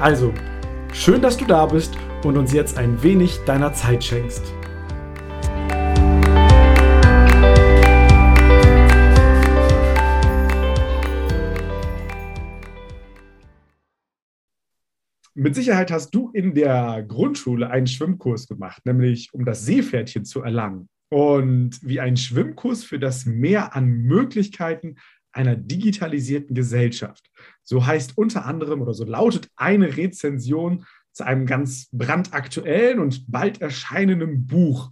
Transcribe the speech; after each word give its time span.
Also, 0.00 0.32
schön, 0.94 1.20
dass 1.20 1.36
du 1.36 1.44
da 1.44 1.66
bist 1.66 1.94
und 2.24 2.38
uns 2.38 2.54
jetzt 2.54 2.78
ein 2.78 3.02
wenig 3.02 3.36
deiner 3.44 3.74
Zeit 3.74 4.02
schenkst. 4.02 4.42
Mit 15.34 15.54
Sicherheit 15.54 15.90
hast 15.90 16.14
du 16.14 16.30
in 16.30 16.54
der 16.54 17.04
Grundschule 17.06 17.68
einen 17.68 17.86
Schwimmkurs 17.86 18.48
gemacht, 18.48 18.86
nämlich 18.86 19.34
um 19.34 19.44
das 19.44 19.66
Seepferdchen 19.66 20.24
zu 20.24 20.40
erlangen. 20.40 20.88
Und 21.10 21.78
wie 21.82 22.00
ein 22.00 22.16
Schwimmkurs 22.16 22.84
für 22.84 22.98
das 22.98 23.26
Meer 23.26 23.76
an 23.76 23.86
Möglichkeiten 23.86 24.96
einer 25.32 25.56
digitalisierten 25.56 26.54
Gesellschaft. 26.54 27.29
So 27.62 27.86
heißt 27.86 28.16
unter 28.18 28.46
anderem 28.46 28.82
oder 28.82 28.94
so 28.94 29.04
lautet 29.04 29.48
eine 29.56 29.96
Rezension 29.96 30.84
zu 31.12 31.24
einem 31.24 31.46
ganz 31.46 31.88
brandaktuellen 31.92 32.98
und 32.98 33.30
bald 33.30 33.60
erscheinenden 33.60 34.46
Buch. 34.46 34.90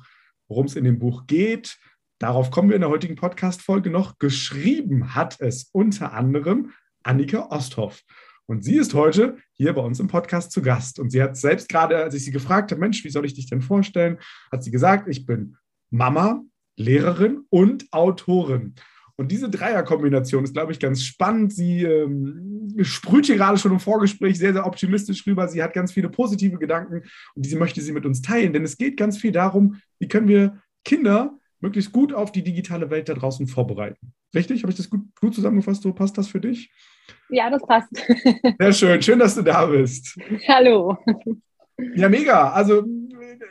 Worum 0.49 0.67
es 0.67 0.77
in 0.77 0.85
dem 0.85 0.99
Buch 0.99 1.27
geht, 1.27 1.79
darauf 2.19 2.51
kommen 2.51 2.69
wir 2.69 2.77
in 2.77 2.83
der 2.83 2.91
heutigen 2.91 3.17
Podcast-Folge 3.17 3.91
noch. 3.91 4.19
Geschrieben 4.19 5.15
hat 5.15 5.41
es 5.41 5.71
unter 5.73 6.13
anderem 6.13 6.73
Annika 7.03 7.49
Osthoff. 7.51 8.03
Und 8.47 8.65
sie 8.65 8.77
ist 8.77 8.95
heute 8.95 9.37
hier 9.53 9.75
bei 9.75 9.83
uns 9.83 10.01
im 10.01 10.09
Podcast 10.09 10.53
zu 10.53 10.63
Gast. 10.63 10.99
Und 10.99 11.11
sie 11.11 11.23
hat 11.23 11.37
selbst 11.37 11.69
gerade, 11.69 11.99
als 11.99 12.15
ich 12.15 12.25
sie 12.25 12.31
gefragt 12.31 12.71
habe, 12.71 12.81
Mensch, 12.81 13.05
wie 13.05 13.11
soll 13.11 13.27
ich 13.27 13.35
dich 13.35 13.49
denn 13.49 13.61
vorstellen, 13.61 14.19
hat 14.51 14.65
sie 14.65 14.71
gesagt, 14.71 15.07
ich 15.07 15.27
bin 15.27 15.57
Mama, 15.91 16.43
Lehrerin 16.77 17.45
und 17.51 17.93
Autorin. 17.93 18.75
Und 19.19 19.33
diese 19.33 19.51
Dreierkombination 19.51 20.45
ist, 20.45 20.55
glaube 20.55 20.71
ich, 20.71 20.79
ganz 20.79 21.03
spannend. 21.03 21.53
Sie 21.53 21.83
ähm, 21.83 22.77
sprüht 22.83 23.27
hier 23.27 23.37
gerade 23.37 23.59
schon 23.59 23.73
im 23.73 23.81
Vorgespräch 23.81 24.39
sehr, 24.39 24.53
sehr 24.53 24.65
optimistisch 24.65 25.27
rüber. 25.27 25.49
Sie 25.49 25.61
hat 25.61 25.73
ganz 25.73 25.93
viele 25.93 26.09
positive 26.09 26.57
Gedanken 26.57 27.03
und 27.35 27.45
diese 27.45 27.59
möchte 27.59 27.81
sie 27.81 27.91
mit 27.91 28.07
uns 28.07 28.23
teilen. 28.23 28.53
Denn 28.53 28.63
es 28.63 28.79
geht 28.79 28.97
ganz 28.97 29.19
viel 29.19 29.33
darum, 29.33 29.81
wie 29.99 30.07
können 30.07 30.29
wir 30.29 30.63
Kinder 30.85 31.37
möglichst 31.61 31.91
gut 31.91 32.15
auf 32.15 32.31
die 32.31 32.45
digitale 32.45 32.91
Welt 32.91 33.09
da 33.09 33.15
draußen 33.15 33.49
vorbereiten. 33.49 34.13
Richtig? 34.37 34.63
Habe 34.63 34.71
ich 34.71 34.77
das 34.77 34.89
gut, 34.89 35.01
gut 35.21 35.35
zusammengefasst? 35.35 35.83
So 35.83 35.93
passt 35.93 36.17
das 36.17 36.29
für 36.29 36.41
dich? 36.41 36.71
Ja, 37.29 37.51
das 37.51 37.63
passt. 37.67 37.89
Sehr 38.59 38.73
schön. 38.73 39.03
Schön, 39.03 39.19
dass 39.19 39.35
du 39.35 39.43
da 39.43 39.67
bist. 39.67 40.17
Hallo. 40.47 40.97
Ja, 41.97 42.09
mega. 42.09 42.53
Also 42.53 42.85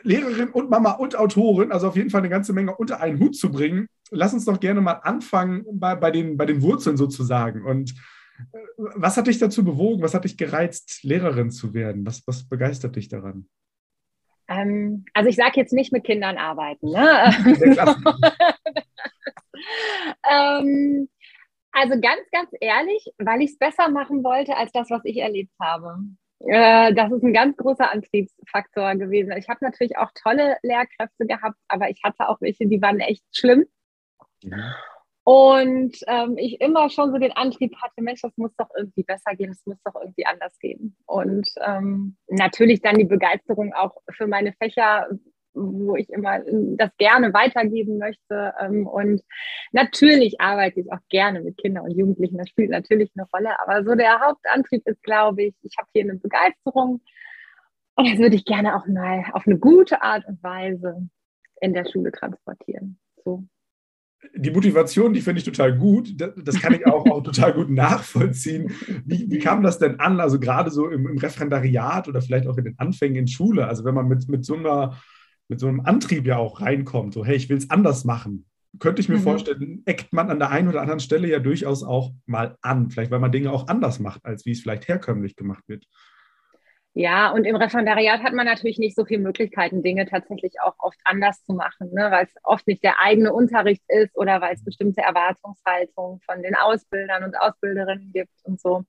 Lehrerin 0.04 0.50
und 0.50 0.70
Mama 0.70 0.92
und 0.94 1.18
Autorin, 1.18 1.74
also 1.74 1.90
auf 1.90 1.98
jeden 1.98 2.10
Fall 2.10 2.22
eine 2.22 2.30
ganze 2.30 2.54
Menge 2.54 2.76
unter 2.76 3.02
einen 3.02 3.20
Hut 3.20 3.36
zu 3.36 3.52
bringen. 3.52 3.88
Lass 4.12 4.34
uns 4.34 4.46
doch 4.46 4.60
gerne 4.60 4.82
mal 4.82 4.94
anfangen 4.94 5.66
bei, 5.72 5.96
bei, 5.96 6.12
den, 6.12 6.38
bei 6.38 6.46
den 6.46 6.62
Wurzeln 6.62 6.98
sozusagen. 6.98 7.66
Und 7.66 7.92
äh, 8.54 8.60
was 8.96 9.18
hat 9.18 9.28
dich 9.28 9.40
dazu 9.40 9.64
bewogen? 9.64 10.02
Was 10.02 10.14
hat 10.14 10.24
dich 10.24 10.38
gereizt, 10.38 11.04
Lehrerin 11.04 11.52
zu 11.52 11.74
werden? 11.74 12.06
Was, 12.06 12.26
was 12.28 12.48
begeistert 12.48 12.96
dich 12.96 13.10
daran? 13.10 13.48
Ähm, 14.48 15.06
also 15.14 15.30
ich 15.30 15.36
sage 15.36 15.60
jetzt 15.60 15.74
nicht 15.74 15.92
mit 15.92 16.06
Kindern 16.06 16.38
arbeiten. 16.38 16.90
Ne? 16.92 17.34
ähm, 20.32 21.10
also 21.72 22.00
ganz, 22.00 22.22
ganz 22.32 22.50
ehrlich, 22.60 23.12
weil 23.18 23.42
ich 23.42 23.52
es 23.52 23.58
besser 23.58 23.90
machen 23.90 24.24
wollte 24.24 24.56
als 24.56 24.72
das, 24.72 24.90
was 24.90 25.02
ich 25.04 25.18
erlebt 25.18 25.54
habe. 25.62 25.98
Äh, 26.40 26.94
das 26.94 27.12
ist 27.12 27.24
ein 27.24 27.34
ganz 27.34 27.58
großer 27.58 27.92
Antriebsfaktor 27.92 28.96
gewesen. 28.96 29.34
Ich 29.38 29.50
habe 29.50 29.64
natürlich 29.64 29.98
auch 29.98 30.12
tolle 30.14 30.58
Lehrkräfte 30.64 31.26
gehabt, 31.26 31.58
aber 31.68 31.90
ich 31.90 32.02
hatte 32.04 32.30
auch 32.30 32.40
welche, 32.42 32.68
die 32.68 32.82
waren 32.82 33.00
echt 33.00 33.24
schlimm. 33.32 33.66
Und 35.24 35.98
ähm, 36.08 36.38
ich 36.38 36.62
immer 36.62 36.90
schon 36.90 37.12
so 37.12 37.18
den 37.18 37.34
Antrieb 37.34 37.76
hatte, 37.82 38.02
Mensch, 38.02 38.22
das 38.22 38.32
muss 38.38 38.56
doch 38.56 38.70
irgendwie 38.78 39.04
besser 39.04 39.36
gehen, 39.36 39.52
es 39.52 39.66
muss 39.66 39.78
doch 39.84 39.96
irgendwie 40.00 40.26
anders 40.26 40.58
gehen. 40.60 40.96
Und 41.06 41.50
ähm, 41.66 42.16
natürlich 42.28 42.82
dann 42.82 42.98
die 42.98 43.04
Begeisterung 43.04 43.74
auch 43.74 43.98
für 44.10 44.28
meine 44.28 44.54
Fächer 44.54 45.08
wo 45.58 45.96
ich 45.96 46.10
immer 46.10 46.40
das 46.78 46.96
gerne 46.98 47.34
weitergeben 47.34 47.98
möchte. 47.98 48.54
Ähm, 48.60 48.88
und 48.88 49.22
natürlich 49.72 50.40
arbeite 50.40 50.80
ich 50.80 50.92
auch 50.92 51.00
gerne 51.10 51.42
mit 51.42 51.58
Kindern 51.58 51.86
und 51.86 51.98
Jugendlichen. 51.98 52.38
Das 52.38 52.50
spielt 52.50 52.70
natürlich 52.70 53.12
eine 53.16 53.28
Rolle. 53.34 53.60
Aber 53.60 53.84
so 53.84 53.96
der 53.96 54.20
Hauptantrieb 54.20 54.88
ist, 54.88 55.02
glaube 55.04 55.44
ich, 55.44 55.56
ich 55.64 55.74
habe 55.78 55.90
hier 55.94 56.04
eine 56.04 56.16
Begeisterung. 56.16 57.02
Und 57.96 58.10
das 58.10 58.20
würde 58.20 58.36
ich 58.36 58.46
gerne 58.46 58.76
auch 58.76 58.86
mal 58.88 59.26
auf 59.34 59.48
eine 59.48 59.58
gute 59.58 60.02
Art 60.02 60.26
und 60.28 60.42
Weise 60.44 61.10
in 61.62 61.74
der 61.74 61.86
Schule 61.90 62.12
transportieren. 62.12 63.00
So. 63.24 63.44
Die 64.36 64.52
Motivation, 64.52 65.14
die 65.14 65.22
finde 65.22 65.40
ich 65.40 65.46
total 65.46 65.78
gut. 65.78 66.16
Das 66.18 66.60
kann 66.60 66.74
ich 66.74 66.86
auch, 66.88 67.06
auch 67.06 67.22
total 67.22 67.54
gut 67.54 67.70
nachvollziehen. 67.70 68.72
Wie, 69.06 69.30
wie, 69.30 69.40
kam 69.40 69.64
das 69.64 69.78
denn 69.80 70.00
an? 70.00 70.20
Also 70.20 70.40
gerade 70.40 70.72
so 70.72 70.90
im, 70.90 71.08
im 71.08 71.18
Referendariat 71.18 72.08
oder 72.08 72.22
vielleicht 72.22 72.48
auch 72.48 72.58
in 72.58 72.66
den 72.66 72.80
Anfängen 72.80 73.16
in 73.16 73.28
Schule. 73.28 73.68
Also 73.68 73.86
wenn 73.86 73.94
man 73.94 74.08
mit, 74.08 74.28
mit 74.28 74.44
so 74.44 74.56
einer 74.56 74.98
mit 75.48 75.60
so 75.60 75.68
einem 75.68 75.82
Antrieb 75.82 76.26
ja 76.26 76.38
auch 76.38 76.62
reinkommt, 76.62 77.14
so 77.14 77.26
hey, 77.26 77.36
ich 77.36 77.50
will 77.50 77.58
es 77.58 77.70
anders 77.70 78.06
machen, 78.06 78.46
könnte 78.80 79.02
ich 79.02 79.10
mir 79.10 79.18
mhm. 79.18 79.24
vorstellen, 79.24 79.82
eckt 79.86 80.14
man 80.14 80.30
an 80.30 80.40
der 80.40 80.52
einen 80.52 80.68
oder 80.68 80.82
anderen 80.82 81.00
Stelle 81.00 81.30
ja 81.30 81.40
durchaus 81.40 81.84
auch 81.84 82.12
mal 82.26 82.58
an, 82.62 82.90
vielleicht 82.90 83.12
weil 83.12 83.20
man 83.20 83.32
Dinge 83.32 83.52
auch 83.52 83.68
anders 83.68 84.00
macht, 84.00 84.26
als 84.26 84.46
wie 84.46 84.52
es 84.52 84.62
vielleicht 84.62 84.88
herkömmlich 84.88 85.36
gemacht 85.36 85.64
wird. 85.68 85.86
Ja, 87.00 87.30
und 87.30 87.46
im 87.46 87.56
Referendariat 87.56 88.24
hat 88.24 88.34
man 88.34 88.48
natürlich 88.48 88.80
nicht 88.80 88.96
so 88.96 89.06
viele 89.06 89.22
Möglichkeiten, 89.22 89.84
Dinge 89.84 90.08
tatsächlich 90.08 90.60
auch 90.62 90.74
oft 90.80 90.98
anders 91.04 91.44
zu 91.44 91.54
machen, 91.54 91.94
ne? 91.94 92.10
weil 92.10 92.26
es 92.26 92.34
oft 92.42 92.66
nicht 92.66 92.84
der 92.84 93.00
eigene 93.00 93.32
Unterricht 93.34 93.84
ist 93.88 94.18
oder 94.18 94.42
weil 94.42 94.56
es 94.56 94.64
bestimmte 94.64 95.02
Erwartungshaltungen 95.02 96.20
von 96.22 96.42
den 96.42 96.56
Ausbildern 96.56 97.24
und 97.24 97.40
Ausbilderinnen 97.40 98.12
gibt 98.14 98.34
und 98.46 98.60
so. 98.60 98.84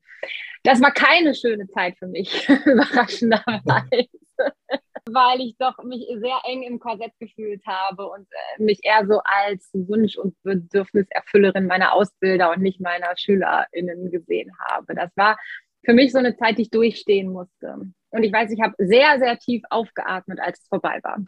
Das 0.62 0.80
war 0.80 0.90
keine 0.90 1.34
schöne 1.34 1.68
Zeit 1.68 1.98
für 1.98 2.06
mich, 2.06 2.48
überraschenderweise 2.64 4.08
weil 5.10 5.40
ich 5.40 5.56
doch 5.58 5.76
mich 5.84 6.06
sehr 6.18 6.40
eng 6.44 6.62
im 6.62 6.78
Korsett 6.78 7.12
gefühlt 7.18 7.62
habe 7.66 8.08
und 8.08 8.26
äh, 8.30 8.62
mich 8.62 8.80
eher 8.84 9.06
so 9.06 9.20
als 9.24 9.68
Wunsch- 9.74 10.16
und 10.16 10.34
Bedürfniserfüllerin 10.44 11.66
meiner 11.66 11.92
Ausbilder 11.92 12.52
und 12.52 12.62
nicht 12.62 12.80
meiner 12.80 13.14
SchülerInnen 13.16 14.10
gesehen 14.10 14.50
habe. 14.66 14.94
Das 14.94 15.14
war 15.16 15.36
für 15.84 15.94
mich 15.94 16.12
so 16.12 16.18
eine 16.18 16.36
Zeit, 16.36 16.58
die 16.58 16.62
ich 16.62 16.70
durchstehen 16.70 17.32
musste. 17.32 17.76
Und 18.10 18.22
ich 18.22 18.32
weiß, 18.32 18.50
ich 18.50 18.60
habe 18.60 18.74
sehr, 18.78 19.18
sehr 19.18 19.38
tief 19.38 19.62
aufgeatmet, 19.70 20.40
als 20.40 20.60
es 20.60 20.68
vorbei 20.68 21.00
war. 21.02 21.18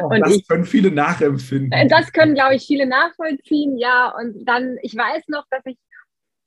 Oh, 0.00 0.06
und 0.08 0.20
das 0.20 0.36
ich, 0.36 0.48
können 0.48 0.64
viele 0.64 0.90
nachempfinden. 0.90 1.70
Äh, 1.70 1.86
das 1.86 2.12
können, 2.12 2.34
glaube 2.34 2.56
ich, 2.56 2.66
viele 2.66 2.86
nachvollziehen, 2.86 3.78
ja. 3.78 4.12
Und 4.18 4.44
dann, 4.44 4.76
ich 4.82 4.96
weiß 4.96 5.28
noch, 5.28 5.44
dass 5.50 5.64
ich 5.66 5.76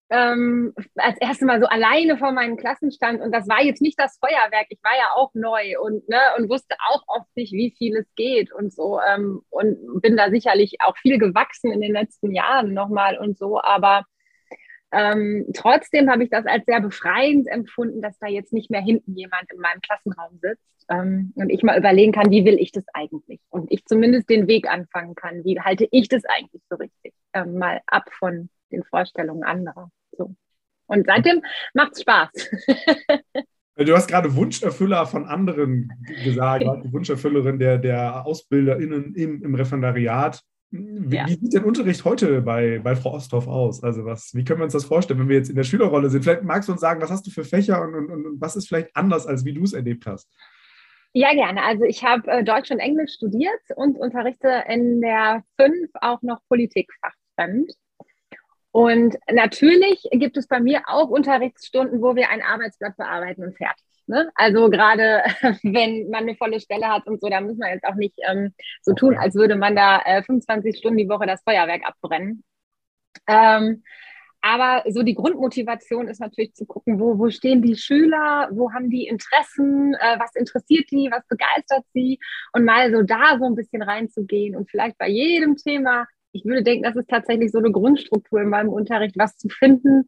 ähm, 0.09 0.74
als 0.96 1.18
erstes 1.19 1.47
Mal 1.47 1.59
so 1.59 1.66
alleine 1.66 2.18
vor 2.18 2.31
meinen 2.31 2.58
Klassen 2.58 2.92
stand 2.92 3.22
und 3.22 3.31
das 3.31 3.47
war 3.47 3.63
jetzt 3.63 3.81
nicht 3.81 4.00
das 4.00 4.19
Feuerwerk, 4.19 4.68
ich 4.69 4.80
war 4.84 4.96
ja 4.96 5.16
auch 5.16 5.31
neu 5.34 5.80
und, 5.81 6.07
ne, 6.07 6.19
und 6.38 6.47
wusste 6.47 6.75
auch 6.90 7.04
oft 7.07 7.28
nicht, 7.36 7.54
wie 7.54 7.74
viel 7.75 7.98
es 7.98 8.06
geht 8.16 8.54
und 8.54 8.71
so 8.71 9.00
ähm, 9.01 9.42
und 9.50 10.01
bin 10.01 10.16
da 10.16 10.30
sicherlich 10.30 10.75
auch 10.86 10.95
viel 10.98 11.18
gewachsen 11.18 11.71
in 11.71 11.81
den 11.81 11.94
letzten 11.94 12.31
Jahren 12.31 12.74
nochmal 12.74 13.18
und 13.18 13.38
so, 13.38 13.60
aber 13.60 14.06
ähm, 14.95 15.47
trotzdem 15.53 16.09
habe 16.09 16.24
ich 16.24 16.30
das 16.30 16.45
als 16.45 16.65
sehr 16.65 16.80
befreiend 16.80 17.47
empfunden, 17.47 18.01
dass 18.01 18.18
da 18.19 18.27
jetzt 18.27 18.53
nicht 18.53 18.71
mehr 18.71 18.81
hinten 18.81 19.15
jemand 19.15 19.51
in 19.51 19.59
meinem 19.59 19.81
Klassenraum 19.81 20.39
sitzt 20.42 20.86
ähm, 20.89 21.33
und 21.36 21.50
ich 21.50 21.63
mal 21.63 21.77
überlegen 21.77 22.13
kann, 22.13 22.31
wie 22.31 22.45
will 22.45 22.57
ich 22.59 22.71
das 22.71 22.86
eigentlich 22.94 23.42
und 23.50 23.71
ich 23.71 23.86
zumindest 23.86 24.30
den 24.30 24.47
Weg 24.47 24.69
anfangen 24.69 25.13
kann, 25.13 25.44
wie 25.44 25.59
halte 25.59 25.88
ich 25.92 26.07
das 26.07 26.24
eigentlich 26.24 26.62
so 26.69 26.77
richtig, 26.77 27.13
ähm, 27.33 27.57
mal 27.57 27.81
ab 27.88 28.06
von 28.13 28.50
den 28.71 28.83
Vorstellungen 28.83 29.44
anderer. 29.44 29.92
So. 30.12 30.33
Und 30.88 31.06
seitdem 31.06 31.42
macht 31.74 31.94
es 31.94 32.01
Spaß. 32.01 32.31
Du 33.77 33.94
hast 33.94 34.07
gerade 34.07 34.33
Wunscherfüller 34.33 35.06
von 35.06 35.25
anderen 35.25 35.92
gesagt, 36.24 36.63
die 36.86 36.94
Wunscherfüllerin 36.94 37.59
der, 37.59 37.77
der 37.77 38.25
AusbilderInnen 38.25 39.13
im, 39.15 39.44
im 39.44 39.56
Referendariat. 39.56 40.42
Wie, 40.77 41.16
ja. 41.16 41.27
wie, 41.27 41.36
sieht 41.36 41.54
der 41.54 41.66
Unterricht 41.66 42.04
heute 42.06 42.42
bei, 42.42 42.80
bei 42.80 42.95
Frau 42.95 43.13
Osthoff 43.13 43.48
aus? 43.48 43.83
Also 43.83 44.06
was, 44.06 44.33
wie 44.33 44.44
können 44.44 44.60
wir 44.60 44.66
uns 44.66 44.74
das 44.74 44.86
vorstellen, 44.86 45.19
wenn 45.19 45.30
wir 45.30 45.38
jetzt 45.38 45.50
in 45.50 45.56
der 45.56 45.63
Schülerrolle 45.63 46.10
sind? 46.10 46.24
Vielleicht 46.24 46.44
magst 46.44 46.68
du 46.68 46.74
uns 46.74 46.81
sagen, 46.81 47.01
was 47.01 47.12
hast 47.12 47.25
du 47.25 47.31
für 47.31 47.44
Fächer 47.44 47.81
und, 47.81 47.95
und, 47.95 48.10
und 48.10 48.42
was 48.42 48.56
ist 48.56 48.68
vielleicht 48.68 48.95
anders, 48.95 49.27
als 49.27 49.45
wie 49.45 49.54
du 49.54 49.63
es 49.63 49.74
erlebt 49.74 50.06
hast? 50.06 50.30
Ja, 51.13 51.33
gerne. 51.33 51.63
Also 51.63 51.86
ich 51.86 52.04
habe 52.04 52.30
äh, 52.30 52.44
Deutsch 52.44 52.72
und 52.72 52.80
Englisch 52.80 53.13
studiert 53.13 53.62
und 53.77 53.98
unterrichte 53.98 54.66
in 54.68 55.00
der 55.00 55.44
5 55.57 55.89
auch 56.01 56.22
noch 56.22 56.39
Politikfachfremd. 56.50 57.71
Und 58.71 59.16
natürlich 59.31 60.06
gibt 60.12 60.36
es 60.36 60.48
bei 60.48 60.60
mir 60.60 60.81
auch 60.88 61.07
Unterrichtsstunden, 61.07 62.01
wo 62.01 62.18
wir 62.18 62.30
ein 62.30 62.42
Arbeitsblatt 62.42 62.98
bearbeiten 62.98 63.45
und 63.45 63.56
fertig. 63.56 63.86
Ne? 64.07 64.30
Also 64.36 64.69
gerade 64.69 65.24
wenn 65.63 66.10
man 66.10 66.24
eine 66.24 66.36
volle 66.36 66.60
Stelle 66.60 66.88
hat 66.88 67.07
und 67.07 67.22
so, 67.22 67.28
da 67.28 67.42
muss 67.42 67.57
man 67.57 67.72
jetzt 67.72 67.86
auch 67.86 67.96
nicht 67.96 68.16
ähm, 68.28 68.54
so 68.81 68.94
tun, 68.94 69.18
als 69.18 69.36
würde 69.36 69.56
man 69.56 69.75
da 69.75 70.02
äh, 70.06 70.24
25 70.24 70.78
Stunden 70.78 70.98
die 70.98 71.10
Woche 71.10 71.25
das 71.25 71.42
Feuerwerk 71.44 71.81
abbrennen. 71.86 72.44
Ähm, 73.28 73.84
aber 74.42 74.84
so 74.92 75.02
die 75.02 75.16
Grundmotivation 75.16 76.07
ist 76.07 76.19
natürlich 76.22 76.54
zu 76.54 76.68
gucken, 76.68 77.00
wo, 77.00 77.18
wo 77.18 77.31
stehen 77.31 77.63
die 77.63 77.75
Schüler, 77.75 78.48
wo 78.52 78.72
haben 78.74 78.92
die 78.92 79.07
Interessen, 79.07 79.96
äh, 79.96 80.19
was 80.19 80.36
interessiert 80.36 80.86
die, 80.92 81.10
was 81.12 81.25
begeistert 81.28 81.84
sie 81.94 82.19
und 82.54 82.63
mal 82.63 82.92
so 82.94 83.02
da 83.02 83.40
so 83.40 83.46
ein 83.46 83.56
bisschen 83.56 83.81
reinzugehen 83.81 84.56
und 84.56 84.69
vielleicht 84.69 85.00
bei 85.00 85.07
jedem 85.07 85.56
Thema, 85.56 86.06
ich 86.35 86.43
würde 86.43 86.63
denken, 86.63 86.83
das 86.83 86.95
ist 86.95 87.09
tatsächlich 87.09 87.51
so 87.51 87.59
eine 87.59 87.71
Grundstruktur 87.71 88.41
in 88.41 88.49
meinem 88.49 88.69
Unterricht, 88.69 89.17
was 89.17 89.37
zu 89.37 89.47
finden, 89.47 90.05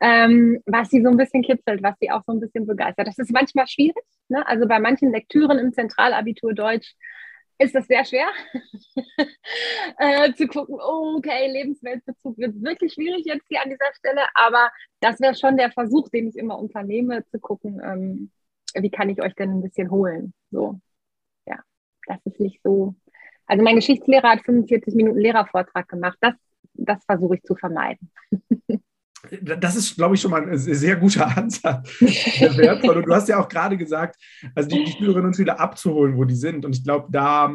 ähm, 0.00 0.60
was 0.66 0.90
sie 0.90 1.02
so 1.02 1.08
ein 1.08 1.16
bisschen 1.16 1.42
kitzelt, 1.42 1.82
was 1.82 1.94
sie 2.00 2.10
auch 2.10 2.22
so 2.26 2.32
ein 2.32 2.40
bisschen 2.40 2.66
begeistert. 2.66 3.06
Das 3.06 3.18
ist 3.18 3.32
manchmal 3.32 3.68
schwierig. 3.68 4.04
Ne? 4.28 4.46
Also 4.46 4.66
bei 4.66 4.80
manchen 4.80 5.12
Lektüren 5.12 5.58
im 5.58 5.72
Zentralabitur 5.72 6.52
Deutsch 6.52 6.94
ist 7.58 7.74
das 7.74 7.86
sehr 7.86 8.04
schwer 8.04 8.28
äh, 9.98 10.32
zu 10.34 10.46
gucken, 10.46 10.76
oh, 10.80 11.16
okay, 11.16 11.50
Lebensweltbezug 11.50 12.38
wird 12.38 12.62
wirklich 12.62 12.94
schwierig 12.94 13.24
jetzt 13.24 13.46
hier 13.48 13.62
an 13.62 13.70
dieser 13.70 13.92
Stelle, 13.94 14.22
aber 14.34 14.70
das 15.00 15.20
wäre 15.20 15.34
schon 15.34 15.56
der 15.56 15.70
Versuch, 15.72 16.08
den 16.08 16.28
ich 16.28 16.36
immer 16.36 16.58
unternehme, 16.58 17.24
zu 17.26 17.40
gucken, 17.40 17.80
ähm, 17.84 18.30
wie 18.74 18.90
kann 18.90 19.10
ich 19.10 19.20
euch 19.22 19.34
denn 19.34 19.50
ein 19.50 19.62
bisschen 19.62 19.90
holen. 19.90 20.34
So, 20.50 20.80
ja, 21.46 21.58
das 22.06 22.18
ist 22.26 22.38
nicht 22.38 22.60
so. 22.62 22.94
Also 23.48 23.64
mein 23.64 23.76
Geschichtslehrer 23.76 24.30
hat 24.30 24.44
45 24.44 24.94
Minuten 24.94 25.18
Lehrervortrag 25.18 25.88
gemacht. 25.88 26.18
Das, 26.20 26.34
das 26.74 27.04
versuche 27.04 27.36
ich 27.36 27.42
zu 27.42 27.56
vermeiden. 27.56 28.10
das 29.58 29.76
ist, 29.76 29.96
glaube 29.96 30.14
ich, 30.14 30.20
schon 30.20 30.30
mal 30.30 30.48
ein 30.48 30.58
sehr 30.58 30.96
guter 30.96 31.36
Ansatz. 31.36 32.00
wertvoll. 32.00 32.98
Und 32.98 33.06
du 33.06 33.14
hast 33.14 33.28
ja 33.28 33.40
auch 33.40 33.48
gerade 33.48 33.76
gesagt, 33.76 34.16
also 34.54 34.68
die, 34.68 34.84
die, 34.84 34.92
Schülerinnen 34.92 35.26
und 35.26 35.36
Schüler 35.36 35.58
abzuholen, 35.58 36.16
wo 36.16 36.24
die 36.24 36.36
sind. 36.36 36.64
Und 36.64 36.76
ich 36.76 36.84
glaube, 36.84 37.08
da 37.10 37.54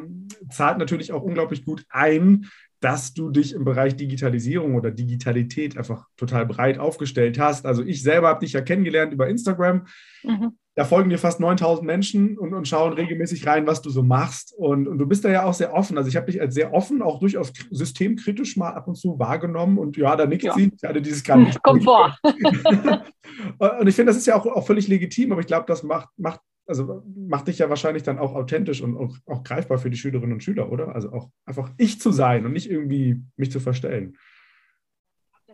zahlt 0.49 0.77
natürlich 0.77 1.11
auch 1.11 1.21
unglaublich 1.21 1.63
gut 1.63 1.85
ein, 1.89 2.49
dass 2.83 3.13
du 3.13 3.29
dich 3.29 3.53
im 3.53 3.63
Bereich 3.63 3.95
Digitalisierung 3.95 4.75
oder 4.75 4.91
Digitalität 4.91 5.77
einfach 5.77 6.07
total 6.17 6.45
breit 6.45 6.77
aufgestellt 6.77 7.39
hast. 7.39 7.65
Also 7.65 7.83
ich 7.83 8.03
selber 8.03 8.27
habe 8.27 8.41
dich 8.41 8.53
ja 8.53 8.61
kennengelernt 8.61 9.13
über 9.13 9.27
Instagram. 9.27 9.87
Mhm 10.23 10.53
da 10.75 10.85
folgen 10.85 11.09
dir 11.09 11.19
fast 11.19 11.39
9000 11.39 11.85
Menschen 11.85 12.37
und, 12.37 12.53
und 12.53 12.67
schauen 12.67 12.93
regelmäßig 12.93 13.45
rein, 13.45 13.67
was 13.67 13.81
du 13.81 13.91
so 13.91 14.01
machst. 14.01 14.53
Und, 14.57 14.87
und 14.87 14.97
du 14.97 15.05
bist 15.05 15.23
da 15.23 15.29
ja 15.29 15.45
auch 15.45 15.53
sehr 15.53 15.73
offen. 15.73 15.97
Also 15.97 16.09
ich 16.09 16.15
habe 16.15 16.31
dich 16.31 16.41
als 16.41 16.55
sehr 16.55 16.73
offen, 16.73 17.03
auch 17.03 17.19
durchaus 17.19 17.53
systemkritisch 17.69 18.57
mal 18.57 18.71
ab 18.71 18.87
und 18.87 18.95
zu 18.95 19.19
wahrgenommen. 19.19 19.77
Und 19.77 19.97
ja, 19.97 20.15
da 20.15 20.25
nickt 20.25 20.43
ja. 20.43 20.53
sie. 20.55 20.71
Ich 20.75 20.87
hatte 20.87 21.01
dieses. 21.01 21.23
Kommt 21.23 21.83
vor. 21.83 22.17
und 22.23 23.87
ich 23.87 23.95
finde, 23.95 24.09
das 24.09 24.17
ist 24.17 24.25
ja 24.25 24.35
auch, 24.35 24.45
auch 24.47 24.65
völlig 24.65 24.87
legitim, 24.87 25.31
aber 25.31 25.41
ich 25.41 25.47
glaube, 25.47 25.65
das 25.67 25.83
macht, 25.83 26.09
macht, 26.17 26.39
also 26.65 27.03
macht 27.15 27.47
dich 27.47 27.59
ja 27.59 27.69
wahrscheinlich 27.69 28.03
dann 28.03 28.19
auch 28.19 28.33
authentisch 28.33 28.81
und 28.81 28.97
auch, 28.97 29.15
auch 29.25 29.43
greifbar 29.43 29.77
für 29.77 29.89
die 29.89 29.97
Schülerinnen 29.97 30.33
und 30.33 30.43
Schüler, 30.43 30.71
oder? 30.71 30.95
Also 30.95 31.11
auch 31.11 31.29
einfach 31.45 31.71
ich 31.77 31.99
zu 31.99 32.11
sein 32.11 32.45
und 32.45 32.53
nicht 32.53 32.69
irgendwie 32.69 33.21
mich 33.35 33.51
zu 33.51 33.59
verstellen 33.59 34.17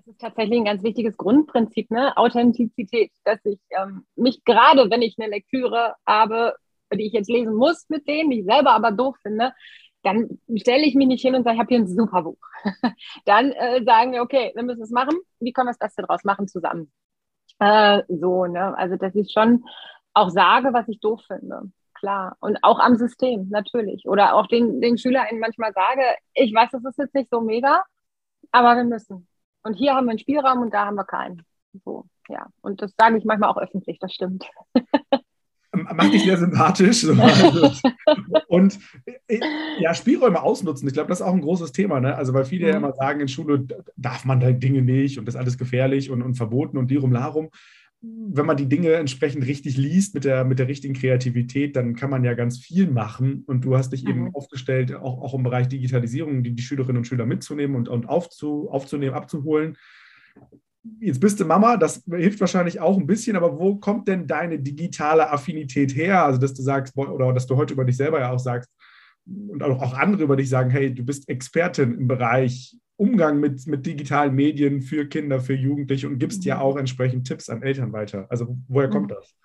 ist 0.09 0.19
tatsächlich 0.19 0.59
ein 0.59 0.65
ganz 0.65 0.83
wichtiges 0.83 1.15
Grundprinzip, 1.17 1.89
ne? 1.91 2.17
Authentizität, 2.17 3.11
dass 3.23 3.39
ich 3.45 3.59
ähm, 3.69 4.05
mich 4.15 4.43
gerade, 4.43 4.89
wenn 4.89 5.01
ich 5.01 5.15
eine 5.17 5.29
Lektüre 5.29 5.95
habe, 6.05 6.55
die 6.93 7.05
ich 7.05 7.13
jetzt 7.13 7.29
lesen 7.29 7.53
muss 7.55 7.87
mit 7.89 8.07
denen, 8.07 8.31
die 8.31 8.39
ich 8.39 8.45
selber 8.45 8.71
aber 8.71 8.91
doof 8.91 9.15
finde, 9.21 9.53
dann 10.01 10.39
stelle 10.55 10.85
ich 10.85 10.95
mich 10.95 11.07
nicht 11.07 11.21
hin 11.21 11.35
und 11.35 11.43
sage, 11.43 11.55
ich 11.55 11.59
habe 11.59 11.69
hier 11.69 11.79
ein 11.79 11.87
super 11.87 12.23
Buch. 12.23 12.39
dann 13.25 13.51
äh, 13.51 13.83
sagen 13.83 14.13
wir, 14.13 14.21
okay, 14.21 14.51
wir 14.55 14.63
müssen 14.63 14.83
es 14.83 14.91
machen. 14.91 15.17
Wie 15.39 15.53
können 15.53 15.67
wir 15.67 15.73
das 15.73 15.79
Beste 15.79 16.03
draus 16.03 16.23
machen 16.23 16.47
zusammen? 16.47 16.91
Äh, 17.59 18.03
so, 18.07 18.45
ne? 18.45 18.75
Also, 18.77 18.95
dass 18.95 19.15
ich 19.15 19.31
schon 19.31 19.63
auch 20.13 20.29
sage, 20.29 20.73
was 20.73 20.87
ich 20.87 20.99
doof 20.99 21.21
finde. 21.27 21.71
Klar. 21.93 22.37
Und 22.39 22.57
auch 22.63 22.79
am 22.79 22.95
System, 22.95 23.49
natürlich. 23.49 24.07
Oder 24.07 24.35
auch 24.35 24.47
den, 24.47 24.79
den 24.79 24.97
SchülerInnen 24.97 25.39
manchmal 25.39 25.73
sage, 25.73 26.01
ich 26.33 26.53
weiß, 26.53 26.69
das 26.71 26.85
ist 26.85 26.97
jetzt 26.97 27.13
nicht 27.13 27.29
so 27.29 27.41
mega, 27.41 27.83
aber 28.51 28.75
wir 28.77 28.85
müssen. 28.85 29.27
Und 29.63 29.73
hier 29.73 29.93
haben 29.93 30.05
wir 30.05 30.11
einen 30.11 30.19
Spielraum 30.19 30.61
und 30.61 30.73
da 30.73 30.85
haben 30.85 30.95
wir 30.95 31.03
keinen. 31.03 31.43
So, 31.83 32.05
ja. 32.29 32.47
Und 32.61 32.81
das 32.81 32.93
sage 32.97 33.17
ich 33.17 33.25
manchmal 33.25 33.49
auch 33.49 33.57
öffentlich, 33.57 33.99
das 33.99 34.13
stimmt. 34.13 34.45
Macht 35.71 36.13
dich 36.13 36.23
sehr 36.23 36.37
sympathisch. 36.37 37.03
und 38.47 38.79
äh, 39.27 39.39
ja, 39.79 39.93
Spielräume 39.93 40.41
ausnutzen, 40.41 40.87
ich 40.87 40.93
glaube, 40.93 41.09
das 41.09 41.19
ist 41.19 41.25
auch 41.25 41.33
ein 41.33 41.41
großes 41.41 41.71
Thema. 41.71 41.99
Ne? 41.99 42.15
Also, 42.15 42.33
weil 42.33 42.45
viele 42.45 42.65
mhm. 42.65 42.71
ja 42.71 42.77
immer 42.77 42.93
sagen, 42.93 43.19
in 43.19 43.27
Schule 43.27 43.67
darf 43.95 44.25
man 44.25 44.39
da 44.39 44.51
Dinge 44.51 44.81
nicht 44.81 45.19
und 45.19 45.25
das 45.27 45.35
ist 45.35 45.41
alles 45.41 45.57
gefährlich 45.57 46.09
und, 46.09 46.21
und 46.21 46.35
verboten 46.35 46.77
und 46.77 46.89
Lirum 46.89 47.11
Larum 47.11 47.49
wenn 48.01 48.45
man 48.45 48.55
die 48.55 48.69
Dinge 48.69 48.93
entsprechend 48.93 49.45
richtig 49.45 49.75
liest 49.75 50.13
mit 50.13 50.23
der, 50.23 50.45
mit 50.45 50.57
der 50.57 50.69
richtigen 50.69 50.93
Kreativität, 50.93 51.75
dann 51.75 51.95
kann 51.95 52.09
man 52.09 52.23
ja 52.23 52.33
ganz 52.33 52.57
viel 52.57 52.89
machen. 52.89 53.43
Und 53.45 53.65
du 53.65 53.75
hast 53.75 53.91
dich 53.91 54.03
mhm. 54.03 54.09
eben 54.09 54.35
aufgestellt, 54.35 54.95
auch, 54.95 55.21
auch 55.21 55.33
im 55.33 55.43
Bereich 55.43 55.67
Digitalisierung, 55.67 56.43
die, 56.43 56.53
die 56.53 56.63
Schülerinnen 56.63 56.97
und 56.97 57.05
Schüler 57.05 57.25
mitzunehmen 57.25 57.75
und, 57.75 57.89
und 57.89 58.07
aufzu, 58.07 58.69
aufzunehmen, 58.69 59.15
abzuholen. 59.15 59.77
Jetzt 61.01 61.19
bist 61.19 61.41
du 61.41 61.45
Mama, 61.45 61.75
das 61.75 62.03
hilft 62.09 62.39
wahrscheinlich 62.39 62.79
auch 62.79 62.97
ein 62.97 63.05
bisschen, 63.05 63.35
aber 63.35 63.59
wo 63.59 63.75
kommt 63.75 64.07
denn 64.07 64.27
deine 64.27 64.59
digitale 64.59 65.29
Affinität 65.29 65.93
her? 65.93 66.23
Also, 66.23 66.39
dass 66.39 66.53
du 66.53 66.61
sagst, 66.61 66.95
oder 66.95 67.33
dass 67.33 67.47
du 67.47 67.57
heute 67.57 67.73
über 67.73 67.83
dich 67.83 67.97
selber 67.97 68.21
ja 68.21 68.31
auch 68.31 68.39
sagst 68.39 68.69
und 69.25 69.61
auch 69.61 69.93
andere 69.93 70.23
über 70.23 70.37
dich 70.37 70.47
sagen, 70.47 70.69
hey, 70.69 70.93
du 70.93 71.03
bist 71.03 71.27
Expertin 71.27 71.95
im 71.95 72.07
Bereich 72.07 72.77
Umgang 72.99 73.39
mit, 73.39 73.65
mit 73.65 73.85
digitalen 73.85 74.35
Medien 74.35 74.81
für 74.81 75.07
Kinder, 75.07 75.39
für 75.39 75.53
Jugendliche 75.53 76.07
und 76.07 76.19
gibst 76.19 76.43
ja 76.43 76.55
mhm. 76.55 76.61
auch 76.61 76.75
entsprechend 76.75 77.27
Tipps 77.27 77.49
an 77.49 77.63
Eltern 77.63 77.93
weiter. 77.93 78.27
Also 78.29 78.57
woher 78.67 78.89
kommt 78.89 79.09
mhm. 79.09 79.15
das? 79.15 79.35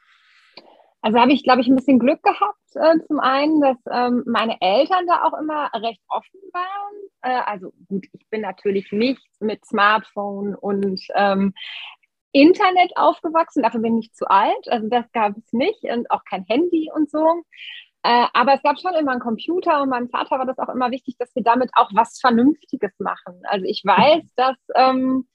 Also 1.02 1.18
habe 1.18 1.32
ich, 1.32 1.44
glaube 1.44 1.60
ich, 1.60 1.68
ein 1.68 1.76
bisschen 1.76 1.98
Glück 1.98 2.22
gehabt. 2.22 2.58
Äh, 2.74 2.98
zum 3.06 3.20
einen, 3.20 3.60
dass 3.60 3.76
ähm, 3.92 4.24
meine 4.26 4.56
Eltern 4.60 5.06
da 5.06 5.24
auch 5.24 5.38
immer 5.38 5.70
recht 5.74 6.00
offen 6.08 6.40
waren. 6.52 6.94
Äh, 7.22 7.42
also 7.46 7.72
gut, 7.88 8.06
ich 8.12 8.26
bin 8.30 8.40
natürlich 8.40 8.90
nicht 8.90 9.22
mit 9.38 9.64
Smartphone 9.64 10.54
und 10.54 11.00
ähm, 11.14 11.52
Internet 12.32 12.96
aufgewachsen. 12.96 13.62
Dafür 13.62 13.80
bin 13.80 13.98
ich 13.98 14.12
zu 14.14 14.28
alt. 14.28 14.68
Also 14.68 14.88
das 14.88 15.04
gab 15.12 15.36
es 15.36 15.52
nicht 15.52 15.84
und 15.84 16.10
auch 16.10 16.24
kein 16.24 16.44
Handy 16.48 16.90
und 16.92 17.08
so. 17.08 17.44
Äh, 18.04 18.26
aber 18.34 18.54
es 18.54 18.62
gab 18.62 18.78
schon 18.78 18.92
immer 18.94 19.12
einen 19.12 19.20
Computer 19.20 19.80
und 19.80 19.88
meinem 19.88 20.10
Vater 20.10 20.38
war 20.38 20.44
das 20.44 20.58
auch 20.58 20.68
immer 20.68 20.90
wichtig, 20.90 21.16
dass 21.18 21.34
wir 21.34 21.42
damit 21.42 21.70
auch 21.74 21.90
was 21.94 22.20
Vernünftiges 22.20 22.92
machen. 22.98 23.40
Also 23.44 23.64
ich 23.64 23.82
weiß, 23.82 24.22
dass 24.36 24.56
ähm, 24.74 25.26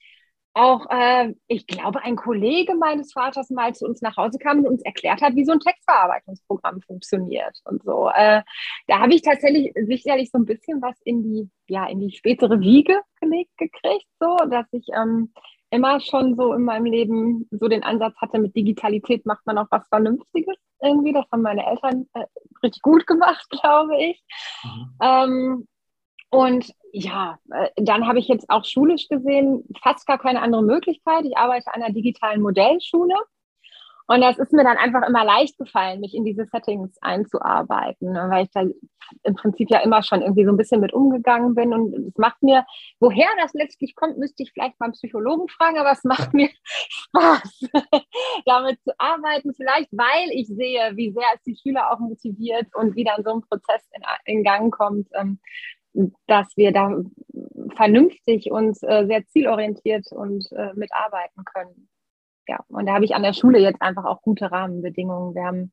auch, 0.54 0.86
äh, 0.92 1.34
ich 1.48 1.66
glaube, 1.66 2.04
ein 2.04 2.16
Kollege 2.16 2.76
meines 2.76 3.14
Vaters 3.14 3.50
mal 3.50 3.74
zu 3.74 3.86
uns 3.86 4.02
nach 4.02 4.18
Hause 4.18 4.38
kam 4.38 4.60
und 4.60 4.68
uns 4.68 4.84
erklärt 4.84 5.22
hat, 5.22 5.36
wie 5.36 5.46
so 5.46 5.54
ein 5.54 5.60
Textverarbeitungsprogramm 5.60 6.82
funktioniert 6.82 7.58
und 7.66 7.84
so. 7.84 8.10
Äh, 8.14 8.44
da 8.88 9.00
habe 9.00 9.16
ich 9.16 9.24
tatsächlich 9.24 9.74
sicherlich 9.88 10.30
so 10.32 10.38
ein 10.38 10.46
bisschen 10.46 10.80
was 10.82 10.96
in 11.04 11.24
die, 11.24 11.50
ja, 11.68 11.88
in 11.88 12.00
die 12.00 12.16
spätere 12.16 12.60
Wiege 12.60 13.02
gelegt 13.20 13.58
gekriegt, 13.58 14.06
so, 14.20 14.36
dass 14.50 14.68
ich 14.74 14.86
ähm, 14.96 15.34
immer 15.72 16.00
schon 16.00 16.36
so 16.36 16.54
in 16.54 16.64
meinem 16.64 16.86
Leben 16.86 17.48
so 17.52 17.68
den 17.68 17.84
Ansatz 17.84 18.16
hatte, 18.18 18.40
mit 18.40 18.56
Digitalität 18.56 19.26
macht 19.26 19.46
man 19.46 19.58
auch 19.58 19.68
was 19.70 19.88
Vernünftiges 19.90 20.56
irgendwie. 20.82 21.14
Das 21.14 21.26
haben 21.32 21.42
meine 21.42 21.66
Eltern 21.66 22.08
äh, 22.14 22.26
richtig 22.64 22.82
gut 22.82 23.06
gemacht, 23.08 23.46
glaube 23.62 23.98
ich. 23.98 24.24
Mhm. 24.64 24.96
Ähm, 25.02 25.68
und 26.32 26.74
ja, 26.92 27.38
äh, 27.52 27.70
dann 27.76 28.08
habe 28.08 28.20
ich 28.20 28.28
jetzt 28.28 28.50
auch 28.50 28.66
schulisch 28.66 29.08
gesehen 29.08 29.64
fast 29.82 30.06
gar 30.06 30.18
keine 30.18 30.42
andere 30.42 30.64
Möglichkeit. 30.64 31.26
Ich 31.26 31.38
arbeite 31.38 31.74
an 31.74 31.82
einer 31.82 31.94
digitalen 31.94 32.42
Modellschule 32.42 33.16
und 34.10 34.22
das 34.22 34.40
ist 34.40 34.52
mir 34.54 34.64
dann 34.64 34.78
einfach 34.78 35.08
immer 35.08 35.24
leicht 35.24 35.56
gefallen, 35.60 36.00
mich 36.00 36.16
in 36.16 36.26
diese 36.26 36.48
Settings 36.48 36.98
einzuarbeiten, 37.00 38.12
ne, 38.12 38.26
weil 38.32 38.46
ich 38.46 38.50
da 38.50 38.64
im 39.22 39.36
Prinzip 39.36 39.70
ja 39.70 39.82
immer 39.82 40.02
schon 40.02 40.24
irgendwie 40.24 40.46
so 40.46 40.50
ein 40.50 40.58
bisschen 40.58 40.82
mit 40.82 40.94
umgegangen 40.94 41.54
bin. 41.54 41.76
Und 41.76 41.94
es 41.94 42.18
macht 42.18 42.42
mir, 42.42 42.66
woher 43.00 43.28
das 43.40 43.54
letztlich 43.54 43.96
kommt, 43.96 44.18
müsste 44.18 44.42
ich 44.42 44.52
vielleicht 44.52 44.80
beim 44.80 44.94
Psychologen 44.94 45.48
fragen, 45.48 45.78
aber 45.78 45.92
es 45.92 46.04
macht 46.06 46.34
mir 46.34 46.50
Spaß, 46.66 47.70
damit 48.48 48.82
zu 48.82 48.94
arbeiten. 48.98 49.54
Vielleicht, 49.54 49.90
weil 49.92 50.32
ich 50.32 50.48
sehe, 50.48 50.92
wie 50.96 51.12
sehr 51.12 51.28
es 51.36 51.44
die 51.44 51.56
Schüler 51.56 51.92
auch 51.92 52.00
motiviert 52.00 52.66
und 52.74 52.96
wie 52.96 53.04
dann 53.04 53.24
so 53.24 53.32
ein 53.32 53.42
Prozess 53.42 53.88
in, 53.94 54.02
in 54.26 54.44
Gang 54.44 54.76
kommt, 54.76 55.08
ähm, 55.14 55.38
dass 56.26 56.58
wir 56.58 56.72
da 56.72 57.00
vernünftig 57.76 58.50
und 58.50 58.76
äh, 58.82 59.06
sehr 59.06 59.24
zielorientiert 59.28 60.12
und 60.14 60.52
äh, 60.54 60.74
mitarbeiten 60.74 61.46
können 61.46 61.90
ja, 62.50 62.60
und 62.68 62.88
da 62.88 62.94
habe 62.96 63.06
ich 63.06 63.14
an 63.14 63.22
der 63.22 63.34
Schule 63.34 63.60
jetzt 63.60 63.82
einfach 63.82 64.06
auch 64.06 64.24
gute 64.24 64.52
Rahmenbedingungen. 64.52 65.36
Wir 65.36 65.44
haben 65.46 65.72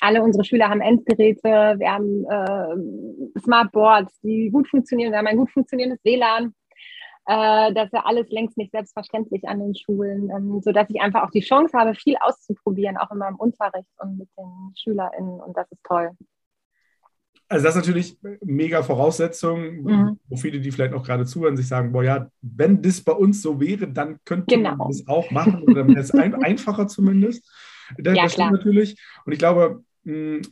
alle 0.00 0.22
unsere 0.22 0.44
Schüler 0.44 0.68
haben 0.68 0.80
Endgeräte, 0.80 1.76
wir 1.78 1.92
haben 1.92 2.24
äh, 2.24 3.40
Smartboards, 3.40 4.20
die 4.20 4.50
gut 4.50 4.68
funktionieren, 4.68 5.12
wir 5.12 5.18
haben 5.18 5.28
ein 5.28 5.36
gut 5.36 5.50
funktionierendes 5.50 6.04
WLAN. 6.04 6.54
Äh, 7.26 7.72
das 7.72 7.86
ist 7.86 7.92
ja 7.92 8.04
alles 8.04 8.28
längst 8.30 8.56
nicht 8.58 8.72
selbstverständlich 8.72 9.46
an 9.48 9.60
den 9.60 9.76
Schulen, 9.76 10.30
ähm, 10.30 10.60
sodass 10.60 10.90
ich 10.90 11.00
einfach 11.00 11.22
auch 11.22 11.30
die 11.30 11.40
Chance 11.40 11.78
habe, 11.78 11.94
viel 11.94 12.16
auszuprobieren, 12.20 12.96
auch 12.96 13.12
in 13.12 13.18
meinem 13.18 13.36
Unterricht 13.36 13.90
und 13.98 14.18
mit 14.18 14.28
den 14.36 14.74
SchülerInnen. 14.76 15.40
Und 15.40 15.56
das 15.56 15.70
ist 15.70 15.84
toll. 15.84 16.10
Also 17.50 17.64
das 17.64 17.74
ist 17.74 17.80
natürlich 17.80 18.18
mega 18.44 18.82
Voraussetzung, 18.82 19.82
mhm. 19.82 20.18
wo 20.28 20.36
viele, 20.36 20.60
die 20.60 20.70
vielleicht 20.70 20.92
auch 20.92 21.02
gerade 21.02 21.24
zuhören, 21.24 21.56
sich 21.56 21.66
sagen, 21.66 21.92
boah 21.92 22.04
ja, 22.04 22.30
wenn 22.42 22.82
das 22.82 23.00
bei 23.00 23.12
uns 23.12 23.40
so 23.40 23.58
wäre, 23.58 23.88
dann 23.88 24.18
könnte 24.26 24.54
genau. 24.54 24.76
man 24.76 24.88
das 24.88 25.08
auch 25.08 25.30
machen 25.30 25.62
oder 25.62 25.88
wäre 25.88 25.98
es 25.98 26.10
ein, 26.10 26.34
einfacher 26.44 26.88
zumindest. 26.88 27.50
Das, 27.96 28.16
ja, 28.16 28.24
das 28.24 28.32
stimmt 28.34 28.52
natürlich. 28.52 29.00
Und 29.24 29.32
ich 29.32 29.38
glaube, 29.38 29.82
hm, 30.04 30.42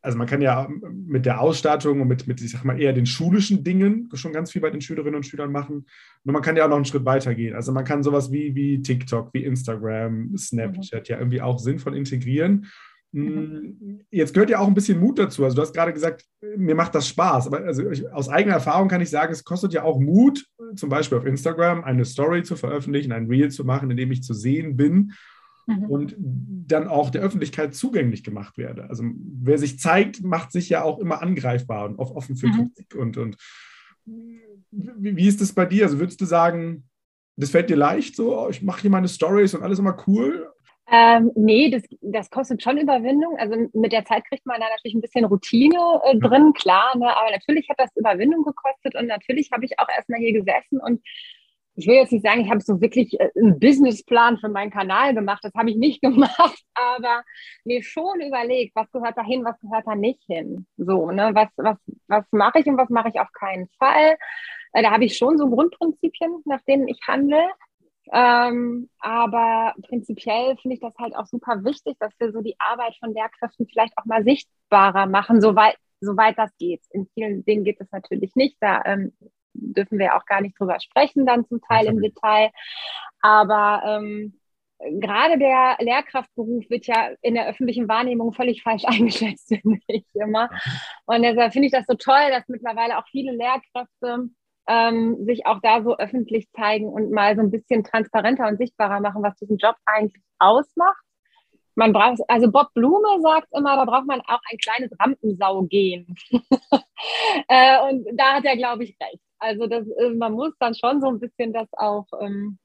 also 0.00 0.16
man 0.16 0.26
kann 0.26 0.40
ja 0.40 0.66
mit 0.92 1.26
der 1.26 1.40
Ausstattung 1.40 2.00
und 2.00 2.08
mit, 2.08 2.26
mit, 2.26 2.40
ich 2.40 2.50
sag 2.50 2.64
mal, 2.64 2.80
eher 2.80 2.94
den 2.94 3.06
schulischen 3.06 3.62
Dingen 3.62 4.08
schon 4.14 4.32
ganz 4.32 4.50
viel 4.50 4.62
bei 4.62 4.70
den 4.70 4.80
Schülerinnen 4.80 5.16
und 5.16 5.24
Schülern 5.24 5.52
machen. 5.52 5.86
Nur 6.24 6.32
man 6.32 6.42
kann 6.42 6.56
ja 6.56 6.64
auch 6.64 6.68
noch 6.68 6.76
einen 6.76 6.84
Schritt 6.86 7.04
weiter 7.04 7.34
gehen. 7.34 7.54
Also 7.54 7.72
man 7.72 7.84
kann 7.84 8.02
sowas 8.02 8.30
wie, 8.32 8.54
wie 8.54 8.80
TikTok, 8.80 9.32
wie 9.34 9.44
Instagram, 9.44 10.36
Snapchat 10.36 11.08
mhm. 11.08 11.12
ja 11.12 11.18
irgendwie 11.18 11.42
auch 11.42 11.58
sinnvoll 11.58 11.96
integrieren 11.96 12.52
Mhm. 12.52 12.66
Jetzt 14.10 14.34
gehört 14.34 14.50
ja 14.50 14.58
auch 14.58 14.66
ein 14.66 14.74
bisschen 14.74 14.98
Mut 14.98 15.18
dazu. 15.18 15.44
Also 15.44 15.56
du 15.56 15.62
hast 15.62 15.72
gerade 15.72 15.92
gesagt, 15.92 16.24
mir 16.56 16.74
macht 16.74 16.94
das 16.94 17.08
Spaß. 17.08 17.46
Aber 17.46 17.58
also 17.58 17.88
ich, 17.90 18.10
aus 18.12 18.28
eigener 18.28 18.54
Erfahrung 18.54 18.88
kann 18.88 19.00
ich 19.00 19.10
sagen, 19.10 19.32
es 19.32 19.44
kostet 19.44 19.72
ja 19.72 19.84
auch 19.84 20.00
Mut, 20.00 20.44
zum 20.74 20.88
Beispiel 20.88 21.18
auf 21.18 21.26
Instagram 21.26 21.84
eine 21.84 22.04
Story 22.04 22.42
zu 22.42 22.56
veröffentlichen, 22.56 23.12
ein 23.12 23.26
Reel 23.26 23.50
zu 23.50 23.64
machen, 23.64 23.90
in 23.90 23.96
dem 23.96 24.10
ich 24.10 24.22
zu 24.22 24.34
sehen 24.34 24.76
bin 24.76 25.12
mhm. 25.66 25.84
und 25.84 26.16
dann 26.18 26.88
auch 26.88 27.10
der 27.10 27.22
Öffentlichkeit 27.22 27.74
zugänglich 27.74 28.24
gemacht 28.24 28.58
werde. 28.58 28.88
Also 28.88 29.04
wer 29.16 29.58
sich 29.58 29.78
zeigt, 29.78 30.22
macht 30.22 30.52
sich 30.52 30.68
ja 30.68 30.82
auch 30.82 30.98
immer 30.98 31.22
angreifbar 31.22 31.86
und 31.86 31.98
offen 31.98 32.36
für 32.36 32.48
mhm. 32.48 32.72
Kritik. 32.74 32.94
Und, 32.96 33.16
und 33.16 33.36
wie, 34.04 35.16
wie 35.16 35.28
ist 35.28 35.40
das 35.40 35.52
bei 35.52 35.66
dir? 35.66 35.84
Also 35.84 36.00
würdest 36.00 36.20
du 36.20 36.24
sagen, 36.24 36.84
das 37.36 37.50
fällt 37.50 37.70
dir 37.70 37.76
leicht 37.76 38.16
so? 38.16 38.48
Ich 38.48 38.62
mache 38.62 38.82
hier 38.82 38.90
meine 38.90 39.08
Stories 39.08 39.54
und 39.54 39.62
alles 39.62 39.78
immer 39.78 39.96
cool? 40.06 40.50
Ähm, 40.90 41.32
nee, 41.34 41.70
das, 41.70 41.82
das 42.02 42.30
kostet 42.30 42.62
schon 42.62 42.78
Überwindung. 42.78 43.38
Also 43.38 43.56
mit 43.72 43.92
der 43.92 44.04
Zeit 44.04 44.24
kriegt 44.26 44.44
man 44.44 44.60
da 44.60 44.66
natürlich 44.68 44.94
ein 44.94 45.00
bisschen 45.00 45.24
Routine 45.24 46.00
äh, 46.04 46.16
drin, 46.18 46.52
klar. 46.52 46.96
Ne? 46.96 47.16
Aber 47.16 47.30
natürlich 47.30 47.68
hat 47.70 47.80
das 47.80 47.96
Überwindung 47.96 48.44
gekostet 48.44 48.94
und 48.94 49.06
natürlich 49.06 49.50
habe 49.52 49.64
ich 49.64 49.78
auch 49.78 49.88
erstmal 49.88 50.20
hier 50.20 50.32
gesessen 50.32 50.80
und 50.80 51.00
ich 51.76 51.86
will 51.88 51.96
jetzt 51.96 52.12
nicht 52.12 52.24
sagen, 52.24 52.40
ich 52.40 52.50
habe 52.50 52.60
so 52.60 52.80
wirklich 52.80 53.18
äh, 53.18 53.30
einen 53.36 53.58
Businessplan 53.58 54.38
für 54.38 54.48
meinen 54.48 54.70
Kanal 54.70 55.14
gemacht. 55.14 55.42
Das 55.42 55.54
habe 55.54 55.70
ich 55.70 55.76
nicht 55.76 56.00
gemacht, 56.02 56.62
aber 56.74 57.24
mir 57.64 57.82
schon 57.82 58.20
überlegt, 58.20 58.76
was 58.76 58.90
gehört 58.92 59.16
da 59.16 59.24
hin, 59.24 59.44
was 59.44 59.58
gehört 59.60 59.86
da 59.86 59.94
nicht 59.94 60.22
hin. 60.26 60.66
So, 60.76 61.10
ne? 61.10 61.30
Was, 61.34 61.48
was, 61.56 61.76
was 62.08 62.24
mache 62.30 62.60
ich 62.60 62.66
und 62.66 62.76
was 62.76 62.90
mache 62.90 63.08
ich 63.08 63.20
auf 63.20 63.32
keinen 63.32 63.68
Fall? 63.78 64.16
Äh, 64.72 64.82
da 64.82 64.90
habe 64.90 65.04
ich 65.04 65.16
schon 65.16 65.38
so 65.38 65.48
Grundprinzipien, 65.48 66.42
nach 66.44 66.62
denen 66.62 66.88
ich 66.88 67.00
handle. 67.06 67.42
Ähm, 68.12 68.88
aber 68.98 69.74
prinzipiell 69.88 70.56
finde 70.58 70.74
ich 70.74 70.80
das 70.80 70.94
halt 70.98 71.16
auch 71.16 71.26
super 71.26 71.64
wichtig, 71.64 71.96
dass 71.98 72.12
wir 72.18 72.32
so 72.32 72.40
die 72.40 72.56
Arbeit 72.58 72.94
von 72.98 73.14
Lehrkräften 73.14 73.66
vielleicht 73.66 73.96
auch 73.96 74.04
mal 74.04 74.24
sichtbarer 74.24 75.06
machen, 75.06 75.40
soweit, 75.40 75.76
soweit 76.00 76.38
das 76.38 76.50
geht. 76.58 76.82
In 76.90 77.06
vielen 77.14 77.44
Dingen 77.44 77.64
geht 77.64 77.80
es 77.80 77.90
natürlich 77.90 78.34
nicht. 78.34 78.56
Da 78.60 78.82
ähm, 78.84 79.12
dürfen 79.54 79.98
wir 79.98 80.16
auch 80.16 80.26
gar 80.26 80.40
nicht 80.40 80.58
drüber 80.58 80.78
sprechen, 80.80 81.26
dann 81.26 81.46
zum 81.46 81.60
Teil 81.62 81.86
im 81.86 82.00
Detail. 82.02 82.50
Aber 83.20 83.82
ähm, 83.86 84.38
gerade 84.78 85.38
der 85.38 85.76
Lehrkraftberuf 85.80 86.68
wird 86.68 86.86
ja 86.86 87.10
in 87.22 87.34
der 87.34 87.48
öffentlichen 87.48 87.88
Wahrnehmung 87.88 88.32
völlig 88.32 88.62
falsch 88.62 88.84
eingeschätzt, 88.86 89.48
finde 89.48 89.80
ich 89.86 90.04
immer. 90.14 90.50
Und 91.06 91.22
deshalb 91.22 91.52
finde 91.52 91.66
ich 91.66 91.72
das 91.72 91.86
so 91.86 91.94
toll, 91.94 92.30
dass 92.30 92.48
mittlerweile 92.48 92.98
auch 92.98 93.06
viele 93.10 93.32
Lehrkräfte 93.32 94.28
ähm, 94.66 95.24
sich 95.26 95.46
auch 95.46 95.60
da 95.62 95.82
so 95.82 95.96
öffentlich 95.96 96.50
zeigen 96.52 96.88
und 96.88 97.10
mal 97.10 97.36
so 97.36 97.42
ein 97.42 97.50
bisschen 97.50 97.84
transparenter 97.84 98.48
und 98.48 98.58
sichtbarer 98.58 99.00
machen, 99.00 99.22
was 99.22 99.36
diesen 99.36 99.58
Job 99.58 99.76
eigentlich 99.84 100.22
ausmacht. 100.38 101.02
Man 101.76 101.92
braucht, 101.92 102.20
also 102.28 102.50
Bob 102.50 102.68
Blume 102.74 103.20
sagt 103.20 103.48
immer, 103.52 103.76
da 103.76 103.84
braucht 103.84 104.06
man 104.06 104.20
auch 104.20 104.40
ein 104.50 104.58
kleines 104.58 104.90
Rampensau-Gehen. 104.98 106.14
äh, 107.48 107.80
und 107.90 108.06
da 108.14 108.34
hat 108.34 108.44
er, 108.44 108.56
glaube 108.56 108.84
ich, 108.84 108.96
recht. 109.00 109.20
Also 109.38 109.66
das, 109.66 109.86
äh, 109.88 110.10
man 110.10 110.32
muss 110.32 110.52
dann 110.58 110.74
schon 110.74 111.00
so 111.00 111.08
ein 111.08 111.18
bisschen 111.18 111.52
das 111.52 111.68
auch 111.72 112.06
ähm, 112.20 112.58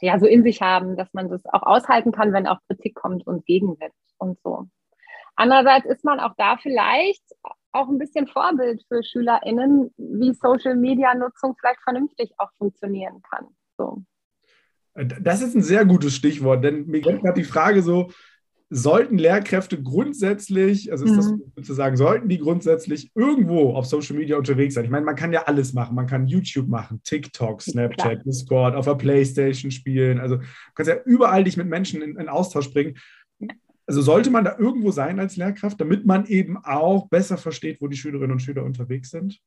ja, 0.00 0.18
so 0.18 0.26
in 0.26 0.42
sich 0.42 0.60
haben, 0.62 0.96
dass 0.96 1.12
man 1.12 1.28
das 1.28 1.44
auch 1.46 1.62
aushalten 1.62 2.12
kann, 2.12 2.32
wenn 2.32 2.46
auch 2.46 2.58
Kritik 2.68 2.94
kommt 2.94 3.26
und 3.26 3.46
Gegenwind 3.46 3.94
und 4.18 4.38
so. 4.42 4.66
Andererseits 5.36 5.86
ist 5.86 6.04
man 6.04 6.20
auch 6.20 6.32
da 6.36 6.56
vielleicht 6.56 7.24
auch 7.76 7.88
ein 7.88 7.98
bisschen 7.98 8.26
Vorbild 8.26 8.82
für 8.88 9.02
SchülerInnen, 9.02 9.92
wie 9.96 10.32
Social-Media-Nutzung 10.32 11.54
vielleicht 11.60 11.80
vernünftig 11.82 12.32
auch 12.38 12.50
funktionieren 12.58 13.22
kann. 13.30 13.46
So. 13.76 14.02
Das 15.20 15.42
ist 15.42 15.54
ein 15.54 15.62
sehr 15.62 15.84
gutes 15.84 16.14
Stichwort, 16.14 16.64
denn 16.64 16.86
mir 16.86 17.02
kommt 17.02 17.22
gerade 17.22 17.40
die 17.40 17.44
Frage 17.44 17.82
so, 17.82 18.10
sollten 18.68 19.18
Lehrkräfte 19.18 19.80
grundsätzlich, 19.80 20.90
also 20.90 21.04
ist 21.04 21.12
mhm. 21.12 21.16
das 21.16 21.34
sozusagen, 21.54 21.96
sollten 21.96 22.28
die 22.28 22.38
grundsätzlich 22.38 23.12
irgendwo 23.14 23.74
auf 23.74 23.86
Social 23.86 24.16
Media 24.16 24.36
unterwegs 24.36 24.74
sein? 24.74 24.84
Ich 24.84 24.90
meine, 24.90 25.04
man 25.04 25.14
kann 25.14 25.32
ja 25.32 25.44
alles 25.44 25.72
machen. 25.72 25.94
Man 25.94 26.06
kann 26.06 26.26
YouTube 26.26 26.68
machen, 26.68 27.00
TikTok, 27.04 27.62
Snapchat, 27.62 27.98
Klar. 27.98 28.16
Discord, 28.16 28.74
auf 28.74 28.86
der 28.86 28.96
Playstation 28.96 29.70
spielen. 29.70 30.18
Also 30.18 30.36
du 30.36 30.44
kannst 30.74 30.90
ja 30.90 30.96
überall 31.04 31.44
dich 31.44 31.56
mit 31.56 31.68
Menschen 31.68 32.02
in, 32.02 32.16
in 32.16 32.28
Austausch 32.28 32.72
bringen. 32.72 32.96
Also 33.86 34.02
sollte 34.02 34.30
man 34.30 34.44
da 34.44 34.56
irgendwo 34.58 34.90
sein 34.90 35.20
als 35.20 35.36
Lehrkraft, 35.36 35.80
damit 35.80 36.06
man 36.06 36.26
eben 36.26 36.58
auch 36.64 37.08
besser 37.08 37.38
versteht, 37.38 37.80
wo 37.80 37.86
die 37.86 37.96
Schülerinnen 37.96 38.32
und 38.32 38.40
Schüler 38.40 38.64
unterwegs 38.64 39.10
sind? 39.10 39.40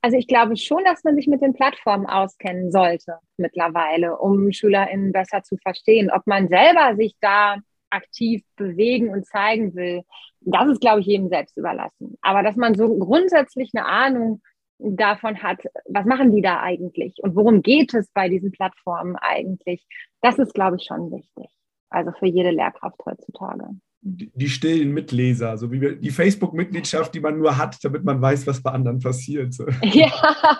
Also 0.00 0.16
ich 0.16 0.26
glaube 0.26 0.56
schon, 0.56 0.82
dass 0.84 1.04
man 1.04 1.14
sich 1.14 1.28
mit 1.28 1.42
den 1.42 1.52
Plattformen 1.52 2.06
auskennen 2.06 2.72
sollte 2.72 3.18
mittlerweile, 3.36 4.18
um 4.18 4.50
SchülerInnen 4.50 5.12
besser 5.12 5.42
zu 5.42 5.56
verstehen. 5.56 6.10
Ob 6.10 6.26
man 6.26 6.48
selber 6.48 6.96
sich 6.96 7.14
da 7.20 7.58
aktiv 7.90 8.42
bewegen 8.56 9.10
und 9.10 9.26
zeigen 9.26 9.74
will, 9.74 10.02
das 10.40 10.68
ist, 10.68 10.80
glaube 10.80 11.00
ich, 11.00 11.06
jedem 11.06 11.28
selbst 11.28 11.56
überlassen. 11.56 12.16
Aber 12.20 12.42
dass 12.42 12.56
man 12.56 12.74
so 12.74 12.96
grundsätzlich 12.98 13.70
eine 13.74 13.86
Ahnung 13.86 14.42
davon 14.78 15.40
hat, 15.42 15.58
was 15.86 16.04
machen 16.04 16.34
die 16.34 16.42
da 16.42 16.60
eigentlich 16.60 17.22
und 17.22 17.36
worum 17.36 17.62
geht 17.62 17.94
es 17.94 18.10
bei 18.12 18.28
diesen 18.28 18.50
Plattformen 18.50 19.14
eigentlich, 19.16 19.86
das 20.20 20.38
ist, 20.38 20.54
glaube 20.54 20.76
ich, 20.76 20.84
schon 20.84 21.12
wichtig. 21.12 21.48
Also 21.92 22.12
für 22.18 22.26
jede 22.26 22.50
Lehrkraft 22.50 22.98
heutzutage. 23.04 23.68
Die, 24.04 24.32
die 24.34 24.48
stillen 24.48 24.92
Mitleser, 24.92 25.56
so 25.56 25.70
wie 25.70 25.80
wir, 25.80 25.94
die 25.94 26.10
Facebook-Mitgliedschaft, 26.10 27.14
die 27.14 27.20
man 27.20 27.38
nur 27.38 27.56
hat, 27.56 27.76
damit 27.84 28.02
man 28.02 28.20
weiß, 28.20 28.48
was 28.48 28.60
bei 28.60 28.72
anderen 28.72 28.98
passiert. 28.98 29.54
Ja, 29.84 30.10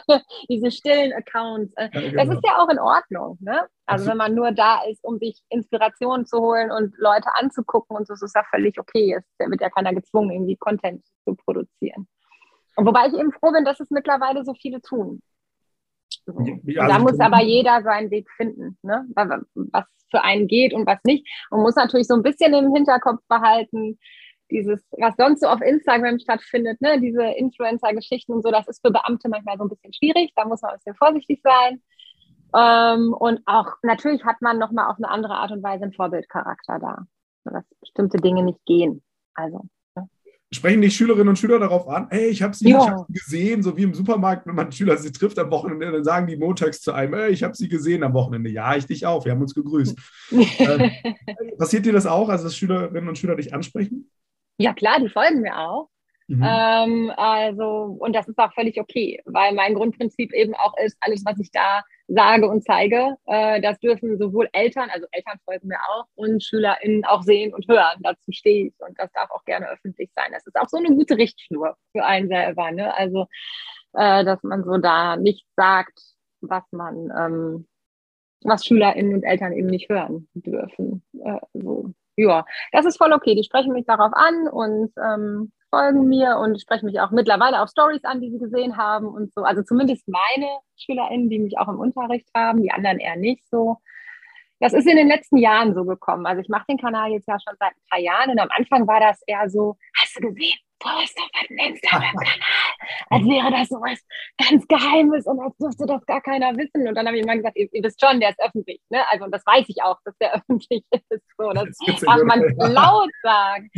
diese 0.49 0.71
stillen 0.71 1.13
Accounts. 1.13 1.73
Ja, 1.77 1.89
genau. 1.89 2.25
Das 2.25 2.37
ist 2.37 2.45
ja 2.45 2.59
auch 2.59 2.69
in 2.69 2.79
Ordnung. 2.79 3.39
Ne? 3.41 3.67
Also 3.87 4.07
wenn 4.07 4.17
man 4.17 4.35
nur 4.35 4.53
da 4.53 4.83
ist, 4.89 5.03
um 5.03 5.19
sich 5.19 5.41
Inspiration 5.49 6.25
zu 6.25 6.39
holen 6.39 6.71
und 6.71 6.95
Leute 6.99 7.29
anzugucken 7.35 7.97
und 7.97 8.07
so, 8.07 8.15
ist 8.15 8.23
es 8.23 8.33
ja 8.35 8.45
völlig 8.49 8.79
okay. 8.79 9.19
Es 9.19 9.25
wird 9.39 9.61
ja 9.61 9.71
keiner 9.71 9.93
gezwungen, 9.93 10.31
irgendwie 10.31 10.57
Content 10.57 11.05
zu 11.25 11.35
produzieren. 11.35 12.07
Und 12.77 12.87
wobei 12.87 13.09
ich 13.09 13.15
eben 13.15 13.33
froh 13.33 13.51
bin, 13.51 13.65
dass 13.65 13.81
es 13.81 13.91
mittlerweile 13.91 14.45
so 14.45 14.55
viele 14.55 14.81
tun. 14.81 15.21
So. 16.25 16.35
Ja, 16.65 16.87
da 16.87 16.95
also 16.95 17.07
muss 17.07 17.21
aber 17.21 17.43
jeder 17.43 17.83
seinen 17.83 18.11
Weg 18.11 18.31
finden, 18.37 18.79
ne? 18.83 19.07
was 19.15 19.85
für 20.11 20.23
einen 20.23 20.47
geht 20.47 20.73
und 20.73 20.87
was 20.87 20.99
nicht. 21.05 21.27
Man 21.51 21.63
muss 21.63 21.75
natürlich 21.75 22.07
so 22.07 22.15
ein 22.15 22.23
bisschen 22.23 22.55
im 22.55 22.75
Hinterkopf 22.75 23.21
behalten, 23.29 23.99
dieses, 24.51 24.87
was 24.99 25.17
sonst 25.17 25.41
so 25.41 25.49
auf 25.49 25.61
Instagram 25.63 26.19
stattfindet, 26.19 26.81
ne, 26.81 27.01
diese 27.01 27.25
Influencer-Geschichten 27.25 28.33
und 28.33 28.43
so, 28.43 28.51
das 28.51 28.69
ist 28.69 28.85
für 28.85 28.93
Beamte 28.93 29.29
manchmal 29.29 29.57
so 29.57 29.65
ein 29.65 29.71
bisschen 29.71 29.95
schwierig. 29.95 30.33
Da 30.37 30.45
muss 30.45 30.63
man 30.63 30.73
ein 30.73 30.77
bisschen 30.77 30.95
vorsichtig 30.95 31.41
sein. 31.43 31.83
Ähm, 32.55 33.15
und 33.15 33.41
auch 33.47 33.73
natürlich 33.83 34.25
hat 34.25 34.43
man 34.43 34.59
nochmal 34.59 34.91
auf 34.91 34.99
eine 34.99 35.09
andere 35.09 35.35
Art 35.35 35.53
und 35.53 35.63
Weise 35.63 35.85
einen 35.85 35.95
Vorbildcharakter 35.95 36.79
da, 36.79 37.07
dass 37.45 37.65
bestimmte 37.81 38.19
Dinge 38.19 38.43
nicht 38.43 38.63
gehen. 38.67 39.03
Also 39.35 39.63
sprechen 40.53 40.83
die 40.83 40.91
Schülerinnen 40.91 41.29
und 41.29 41.39
Schüler 41.39 41.59
darauf 41.59 41.89
an, 41.89 42.09
hey, 42.11 42.29
ich 42.29 42.43
habe 42.43 42.55
sie, 42.55 42.71
ja. 42.71 42.87
hab 42.87 43.07
sie, 43.07 43.13
gesehen, 43.13 43.63
so 43.63 43.77
wie 43.77 43.83
im 43.83 43.95
Supermarkt, 43.95 44.47
wenn 44.47 44.55
man 44.55 44.71
Schüler 44.71 44.97
sie 44.97 45.11
trifft 45.11 45.39
am 45.39 45.51
Wochenende, 45.51 45.91
dann 45.91 46.05
sagen 46.05 46.27
die 46.27 46.37
montags 46.37 46.81
zu 46.81 46.93
einem, 46.93 47.15
hey, 47.15 47.31
ich 47.31 47.43
habe 47.43 47.57
sie 47.57 47.69
gesehen 47.69 48.03
am 48.03 48.13
Wochenende. 48.13 48.51
Ja, 48.51 48.77
ich 48.77 48.87
dich 48.87 49.07
auch, 49.07 49.25
wir 49.25 49.33
haben 49.33 49.43
uns 49.43 49.55
gegrüßt. 49.55 49.97
ähm, 50.31 50.91
passiert 51.59 51.87
dir 51.87 51.93
das 51.93 52.07
auch, 52.07 52.29
also 52.29 52.45
dass 52.45 52.57
Schülerinnen 52.57 53.09
und 53.09 53.17
Schüler 53.17 53.37
dich 53.37 53.55
ansprechen? 53.55 54.11
Ja, 54.59 54.75
klar, 54.75 55.01
die 55.01 55.09
folgen 55.09 55.41
mir 55.41 55.59
auch. 55.59 55.89
Mhm. 56.29 56.45
Ähm, 56.47 57.13
also, 57.17 57.97
und 57.99 58.15
das 58.15 58.29
ist 58.29 58.39
auch 58.39 58.53
völlig 58.55 58.81
okay, 58.81 59.21
weil 59.25 59.53
mein 59.55 59.75
Grundprinzip 59.75 60.33
eben 60.33 60.55
auch 60.55 60.75
ist, 60.79 60.97
alles, 61.01 61.25
was 61.25 61.39
ich 61.39 61.51
da 61.51 61.83
sage 62.09 62.49
und 62.49 62.65
zeige, 62.65 63.17
äh, 63.27 63.61
das 63.61 63.79
dürfen 63.81 64.19
sowohl 64.19 64.49
Eltern, 64.53 64.91
also 64.91 65.07
Eltern 65.13 65.39
folgen 65.45 65.69
mir 65.69 65.79
auch, 65.91 66.07
und 66.15 66.43
SchülerInnen 66.43 67.05
auch 67.05 67.23
sehen 67.23 67.55
und 67.55 67.67
hören. 67.69 68.01
Dazu 68.01 68.33
stehe 68.33 68.67
ich 68.67 68.75
und 68.79 68.99
das 68.99 69.11
darf 69.13 69.31
auch 69.31 69.45
gerne 69.45 69.69
öffentlich 69.69 70.11
sein. 70.15 70.31
Das 70.33 70.47
ist 70.47 70.57
auch 70.57 70.69
so 70.69 70.77
eine 70.77 70.95
gute 70.95 71.17
Richtschnur 71.17 71.77
für 71.93 72.05
einen 72.05 72.29
selber. 72.29 72.71
Ne? 72.71 72.95
Also, 72.97 73.27
äh, 73.95 74.25
dass 74.25 74.43
man 74.43 74.65
so 74.65 74.79
da 74.79 75.17
nicht 75.17 75.47
sagt, 75.57 75.99
was 76.41 76.65
man, 76.73 77.11
ähm, 77.19 77.69
was 78.45 78.67
SchülerInnen 78.67 79.15
und 79.15 79.23
Eltern 79.23 79.53
eben 79.53 79.69
nicht 79.69 79.89
hören 79.89 80.29
dürfen. 80.35 81.03
Äh, 81.25 81.39
so. 81.55 81.93
Ja, 82.17 82.45
das 82.73 82.85
ist 82.85 82.99
voll 82.99 83.13
okay. 83.13 83.35
Die 83.35 83.45
sprechen 83.45 83.73
mich 83.73 83.87
darauf 83.87 84.13
an 84.13 84.49
und 84.49 84.93
ähm, 85.03 85.53
folgen 85.73 86.07
mir 86.07 86.37
und 86.37 86.61
sprechen 86.61 86.87
mich 86.87 87.01
auch 87.01 87.11
mittlerweile 87.11 87.63
auf 87.63 87.71
Stories 87.71 88.05
an, 88.05 88.21
die 88.21 88.31
sie 88.31 88.39
gesehen 88.39 88.77
haben 88.77 89.07
und 89.07 89.33
so. 89.33 89.43
Also 89.43 89.63
zumindest 89.63 90.07
meine 90.07 90.49
SchülerInnen, 90.77 91.31
die 91.31 91.39
mich 91.39 91.59
auch 91.59 91.69
im 91.69 91.79
Unterricht 91.79 92.29
haben, 92.35 92.63
die 92.63 92.71
anderen 92.71 92.99
eher 92.99 93.17
nicht 93.17 93.49
so. 93.49 93.79
Das 94.61 94.75
ist 94.75 94.87
in 94.87 94.97
den 94.97 95.09
letzten 95.09 95.39
Jahren 95.39 95.75
so 95.75 95.85
gekommen. 95.85 96.27
Also 96.27 96.43
ich 96.43 96.49
mache 96.49 96.67
den 96.69 96.79
Kanal 96.79 97.11
jetzt 97.11 97.27
ja 97.27 97.39
schon 97.41 97.57
seit 97.59 97.73
ein 97.73 97.89
paar 97.91 97.99
Jahren 97.99 98.31
und 98.31 98.39
am 98.39 98.51
Anfang 98.51 98.87
war 98.87 99.01
das 99.01 99.23
eher 99.27 99.49
so, 99.49 99.77
hast 99.99 100.15
du 100.17 100.21
gesehen, 100.29 100.59
post 100.79 101.19
auf 101.19 101.31
einem 101.35 101.73
Instagram-Kanal, 101.73 102.39
als 103.11 103.25
wäre 103.25 103.51
das 103.51 103.69
so 103.69 103.77
was 103.77 104.01
ganz 104.39 104.67
Geheimes 104.67 105.27
und 105.27 105.41
als 105.41 105.57
dürfte 105.57 105.87
das 105.87 106.05
gar 106.07 106.21
keiner 106.21 106.57
wissen. 106.57 106.87
Und 106.87 106.95
dann 106.95 107.07
habe 107.07 107.17
ich 107.17 107.23
immer 107.23 107.37
gesagt, 107.37 107.57
ihr, 107.57 107.69
ihr, 107.73 107.83
wisst 107.83 108.01
schon, 108.01 108.21
der 108.21 108.31
ist 108.31 108.41
öffentlich. 108.41 108.81
Ne? 108.91 109.01
Also 109.11 109.27
das 109.29 109.45
weiß 109.47 109.65
ich 109.69 109.83
auch, 109.83 109.99
dass 110.05 110.17
der 110.19 110.35
öffentlich 110.37 110.85
ist. 110.91 111.23
So, 111.39 111.51
das 111.55 111.77
darf 112.01 112.23
man 112.25 112.41
laut 112.57 113.11
sagen. 113.23 113.71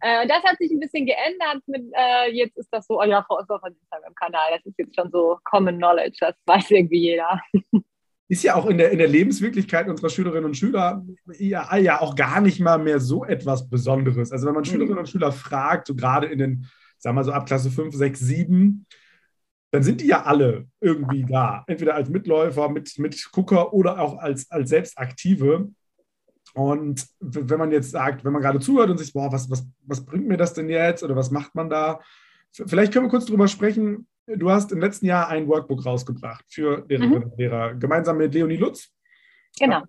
äh, 0.00 0.26
das 0.26 0.42
hat 0.44 0.56
sich 0.58 0.70
ein 0.70 0.80
bisschen 0.80 1.06
geändert. 1.06 1.62
Mit, 1.66 1.84
äh, 1.92 2.32
jetzt 2.32 2.56
ist 2.56 2.68
das 2.70 2.86
so, 2.86 3.00
oh 3.00 3.04
ja, 3.04 3.22
Frau 3.22 3.38
ist 3.40 3.50
auf 3.50 3.62
Instagram-Kanal. 3.64 4.50
Das 4.52 4.66
ist 4.66 4.78
jetzt 4.78 4.94
schon 4.94 5.10
so 5.10 5.38
Common 5.44 5.78
Knowledge. 5.78 6.18
Das 6.20 6.34
weiß 6.46 6.70
irgendwie 6.70 7.00
jeder 7.00 7.40
ist 8.30 8.44
ja 8.44 8.54
auch 8.54 8.66
in 8.66 8.78
der, 8.78 8.92
in 8.92 8.98
der 8.98 9.08
Lebenswirklichkeit 9.08 9.88
unserer 9.88 10.08
Schülerinnen 10.08 10.44
und 10.44 10.56
Schüler 10.56 11.04
ja, 11.36 11.76
ja 11.76 12.00
auch 12.00 12.14
gar 12.14 12.40
nicht 12.40 12.60
mal 12.60 12.78
mehr 12.78 13.00
so 13.00 13.24
etwas 13.24 13.68
Besonderes. 13.68 14.30
Also 14.30 14.46
wenn 14.46 14.54
man 14.54 14.62
mhm. 14.62 14.66
Schülerinnen 14.66 14.98
und 14.98 15.08
Schüler 15.08 15.32
fragt, 15.32 15.88
so 15.88 15.96
gerade 15.96 16.28
in 16.28 16.38
den, 16.38 16.66
sagen 17.00 17.16
wir 17.16 17.24
so 17.24 17.32
ab 17.32 17.46
Klasse 17.46 17.70
5, 17.70 17.94
6, 17.94 18.20
7, 18.20 18.86
dann 19.72 19.82
sind 19.82 20.00
die 20.00 20.08
ja 20.08 20.24
alle 20.24 20.66
irgendwie 20.80 21.24
da. 21.24 21.64
Entweder 21.66 21.94
als 21.94 22.08
Mitläufer, 22.08 22.68
mit, 22.68 22.98
mit 22.98 23.30
Gucker 23.32 23.72
oder 23.72 24.00
auch 24.00 24.18
als, 24.18 24.50
als 24.50 24.70
Selbstaktive. 24.70 25.70
Und 26.54 27.06
wenn 27.20 27.58
man 27.58 27.70
jetzt 27.70 27.90
sagt, 27.90 28.24
wenn 28.24 28.32
man 28.32 28.42
gerade 28.42 28.58
zuhört 28.58 28.90
und 28.90 28.98
sich, 28.98 29.12
boah, 29.12 29.32
was, 29.32 29.50
was, 29.50 29.66
was 29.86 30.04
bringt 30.04 30.26
mir 30.26 30.36
das 30.36 30.54
denn 30.54 30.68
jetzt 30.68 31.02
oder 31.02 31.14
was 31.14 31.30
macht 31.30 31.54
man 31.54 31.70
da? 31.70 32.00
Vielleicht 32.52 32.92
können 32.92 33.06
wir 33.06 33.10
kurz 33.10 33.26
drüber 33.26 33.46
sprechen, 33.46 34.08
du 34.26 34.50
hast 34.50 34.72
im 34.72 34.80
letzten 34.80 35.06
Jahr 35.06 35.28
ein 35.28 35.46
Workbook 35.46 35.86
rausgebracht 35.86 36.44
für 36.48 36.84
Lehrerinnen 36.88 37.22
und 37.22 37.32
mhm. 37.32 37.38
Lehrer, 37.38 37.74
gemeinsam 37.74 38.16
mit 38.16 38.34
Leonie 38.34 38.56
Lutz. 38.56 38.90
Genau. 39.58 39.82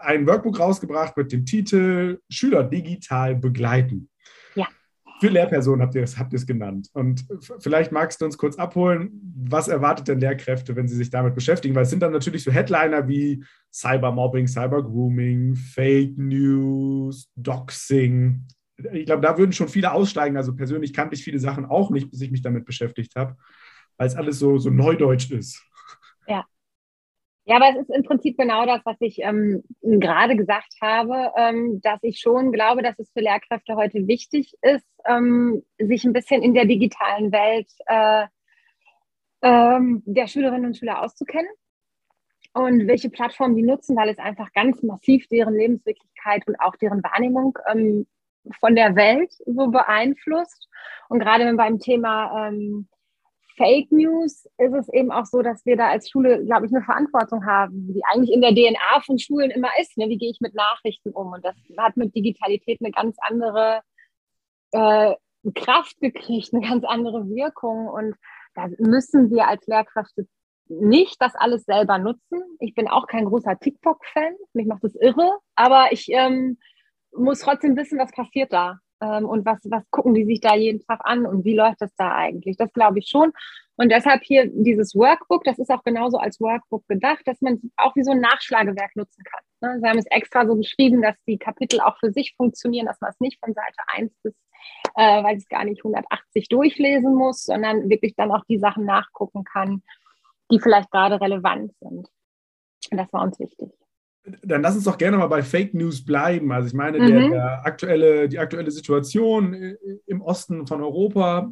ein 0.00 0.26
Workbook 0.26 0.58
rausgebracht 0.58 1.16
mit 1.16 1.32
dem 1.32 1.46
Titel 1.46 2.20
Schüler 2.28 2.64
digital 2.64 3.36
begleiten. 3.36 4.10
Für 5.24 5.32
Lehrpersonen 5.32 5.82
habt 5.82 5.94
ihr 5.94 6.02
es 6.02 6.18
habt 6.18 6.46
genannt. 6.46 6.88
Und 6.92 7.26
vielleicht 7.60 7.92
magst 7.92 8.20
du 8.20 8.24
uns 8.24 8.36
kurz 8.36 8.56
abholen, 8.56 9.10
was 9.36 9.68
erwartet 9.68 10.08
denn 10.08 10.20
Lehrkräfte, 10.20 10.76
wenn 10.76 10.88
sie 10.88 10.96
sich 10.96 11.10
damit 11.10 11.34
beschäftigen? 11.34 11.74
Weil 11.74 11.84
es 11.84 11.90
sind 11.90 12.02
dann 12.02 12.12
natürlich 12.12 12.44
so 12.44 12.52
Headliner 12.52 13.08
wie 13.08 13.44
Cybermobbing, 13.72 14.46
Cybergrooming, 14.46 15.54
Fake 15.54 16.18
News, 16.18 17.30
Doxing. 17.36 18.46
Ich 18.92 19.06
glaube, 19.06 19.22
da 19.22 19.38
würden 19.38 19.52
schon 19.52 19.68
viele 19.68 19.92
aussteigen. 19.92 20.36
Also 20.36 20.54
persönlich 20.54 20.92
kannte 20.92 21.14
ich 21.14 21.24
viele 21.24 21.38
Sachen 21.38 21.64
auch 21.64 21.90
nicht, 21.90 22.10
bis 22.10 22.20
ich 22.20 22.30
mich 22.30 22.42
damit 22.42 22.64
beschäftigt 22.64 23.16
habe 23.16 23.36
weil 23.96 24.06
es 24.06 24.16
alles 24.16 24.38
so, 24.38 24.58
so 24.58 24.70
neudeutsch 24.70 25.30
ist. 25.30 25.62
Ja. 26.26 26.44
Ja, 27.46 27.56
aber 27.56 27.70
es 27.70 27.76
ist 27.88 27.94
im 27.94 28.02
Prinzip 28.04 28.38
genau 28.38 28.64
das, 28.64 28.80
was 28.84 28.96
ich 29.00 29.18
ähm, 29.20 29.62
gerade 29.82 30.34
gesagt 30.34 30.74
habe, 30.80 31.30
ähm, 31.36 31.80
dass 31.82 32.02
ich 32.02 32.18
schon 32.18 32.52
glaube, 32.52 32.82
dass 32.82 32.98
es 32.98 33.10
für 33.12 33.20
Lehrkräfte 33.20 33.76
heute 33.76 34.06
wichtig 34.06 34.54
ist, 34.62 34.86
ähm, 35.06 35.62
sich 35.78 36.04
ein 36.04 36.14
bisschen 36.14 36.42
in 36.42 36.54
der 36.54 36.64
digitalen 36.64 37.32
Welt 37.32 37.68
äh, 37.86 38.26
ähm, 39.42 40.02
der 40.06 40.26
Schülerinnen 40.26 40.64
und 40.64 40.76
Schüler 40.78 41.02
auszukennen 41.02 41.50
und 42.54 42.86
welche 42.86 43.10
Plattformen 43.10 43.56
die 43.56 43.62
nutzen, 43.62 43.94
weil 43.96 44.08
es 44.08 44.18
einfach 44.18 44.50
ganz 44.54 44.82
massiv 44.82 45.26
deren 45.28 45.54
Lebenswirklichkeit 45.54 46.46
und 46.46 46.58
auch 46.60 46.76
deren 46.76 47.02
Wahrnehmung 47.02 47.58
ähm, 47.70 48.06
von 48.58 48.74
der 48.74 48.96
Welt 48.96 49.32
so 49.44 49.68
beeinflusst. 49.68 50.68
Und 51.08 51.18
gerade 51.18 51.52
beim 51.54 51.78
Thema 51.78 52.48
ähm, 52.48 52.88
Fake 53.56 53.92
News 53.92 54.46
ist 54.58 54.74
es 54.74 54.88
eben 54.92 55.12
auch 55.12 55.26
so, 55.26 55.42
dass 55.42 55.64
wir 55.64 55.76
da 55.76 55.88
als 55.88 56.10
Schule, 56.10 56.44
glaube 56.44 56.66
ich, 56.66 56.72
eine 56.72 56.84
Verantwortung 56.84 57.46
haben, 57.46 57.92
die 57.92 58.02
eigentlich 58.04 58.32
in 58.32 58.40
der 58.40 58.52
DNA 58.52 59.00
von 59.04 59.18
Schulen 59.18 59.50
immer 59.50 59.68
ist. 59.80 59.96
Ne? 59.96 60.08
Wie 60.08 60.18
gehe 60.18 60.30
ich 60.30 60.40
mit 60.40 60.54
Nachrichten 60.54 61.10
um? 61.10 61.32
Und 61.32 61.44
das 61.44 61.54
hat 61.78 61.96
mit 61.96 62.14
Digitalität 62.14 62.80
eine 62.80 62.90
ganz 62.90 63.16
andere 63.20 63.82
äh, 64.72 65.14
Kraft 65.54 66.00
gekriegt, 66.00 66.52
eine 66.52 66.66
ganz 66.66 66.84
andere 66.84 67.28
Wirkung. 67.28 67.86
Und 67.86 68.16
da 68.54 68.68
müssen 68.78 69.30
wir 69.30 69.46
als 69.46 69.66
Lehrkräfte 69.66 70.26
nicht 70.66 71.20
das 71.20 71.34
alles 71.34 71.64
selber 71.64 71.98
nutzen. 71.98 72.42
Ich 72.58 72.74
bin 72.74 72.88
auch 72.88 73.06
kein 73.06 73.26
großer 73.26 73.58
TikTok-Fan. 73.58 74.34
Mich 74.52 74.66
macht 74.66 74.82
das 74.82 74.96
irre. 74.96 75.38
Aber 75.54 75.92
ich 75.92 76.08
ähm, 76.08 76.58
muss 77.12 77.40
trotzdem 77.40 77.76
wissen, 77.76 77.98
was 77.98 78.10
passiert 78.10 78.52
da 78.52 78.80
ähm, 79.04 79.26
und 79.26 79.44
was, 79.44 79.58
was 79.64 79.82
gucken 79.90 80.14
die 80.14 80.24
sich 80.24 80.40
da 80.40 80.54
jeden 80.54 80.80
Tag 80.80 81.00
an 81.04 81.26
und 81.26 81.44
wie 81.44 81.54
läuft 81.54 81.80
das 81.80 81.94
da 81.96 82.14
eigentlich? 82.14 82.56
Das 82.56 82.72
glaube 82.72 82.98
ich 82.98 83.08
schon. 83.08 83.32
Und 83.76 83.90
deshalb 83.90 84.22
hier 84.22 84.46
dieses 84.46 84.94
Workbook, 84.94 85.44
das 85.44 85.58
ist 85.58 85.70
auch 85.70 85.82
genauso 85.82 86.16
als 86.16 86.40
Workbook 86.40 86.86
gedacht, 86.88 87.22
dass 87.26 87.40
man 87.40 87.60
auch 87.76 87.94
wie 87.96 88.04
so 88.04 88.12
ein 88.12 88.20
Nachschlagewerk 88.20 88.94
nutzen 88.94 89.24
kann. 89.24 89.42
Ne? 89.60 89.80
Sie 89.80 89.88
haben 89.88 89.98
es 89.98 90.06
extra 90.06 90.46
so 90.46 90.54
geschrieben, 90.56 91.02
dass 91.02 91.16
die 91.26 91.38
Kapitel 91.38 91.80
auch 91.80 91.98
für 91.98 92.12
sich 92.12 92.34
funktionieren, 92.36 92.86
dass 92.86 93.00
man 93.00 93.10
es 93.10 93.20
nicht 93.20 93.40
von 93.40 93.52
Seite 93.52 93.76
1 93.88 94.12
bis, 94.22 94.34
äh, 94.94 95.22
weil 95.24 95.36
es 95.36 95.48
gar 95.48 95.64
nicht 95.64 95.84
180 95.84 96.48
durchlesen 96.48 97.14
muss, 97.14 97.44
sondern 97.44 97.90
wirklich 97.90 98.14
dann 98.14 98.30
auch 98.30 98.44
die 98.48 98.58
Sachen 98.58 98.84
nachgucken 98.84 99.44
kann, 99.44 99.82
die 100.50 100.60
vielleicht 100.60 100.90
gerade 100.90 101.20
relevant 101.20 101.72
sind. 101.80 102.08
Und 102.90 102.96
das 102.98 103.12
war 103.12 103.22
uns 103.22 103.40
wichtig 103.40 103.70
dann 104.42 104.62
lass 104.62 104.74
uns 104.74 104.84
doch 104.84 104.96
gerne 104.96 105.18
mal 105.18 105.26
bei 105.26 105.42
Fake 105.42 105.74
News 105.74 106.04
bleiben. 106.04 106.50
Also 106.52 106.68
ich 106.68 106.74
meine, 106.74 106.98
mhm. 106.98 107.06
der, 107.06 107.28
der, 107.28 107.66
aktuelle, 107.66 108.28
die 108.28 108.38
aktuelle 108.38 108.70
Situation 108.70 109.76
im 110.06 110.22
Osten 110.22 110.66
von 110.66 110.80
Europa 110.80 111.50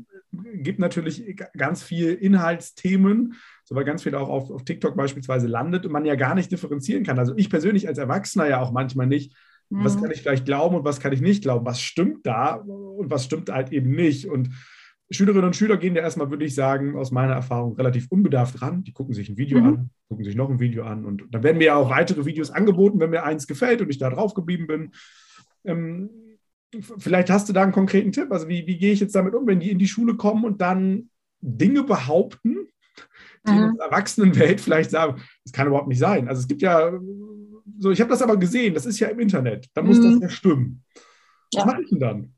gibt 0.55 0.79
natürlich 0.79 1.37
ganz 1.57 1.83
viel 1.83 2.15
Inhaltsthemen, 2.15 3.35
so 3.65 3.75
weil 3.75 3.85
ganz 3.85 4.03
viel 4.03 4.15
auch 4.15 4.31
auf, 4.31 4.51
auf 4.51 4.65
TikTok 4.65 4.97
beispielsweise 4.97 5.47
landet 5.47 5.85
und 5.85 5.93
man 5.93 6.07
ja 6.07 6.15
gar 6.15 6.35
nicht 6.35 6.51
differenzieren 6.51 7.05
kann. 7.05 7.19
Also 7.19 7.35
ich 7.37 7.51
persönlich 7.51 7.89
als 7.89 7.99
Erwachsener 7.99 8.49
ja 8.49 8.61
auch 8.61 8.73
manchmal 8.73 9.07
nicht, 9.07 9.35
mhm. 9.69 9.85
was 9.85 10.01
kann 10.01 10.11
ich 10.11 10.23
vielleicht 10.23 10.47
glauben 10.47 10.77
und 10.77 10.85
was 10.85 11.01
kann 11.01 11.13
ich 11.13 11.21
nicht 11.21 11.43
glauben, 11.43 11.67
was 11.67 11.81
stimmt 11.81 12.27
da 12.27 12.55
und 12.55 13.11
was 13.11 13.25
stimmt 13.25 13.51
halt 13.51 13.73
eben 13.73 13.91
nicht. 13.91 14.27
Und 14.27 14.49
Schülerinnen 15.13 15.45
und 15.45 15.57
Schüler 15.57 15.77
gehen 15.77 15.95
ja 15.95 16.03
erstmal, 16.03 16.31
würde 16.31 16.45
ich 16.45 16.55
sagen, 16.55 16.97
aus 16.97 17.11
meiner 17.11 17.35
Erfahrung 17.35 17.77
relativ 17.77 18.07
unbedarft 18.11 18.63
ran. 18.63 18.85
Die 18.85 18.93
gucken 18.93 19.15
sich 19.15 19.29
ein 19.29 19.37
Video 19.37 19.61
mhm. 19.61 19.67
an, 19.67 19.91
gucken 20.09 20.25
sich 20.25 20.37
noch 20.37 20.51
ein 20.51 20.61
Video 20.61 20.85
an 20.85 21.05
und 21.05 21.25
dann 21.31 21.43
werden 21.43 21.59
mir 21.59 21.67
ja 21.67 21.77
auch 21.77 21.91
weitere 21.91 22.25
Videos 22.25 22.51
angeboten, 22.51 23.01
wenn 23.01 23.11
mir 23.11 23.25
eins 23.25 23.47
gefällt 23.47 23.81
und 23.81 23.91
ich 23.91 23.99
da 23.99 24.11
drauf 24.11 24.35
geblieben 24.35 24.67
bin. 24.67 24.93
Ähm, 25.65 26.11
vielleicht 26.99 27.31
hast 27.31 27.49
du 27.49 27.53
da 27.53 27.63
einen 27.63 27.73
konkreten 27.73 28.13
Tipp. 28.13 28.33
Also 28.33 28.49
wie, 28.49 28.67
wie 28.67 28.79
gehe 28.79 28.93
ich 28.93 29.01
jetzt 29.01 29.15
damit 29.15 29.35
um, 29.35 29.47
wenn 29.47 29.61
die 29.61 29.71
in 29.71 29.79
die 29.79 29.89
Schule 29.89 30.17
kommen 30.17 30.45
und 30.45 30.61
dann 30.61 31.11
Dinge 31.41 31.83
behaupten, 31.83 32.69
die 33.47 33.53
mhm. 33.53 33.71
in 33.71 33.77
der 33.77 33.87
Erwachsenenwelt 33.87 34.61
vielleicht 34.61 34.91
sagen, 34.91 35.21
das 35.45 35.53
kann 35.53 35.67
überhaupt 35.67 35.89
nicht 35.89 35.99
sein. 35.99 36.29
Also 36.29 36.41
es 36.41 36.49
gibt 36.49 36.63
ja 36.63 36.93
so, 37.79 37.91
ich 37.91 38.01
habe 38.01 38.11
das 38.11 38.23
aber 38.23 38.37
gesehen, 38.37 38.75
das 38.75 38.87
ist 38.87 39.01
ja 39.01 39.09
im 39.09 39.21
Internet, 39.21 39.69
da 39.75 39.83
muss 39.83 39.99
mhm. 39.99 40.21
das 40.21 40.21
ja 40.21 40.29
stimmen. 40.29 40.85
Was 41.53 41.65
ja. 41.65 41.67
mache 41.67 41.83
ich 41.83 41.91
denn 41.91 42.01
dann? 42.01 42.35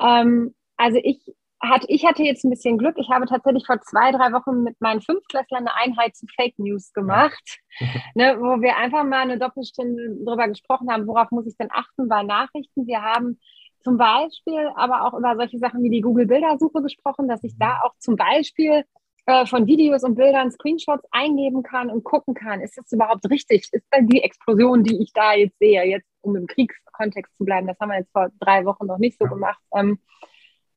Ähm, 0.00 0.54
also 0.76 0.98
ich 1.02 1.20
hatte, 1.62 1.86
ich 1.88 2.04
hatte 2.04 2.22
jetzt 2.22 2.44
ein 2.44 2.50
bisschen 2.50 2.78
Glück. 2.78 2.96
Ich 2.98 3.08
habe 3.10 3.26
tatsächlich 3.26 3.66
vor 3.66 3.80
zwei, 3.80 4.12
drei 4.12 4.32
Wochen 4.32 4.62
mit 4.62 4.80
meinen 4.80 5.00
Fünftklässlern 5.00 5.66
eine 5.66 5.74
Einheit 5.74 6.16
zu 6.16 6.26
Fake 6.36 6.58
News 6.58 6.92
gemacht, 6.92 7.58
ja. 7.78 7.86
ne, 8.14 8.36
wo 8.38 8.60
wir 8.60 8.76
einfach 8.76 9.04
mal 9.04 9.22
eine 9.22 9.38
Doppelstunde 9.38 10.16
darüber 10.24 10.48
gesprochen 10.48 10.90
haben, 10.90 11.06
worauf 11.06 11.30
muss 11.30 11.46
ich 11.46 11.56
denn 11.56 11.70
achten 11.72 12.08
bei 12.08 12.22
Nachrichten. 12.22 12.86
Wir 12.86 13.02
haben 13.02 13.40
zum 13.82 13.96
Beispiel 13.96 14.68
aber 14.74 15.06
auch 15.06 15.18
über 15.18 15.36
solche 15.36 15.58
Sachen 15.58 15.82
wie 15.82 15.90
die 15.90 16.00
Google-Bildersuche 16.00 16.82
gesprochen, 16.82 17.28
dass 17.28 17.42
ich 17.44 17.56
da 17.58 17.80
auch 17.84 17.94
zum 17.98 18.16
Beispiel 18.16 18.84
äh, 19.26 19.46
von 19.46 19.66
Videos 19.66 20.04
und 20.04 20.16
Bildern 20.16 20.50
Screenshots 20.50 21.04
eingeben 21.10 21.62
kann 21.62 21.90
und 21.90 22.04
gucken 22.04 22.34
kann, 22.34 22.60
ist 22.60 22.76
das 22.76 22.90
überhaupt 22.92 23.28
richtig? 23.30 23.68
Ist 23.72 23.86
da 23.90 24.00
die 24.00 24.22
Explosion, 24.22 24.82
die 24.82 25.02
ich 25.02 25.12
da 25.12 25.34
jetzt 25.34 25.58
sehe, 25.58 25.84
jetzt 25.84 26.08
um 26.20 26.36
im 26.36 26.46
Kriegskontext 26.46 27.36
zu 27.36 27.44
bleiben, 27.44 27.66
das 27.66 27.78
haben 27.80 27.90
wir 27.90 27.98
jetzt 27.98 28.12
vor 28.12 28.28
drei 28.40 28.64
Wochen 28.64 28.86
noch 28.86 28.98
nicht 28.98 29.18
so 29.18 29.26
gemacht. 29.26 29.60
Ähm, 29.74 29.98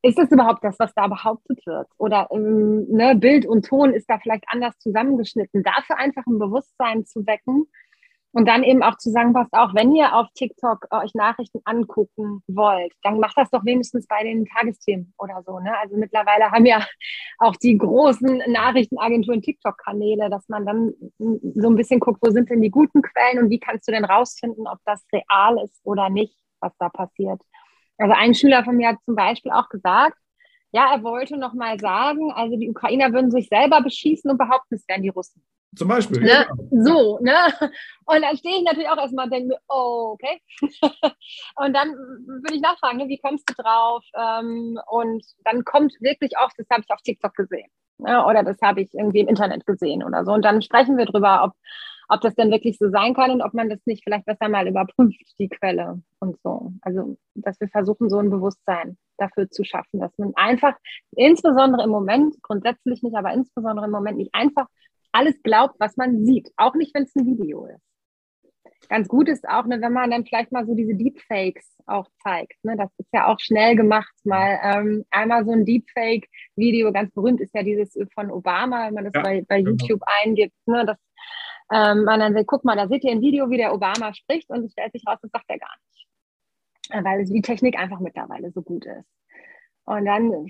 ist 0.02 0.18
das 0.18 0.32
überhaupt 0.32 0.64
das, 0.64 0.78
was 0.80 0.94
da 0.94 1.08
behauptet 1.08 1.66
wird? 1.66 1.88
Oder 1.98 2.28
ähm, 2.32 2.88
ne, 2.90 3.16
Bild 3.16 3.46
und 3.46 3.66
Ton 3.66 3.94
ist 3.94 4.10
da 4.10 4.18
vielleicht 4.20 4.46
anders 4.48 4.78
zusammengeschnitten. 4.80 5.64
Dafür 5.64 5.98
einfach 5.98 6.26
ein 6.26 6.40
Bewusstsein 6.40 7.06
zu 7.06 7.26
wecken 7.26 7.66
und 8.32 8.48
dann 8.48 8.64
eben 8.64 8.84
auch 8.84 8.98
zu 8.98 9.10
sagen, 9.10 9.34
passt 9.34 9.54
auch, 9.54 9.74
wenn 9.74 9.94
ihr 9.96 10.16
auf 10.16 10.28
TikTok 10.36 10.88
euch 10.92 11.14
Nachrichten 11.16 11.62
angucken 11.66 12.44
wollt, 12.48 12.94
dann 13.02 13.20
macht 13.20 13.38
das 13.38 13.50
doch 13.50 13.66
wenigstens 13.66 14.06
bei 14.08 14.24
den 14.24 14.46
Tagesthemen 14.46 15.14
oder 15.18 15.42
so. 15.46 15.60
Ne? 15.60 15.76
Also 15.80 15.98
mittlerweile 15.98 16.52
haben 16.52 16.66
ja 16.66 16.86
auch 17.40 17.56
die 17.56 17.78
großen 17.78 18.44
Nachrichtenagenturen 18.48 19.42
TikTok-Kanäle, 19.42 20.30
dass 20.30 20.48
man 20.48 20.66
dann 20.66 20.94
so 21.18 21.70
ein 21.70 21.76
bisschen 21.76 22.00
guckt, 22.00 22.20
wo 22.22 22.30
sind 22.30 22.50
denn 22.50 22.62
die 22.62 22.70
guten 22.70 23.02
Quellen 23.02 23.44
und 23.44 23.50
wie 23.50 23.60
kannst 23.60 23.88
du 23.88 23.92
denn 23.92 24.06
rausfinden, 24.06 24.68
ob 24.68 24.78
das 24.86 25.04
real 25.12 25.58
ist 25.64 25.82
oder 25.84 26.10
nicht, 26.10 26.38
was 26.60 26.74
da 26.78 26.90
passiert. 26.90 27.42
Also 28.00 28.14
ein 28.18 28.34
Schüler 28.34 28.64
von 28.64 28.76
mir 28.76 28.90
hat 28.90 28.98
zum 29.06 29.16
Beispiel 29.16 29.52
auch 29.52 29.70
gesagt, 29.70 30.18
ja, 30.72 30.94
er 30.94 31.04
wollte 31.04 31.38
noch 31.38 31.54
mal 31.54 31.80
sagen, 31.80 32.32
also 32.32 32.56
die 32.56 32.70
Ukrainer 32.70 33.12
würden 33.14 33.32
sich 33.32 33.48
selber 33.48 33.82
beschießen 33.82 34.30
und 34.30 34.38
behaupten, 34.38 34.76
es 34.76 34.88
wären 34.88 35.02
die 35.02 35.10
Russen. 35.10 35.44
Zum 35.76 35.88
Beispiel. 35.88 36.22
Ne? 36.22 36.30
Ja. 36.30 36.46
So, 36.72 37.20
ne? 37.22 37.36
Und 38.06 38.22
dann 38.24 38.38
stehe 38.38 38.58
ich 38.58 38.64
natürlich 38.64 38.90
auch 38.90 38.98
erstmal 38.98 39.26
und 39.26 39.34
denke 39.34 39.50
mir, 39.50 39.60
oh, 39.68 40.16
okay. 40.16 40.42
und 41.58 41.74
dann 41.74 41.90
würde 41.90 42.56
ich 42.56 42.62
nachfragen, 42.62 42.98
ne, 42.98 43.08
wie 43.08 43.20
kommst 43.20 43.48
du 43.50 43.54
drauf? 43.54 44.04
Ähm, 44.16 44.80
und 44.90 45.24
dann 45.44 45.64
kommt 45.64 45.94
wirklich 46.00 46.32
oft, 46.44 46.58
das 46.58 46.68
habe 46.72 46.82
ich 46.82 46.92
auf 46.92 47.02
TikTok 47.02 47.36
gesehen. 47.36 47.70
Ne? 48.00 48.26
Oder 48.26 48.44
das 48.44 48.60
habe 48.64 48.82
ich 48.82 48.94
irgendwie 48.94 49.20
im 49.20 49.28
Internet 49.28 49.66
gesehen 49.68 50.04
oder 50.04 50.26
so. 50.26 50.32
Und 50.32 50.44
dann 50.44 50.62
sprechen 50.64 50.98
wir 50.98 51.06
drüber, 51.06 51.44
ob 51.44 51.54
ob 52.10 52.22
das 52.22 52.36
denn 52.36 52.52
wirklich 52.52 52.78
so 52.78 52.90
sein 52.90 53.14
kann 53.14 53.32
und 53.32 53.42
ob 53.42 53.54
man 53.54 53.70
das 53.70 53.80
nicht 53.86 54.04
vielleicht 54.04 54.26
besser 54.26 54.50
mal 54.50 54.68
überprüft, 54.68 55.36
die 55.40 55.48
Quelle. 55.48 56.02
und 56.20 56.38
so. 56.42 56.50
Und 56.50 56.82
ob 56.84 56.84
man 56.84 56.84
das 56.84 56.84
nicht 56.84 56.84
vielleicht 56.84 56.86
besser 56.86 56.90
mal 56.90 56.98
überprüft, 56.98 57.00
die 57.00 57.00
Quelle 57.00 57.00
und 57.00 57.02
so. 57.12 57.14
Also, 57.14 57.18
dass 57.36 57.60
wir 57.62 57.70
versuchen, 57.70 58.10
so 58.10 58.18
ein 58.18 58.30
Bewusstsein 58.30 58.98
dafür 59.18 59.50
zu 59.50 59.64
schaffen, 59.64 60.00
dass 60.00 60.18
man 60.18 60.34
einfach, 60.36 60.76
insbesondere 61.16 61.84
im 61.84 61.92
Moment, 61.92 62.36
grundsätzlich 62.42 63.04
nicht, 63.04 63.16
aber 63.16 63.34
insbesondere 63.34 63.86
im 63.86 63.92
Moment 63.92 64.18
nicht 64.18 64.34
einfach 64.34 64.68
alles 65.12 65.42
glaubt, 65.44 65.76
was 65.80 65.98
man 65.98 66.26
sieht. 66.26 66.52
Auch 66.58 66.76
nicht, 66.76 66.94
wenn 66.96 67.04
es 67.04 67.16
ein 67.16 67.26
Video 67.26 67.66
ist 67.66 67.82
ganz 68.88 69.08
gut 69.08 69.30
ist 69.30 69.48
auch, 69.48 69.66
ne, 69.66 69.80
wenn 69.82 69.94
man 69.94 70.12
dann 70.12 70.26
vielleicht 70.26 70.52
mal 70.52 70.66
so 70.66 70.74
diese 70.74 70.96
Deepfakes 70.96 71.78
auch 71.86 72.08
zeigt. 72.24 72.64
Ne? 72.64 72.76
Das 72.78 72.90
ist 72.98 73.10
ja 73.14 73.28
auch 73.28 73.40
schnell 73.40 73.76
gemacht. 73.76 74.14
Mal 74.24 74.60
ähm, 74.64 75.06
einmal 75.12 75.46
so 75.46 75.52
ein 75.52 75.66
Deepfake-Video, 75.66 76.92
ganz 76.92 77.14
berühmt 77.14 77.40
ist 77.40 77.54
ja 77.54 77.64
dieses 77.64 77.98
von 78.14 78.32
Obama, 78.32 78.88
wenn 78.88 78.96
man 78.96 79.06
das 79.06 79.14
ja, 79.14 79.22
bei, 79.22 79.46
bei 79.48 79.62
genau. 79.62 79.72
YouTube 79.72 80.02
eingibt. 80.24 80.56
Ne? 80.66 80.86
Das, 80.86 80.98
ähm, 81.72 82.04
man 82.04 82.20
dann 82.20 82.46
guck 82.46 82.66
mal, 82.66 82.76
da 82.76 82.88
seht 82.88 83.04
ihr 83.04 83.12
ein 83.12 83.22
Video, 83.22 83.50
wie 83.50 83.58
der 83.58 83.74
Obama 83.74 84.14
spricht 84.14 84.50
und 84.50 84.66
es 84.66 84.72
stellt 84.72 84.92
sich 84.92 85.04
raus, 85.08 85.20
das 85.22 85.32
sagt 85.32 85.46
er 85.48 85.60
gar 85.60 85.76
nicht. 85.88 86.08
Weil 87.06 87.26
die 87.26 87.42
Technik 87.42 87.78
einfach 87.78 88.00
mittlerweile 88.00 88.52
so 88.52 88.62
gut 88.62 88.86
ist. 88.86 89.08
Und 89.86 90.06
dann 90.06 90.48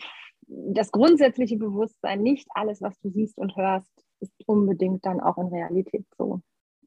das 0.47 0.91
grundsätzliche 0.91 1.58
Bewusstsein, 1.58 2.21
nicht 2.21 2.47
alles, 2.51 2.82
was 2.82 2.99
du 2.99 3.10
siehst 3.10 3.38
und 3.38 3.55
hörst, 3.55 3.91
ist 4.19 4.34
unbedingt 4.45 5.05
dann 5.05 5.19
auch 5.19 5.38
in 5.38 5.47
Realität 5.47 6.05
so. 6.17 6.41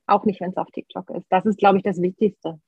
Auch 0.06 0.24
nicht, 0.24 0.40
wenn 0.40 0.50
es 0.50 0.56
auf 0.56 0.70
TikTok 0.70 1.10
ist. 1.10 1.26
Das 1.30 1.46
ist, 1.46 1.58
glaube 1.58 1.78
ich, 1.78 1.82
das 1.82 2.00
Wichtigste. 2.00 2.60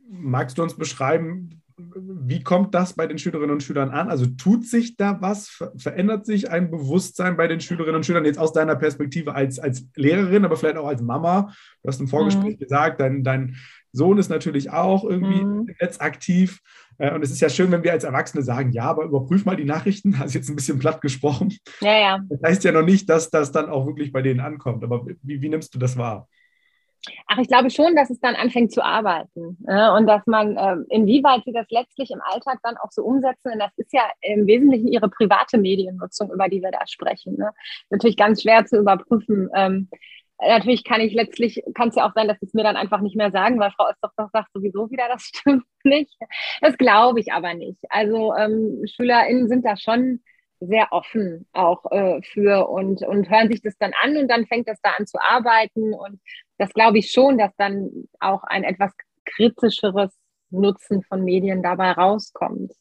Magst 0.00 0.58
du 0.58 0.62
uns 0.62 0.76
beschreiben, 0.76 1.62
wie 1.78 2.42
kommt 2.42 2.74
das 2.74 2.94
bei 2.94 3.06
den 3.06 3.18
Schülerinnen 3.18 3.50
und 3.50 3.62
Schülern 3.62 3.90
an? 3.90 4.08
Also 4.10 4.26
tut 4.26 4.66
sich 4.66 4.96
da 4.96 5.20
was? 5.20 5.62
Verändert 5.76 6.26
sich 6.26 6.50
ein 6.50 6.70
Bewusstsein 6.70 7.36
bei 7.36 7.46
den 7.46 7.60
Schülerinnen 7.60 7.96
und 7.96 8.06
Schülern 8.06 8.24
jetzt 8.24 8.38
aus 8.38 8.52
deiner 8.52 8.74
Perspektive 8.74 9.34
als, 9.34 9.58
als 9.58 9.86
Lehrerin, 9.94 10.44
aber 10.44 10.56
vielleicht 10.56 10.76
auch 10.76 10.88
als 10.88 11.02
Mama? 11.02 11.52
Du 11.82 11.88
hast 11.88 12.00
im 12.00 12.08
Vorgespräch 12.08 12.56
mhm. 12.56 12.58
gesagt, 12.58 13.00
dein, 13.00 13.22
dein 13.22 13.56
Sohn 13.92 14.18
ist 14.18 14.28
natürlich 14.28 14.70
auch 14.70 15.04
irgendwie 15.04 15.44
mhm. 15.44 15.70
Netz 15.80 16.00
aktiv. 16.00 16.60
Äh, 16.98 17.14
und 17.14 17.22
es 17.22 17.30
ist 17.30 17.40
ja 17.40 17.48
schön, 17.48 17.70
wenn 17.70 17.84
wir 17.84 17.92
als 17.92 18.04
Erwachsene 18.04 18.42
sagen, 18.42 18.72
ja, 18.72 18.84
aber 18.84 19.04
überprüf 19.04 19.44
mal 19.44 19.56
die 19.56 19.64
Nachrichten. 19.64 20.18
Hast 20.18 20.34
jetzt 20.34 20.50
ein 20.50 20.56
bisschen 20.56 20.80
platt 20.80 21.00
gesprochen. 21.00 21.54
Ja, 21.80 21.98
ja. 21.98 22.18
Das 22.28 22.40
heißt 22.42 22.64
ja 22.64 22.72
noch 22.72 22.84
nicht, 22.84 23.08
dass 23.08 23.30
das 23.30 23.52
dann 23.52 23.68
auch 23.68 23.86
wirklich 23.86 24.12
bei 24.12 24.22
denen 24.22 24.40
ankommt. 24.40 24.82
Aber 24.82 25.06
wie, 25.22 25.40
wie 25.40 25.48
nimmst 25.48 25.74
du 25.74 25.78
das 25.78 25.96
wahr? 25.96 26.28
Ach, 27.26 27.38
ich 27.38 27.48
glaube 27.48 27.70
schon, 27.70 27.94
dass 27.94 28.10
es 28.10 28.20
dann 28.20 28.34
anfängt 28.34 28.72
zu 28.72 28.84
arbeiten 28.84 29.58
äh, 29.66 29.90
und 29.90 30.06
dass 30.06 30.26
man, 30.26 30.56
äh, 30.56 30.76
inwieweit 30.88 31.42
sie 31.44 31.52
das 31.52 31.66
letztlich 31.70 32.10
im 32.10 32.20
Alltag 32.20 32.58
dann 32.62 32.76
auch 32.76 32.90
so 32.90 33.02
umsetzen. 33.02 33.52
Und 33.52 33.58
das 33.58 33.72
ist 33.76 33.92
ja 33.92 34.02
im 34.20 34.46
Wesentlichen 34.46 34.88
ihre 34.88 35.08
private 35.08 35.58
Mediennutzung, 35.58 36.32
über 36.32 36.48
die 36.48 36.62
wir 36.62 36.70
da 36.70 36.86
sprechen. 36.86 37.36
Ne? 37.36 37.50
Natürlich 37.90 38.16
ganz 38.16 38.42
schwer 38.42 38.64
zu 38.66 38.78
überprüfen. 38.78 39.48
Ähm, 39.54 39.88
natürlich 40.40 40.84
kann 40.84 41.00
ich 41.00 41.12
letztlich, 41.12 41.62
kann 41.74 41.88
es 41.88 41.96
ja 41.96 42.08
auch 42.08 42.14
sein, 42.14 42.28
dass 42.28 42.38
sie 42.40 42.46
es 42.46 42.54
mir 42.54 42.62
dann 42.62 42.76
einfach 42.76 43.00
nicht 43.00 43.16
mehr 43.16 43.30
sagen, 43.30 43.58
weil 43.58 43.72
Frau 43.72 43.88
Österhoff 43.90 44.30
sagt 44.32 44.52
sowieso 44.52 44.90
wieder, 44.90 45.08
das 45.08 45.22
stimmt 45.34 45.64
nicht. 45.84 46.14
Das 46.60 46.76
glaube 46.76 47.20
ich 47.20 47.32
aber 47.32 47.54
nicht. 47.54 47.80
Also 47.90 48.34
ähm, 48.34 48.82
SchülerInnen 48.86 49.48
sind 49.48 49.64
da 49.64 49.76
schon 49.76 50.20
sehr 50.60 50.92
offen 50.92 51.46
auch 51.52 51.90
äh, 51.90 52.20
für 52.22 52.68
und, 52.68 53.02
und 53.02 53.30
hören 53.30 53.48
sich 53.48 53.62
das 53.62 53.76
dann 53.78 53.92
an 54.02 54.16
und 54.16 54.28
dann 54.28 54.46
fängt 54.46 54.68
das 54.68 54.80
da 54.82 54.90
an 54.98 55.06
zu 55.06 55.20
arbeiten. 55.20 55.94
Und 55.94 56.20
das 56.58 56.72
glaube 56.72 56.98
ich 56.98 57.10
schon, 57.10 57.38
dass 57.38 57.54
dann 57.56 58.08
auch 58.20 58.42
ein 58.44 58.64
etwas 58.64 58.92
kritischeres 59.24 60.10
Nutzen 60.50 61.02
von 61.02 61.24
Medien 61.24 61.62
dabei 61.62 61.92
rauskommt. 61.92 62.72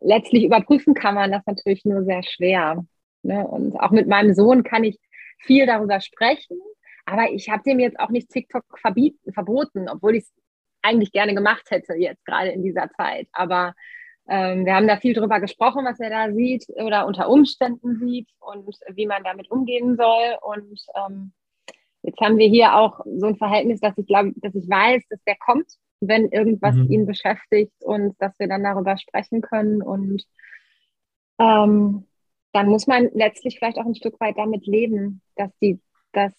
Letztlich 0.00 0.44
überprüfen 0.44 0.94
kann 0.94 1.14
man 1.14 1.30
das 1.30 1.44
natürlich 1.46 1.84
nur 1.84 2.04
sehr 2.04 2.22
schwer. 2.22 2.84
Ne? 3.22 3.46
Und 3.46 3.78
auch 3.78 3.90
mit 3.90 4.08
meinem 4.08 4.34
Sohn 4.34 4.62
kann 4.62 4.84
ich 4.84 4.98
viel 5.38 5.66
darüber 5.66 6.00
sprechen, 6.00 6.58
aber 7.04 7.30
ich 7.30 7.48
habe 7.50 7.62
dem 7.64 7.80
jetzt 7.80 7.98
auch 7.98 8.10
nicht 8.10 8.30
TikTok 8.30 8.64
verbieten, 8.78 9.32
verboten, 9.32 9.88
obwohl 9.88 10.16
ich 10.16 10.24
es 10.24 10.32
eigentlich 10.82 11.12
gerne 11.12 11.34
gemacht 11.34 11.70
hätte 11.70 11.94
jetzt 11.94 12.24
gerade 12.24 12.50
in 12.50 12.62
dieser 12.62 12.90
Zeit. 12.92 13.28
Aber 13.32 13.74
ähm, 14.30 14.64
wir 14.64 14.76
haben 14.76 14.86
da 14.86 14.96
viel 14.96 15.12
drüber 15.12 15.40
gesprochen, 15.40 15.84
was 15.84 15.98
er 15.98 16.08
da 16.08 16.32
sieht 16.32 16.64
oder 16.76 17.08
unter 17.08 17.28
Umständen 17.28 17.98
sieht 17.98 18.28
und 18.38 18.64
wie 18.94 19.06
man 19.06 19.24
damit 19.24 19.50
umgehen 19.50 19.96
soll. 19.96 20.38
Und 20.42 20.80
ähm, 20.94 21.32
jetzt 22.02 22.20
haben 22.20 22.38
wir 22.38 22.46
hier 22.46 22.76
auch 22.76 23.00
so 23.04 23.26
ein 23.26 23.36
Verhältnis, 23.36 23.80
dass 23.80 23.98
ich 23.98 24.06
glaube, 24.06 24.32
dass 24.36 24.54
ich 24.54 24.68
weiß, 24.68 25.02
dass 25.10 25.20
der 25.24 25.34
kommt, 25.34 25.66
wenn 25.98 26.28
irgendwas 26.28 26.76
mhm. 26.76 26.90
ihn 26.92 27.06
beschäftigt 27.06 27.74
und 27.82 28.14
dass 28.22 28.38
wir 28.38 28.46
dann 28.46 28.62
darüber 28.62 28.96
sprechen 28.98 29.40
können. 29.40 29.82
Und 29.82 30.22
ähm, 31.40 32.06
dann 32.52 32.68
muss 32.68 32.86
man 32.86 33.10
letztlich 33.12 33.58
vielleicht 33.58 33.78
auch 33.78 33.86
ein 33.86 33.96
Stück 33.96 34.20
weit 34.20 34.38
damit 34.38 34.64
leben, 34.64 35.22
dass 35.34 35.50
die 35.58 35.80
das 36.12 36.32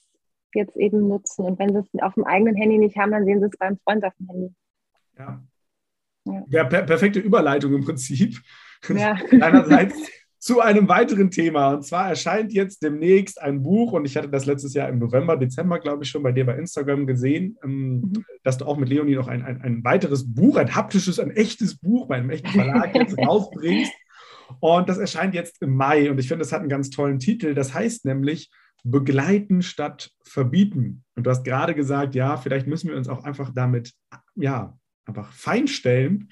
jetzt 0.53 0.77
eben 0.77 1.09
nutzen. 1.09 1.43
Und 1.43 1.59
wenn 1.59 1.73
sie 1.73 1.79
es 1.79 2.01
auf 2.01 2.13
dem 2.13 2.23
eigenen 2.23 2.55
Handy 2.55 2.77
nicht 2.77 2.97
haben, 2.97 3.11
dann 3.11 3.25
sehen 3.25 3.41
sie 3.41 3.47
es 3.47 3.57
beim 3.57 3.77
Freund 3.79 4.05
auf 4.05 4.13
dem 4.17 4.29
Handy. 4.29 4.55
Ja, 5.19 5.41
ja, 6.49 6.63
per 6.65 6.83
perfekte 6.83 7.19
Überleitung 7.19 7.73
im 7.73 7.83
Prinzip. 7.83 8.39
Ja. 8.89 9.13
Einerseits 9.31 9.95
zu 10.41 10.59
einem 10.59 10.89
weiteren 10.89 11.29
Thema. 11.29 11.75
Und 11.75 11.85
zwar 11.85 12.09
erscheint 12.09 12.51
jetzt 12.51 12.81
demnächst 12.81 13.39
ein 13.39 13.61
Buch, 13.61 13.91
und 13.91 14.05
ich 14.05 14.17
hatte 14.17 14.27
das 14.27 14.47
letztes 14.47 14.73
Jahr 14.73 14.89
im 14.89 14.97
November, 14.97 15.37
Dezember, 15.37 15.79
glaube 15.79 16.03
ich, 16.03 16.09
schon 16.09 16.23
bei 16.23 16.31
dir 16.31 16.47
bei 16.47 16.57
Instagram 16.57 17.05
gesehen, 17.05 17.57
ähm, 17.63 18.01
mhm. 18.01 18.25
dass 18.43 18.57
du 18.57 18.65
auch 18.65 18.77
mit 18.77 18.89
Leonie 18.89 19.15
noch 19.15 19.27
ein, 19.27 19.43
ein, 19.43 19.61
ein 19.61 19.83
weiteres 19.83 20.33
Buch, 20.33 20.57
ein 20.57 20.73
haptisches, 20.73 21.19
ein 21.19 21.29
echtes 21.29 21.77
Buch 21.77 22.07
bei 22.07 22.15
einem 22.15 22.31
echten 22.31 22.49
Verlag 22.49 22.95
jetzt 22.95 23.15
rausbringst. 23.19 23.93
Und 24.59 24.89
das 24.89 24.97
erscheint 24.97 25.35
jetzt 25.35 25.61
im 25.61 25.75
Mai. 25.75 26.09
Und 26.09 26.19
ich 26.19 26.27
finde, 26.27 26.43
das 26.43 26.51
hat 26.51 26.61
einen 26.61 26.69
ganz 26.69 26.89
tollen 26.89 27.19
Titel. 27.19 27.53
Das 27.53 27.75
heißt 27.75 28.05
nämlich 28.05 28.49
Begleiten 28.83 29.61
statt 29.61 30.09
Verbieten. 30.23 31.03
Und 31.15 31.27
du 31.27 31.29
hast 31.29 31.43
gerade 31.43 31.75
gesagt, 31.75 32.15
ja, 32.15 32.35
vielleicht 32.37 32.65
müssen 32.65 32.89
wir 32.89 32.97
uns 32.97 33.07
auch 33.07 33.23
einfach 33.23 33.51
damit 33.53 33.93
ja, 34.35 34.75
einfach 35.11 35.31
feinstellen, 35.33 36.29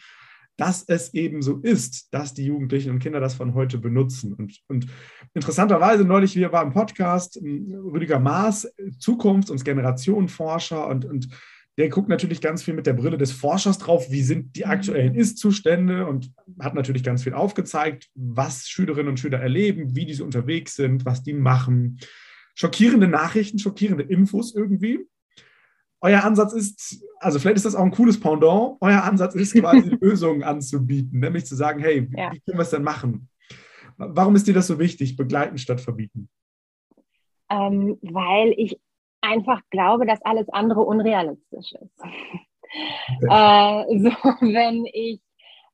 dass 0.57 0.83
es 0.87 1.13
eben 1.13 1.41
so 1.41 1.57
ist, 1.57 2.13
dass 2.13 2.33
die 2.33 2.45
Jugendlichen 2.45 2.91
und 2.91 2.99
Kinder 2.99 3.21
das 3.21 3.33
von 3.33 3.53
heute 3.53 3.77
benutzen. 3.77 4.33
Und, 4.33 4.59
und 4.67 4.87
interessanterweise, 5.33 6.03
neulich, 6.03 6.35
wir 6.35 6.51
waren 6.51 6.67
im 6.67 6.73
Podcast, 6.73 7.37
ähm, 7.37 7.73
Rüdiger 7.93 8.19
Maas, 8.19 8.67
Zukunfts- 8.99 9.51
und 9.51 9.63
Generationenforscher, 9.63 10.87
und, 10.87 11.05
und 11.05 11.29
der 11.77 11.87
guckt 11.87 12.09
natürlich 12.09 12.41
ganz 12.41 12.61
viel 12.61 12.73
mit 12.73 12.87
der 12.87 12.93
Brille 12.93 13.17
des 13.17 13.31
Forschers 13.31 13.77
drauf, 13.77 14.11
wie 14.11 14.21
sind 14.21 14.57
die 14.57 14.65
aktuellen 14.65 15.13
mhm. 15.13 15.19
Ist-Zustände 15.19 16.05
und 16.07 16.33
hat 16.59 16.75
natürlich 16.75 17.03
ganz 17.03 17.23
viel 17.23 17.33
aufgezeigt, 17.33 18.09
was 18.15 18.67
Schülerinnen 18.67 19.07
und 19.07 19.19
Schüler 19.19 19.39
erleben, 19.39 19.95
wie 19.95 20.05
diese 20.05 20.25
unterwegs 20.25 20.75
sind, 20.75 21.05
was 21.05 21.23
die 21.23 21.33
machen. 21.33 21.99
Schockierende 22.53 23.07
Nachrichten, 23.07 23.59
schockierende 23.59 24.03
Infos 24.03 24.53
irgendwie 24.53 25.07
euer 26.01 26.23
Ansatz 26.23 26.53
ist, 26.53 27.03
also 27.19 27.39
vielleicht 27.39 27.57
ist 27.57 27.65
das 27.65 27.75
auch 27.75 27.83
ein 27.83 27.91
cooles 27.91 28.19
Pendant, 28.19 28.77
euer 28.81 29.03
Ansatz 29.03 29.35
ist 29.35 29.53
quasi 29.53 29.89
Lösungen 30.01 30.43
anzubieten, 30.43 31.19
nämlich 31.19 31.45
zu 31.45 31.55
sagen, 31.55 31.79
hey, 31.81 32.07
ja. 32.15 32.31
wie 32.31 32.39
können 32.39 32.57
wir 32.57 32.63
es 32.63 32.69
denn 32.69 32.83
machen? 32.83 33.29
Warum 33.97 34.35
ist 34.35 34.47
dir 34.47 34.53
das 34.53 34.67
so 34.67 34.79
wichtig, 34.79 35.17
begleiten 35.17 35.57
statt 35.57 35.81
verbieten? 35.81 36.29
Ähm, 37.49 37.97
weil 38.01 38.53
ich 38.55 38.79
einfach 39.21 39.61
glaube, 39.71 40.05
dass 40.05 40.21
alles 40.21 40.47
andere 40.49 40.81
unrealistisch 40.81 41.73
ist. 41.73 41.99
Äh, 43.21 43.99
so, 43.99 44.11
wenn 44.41 44.85
ich, 44.85 45.19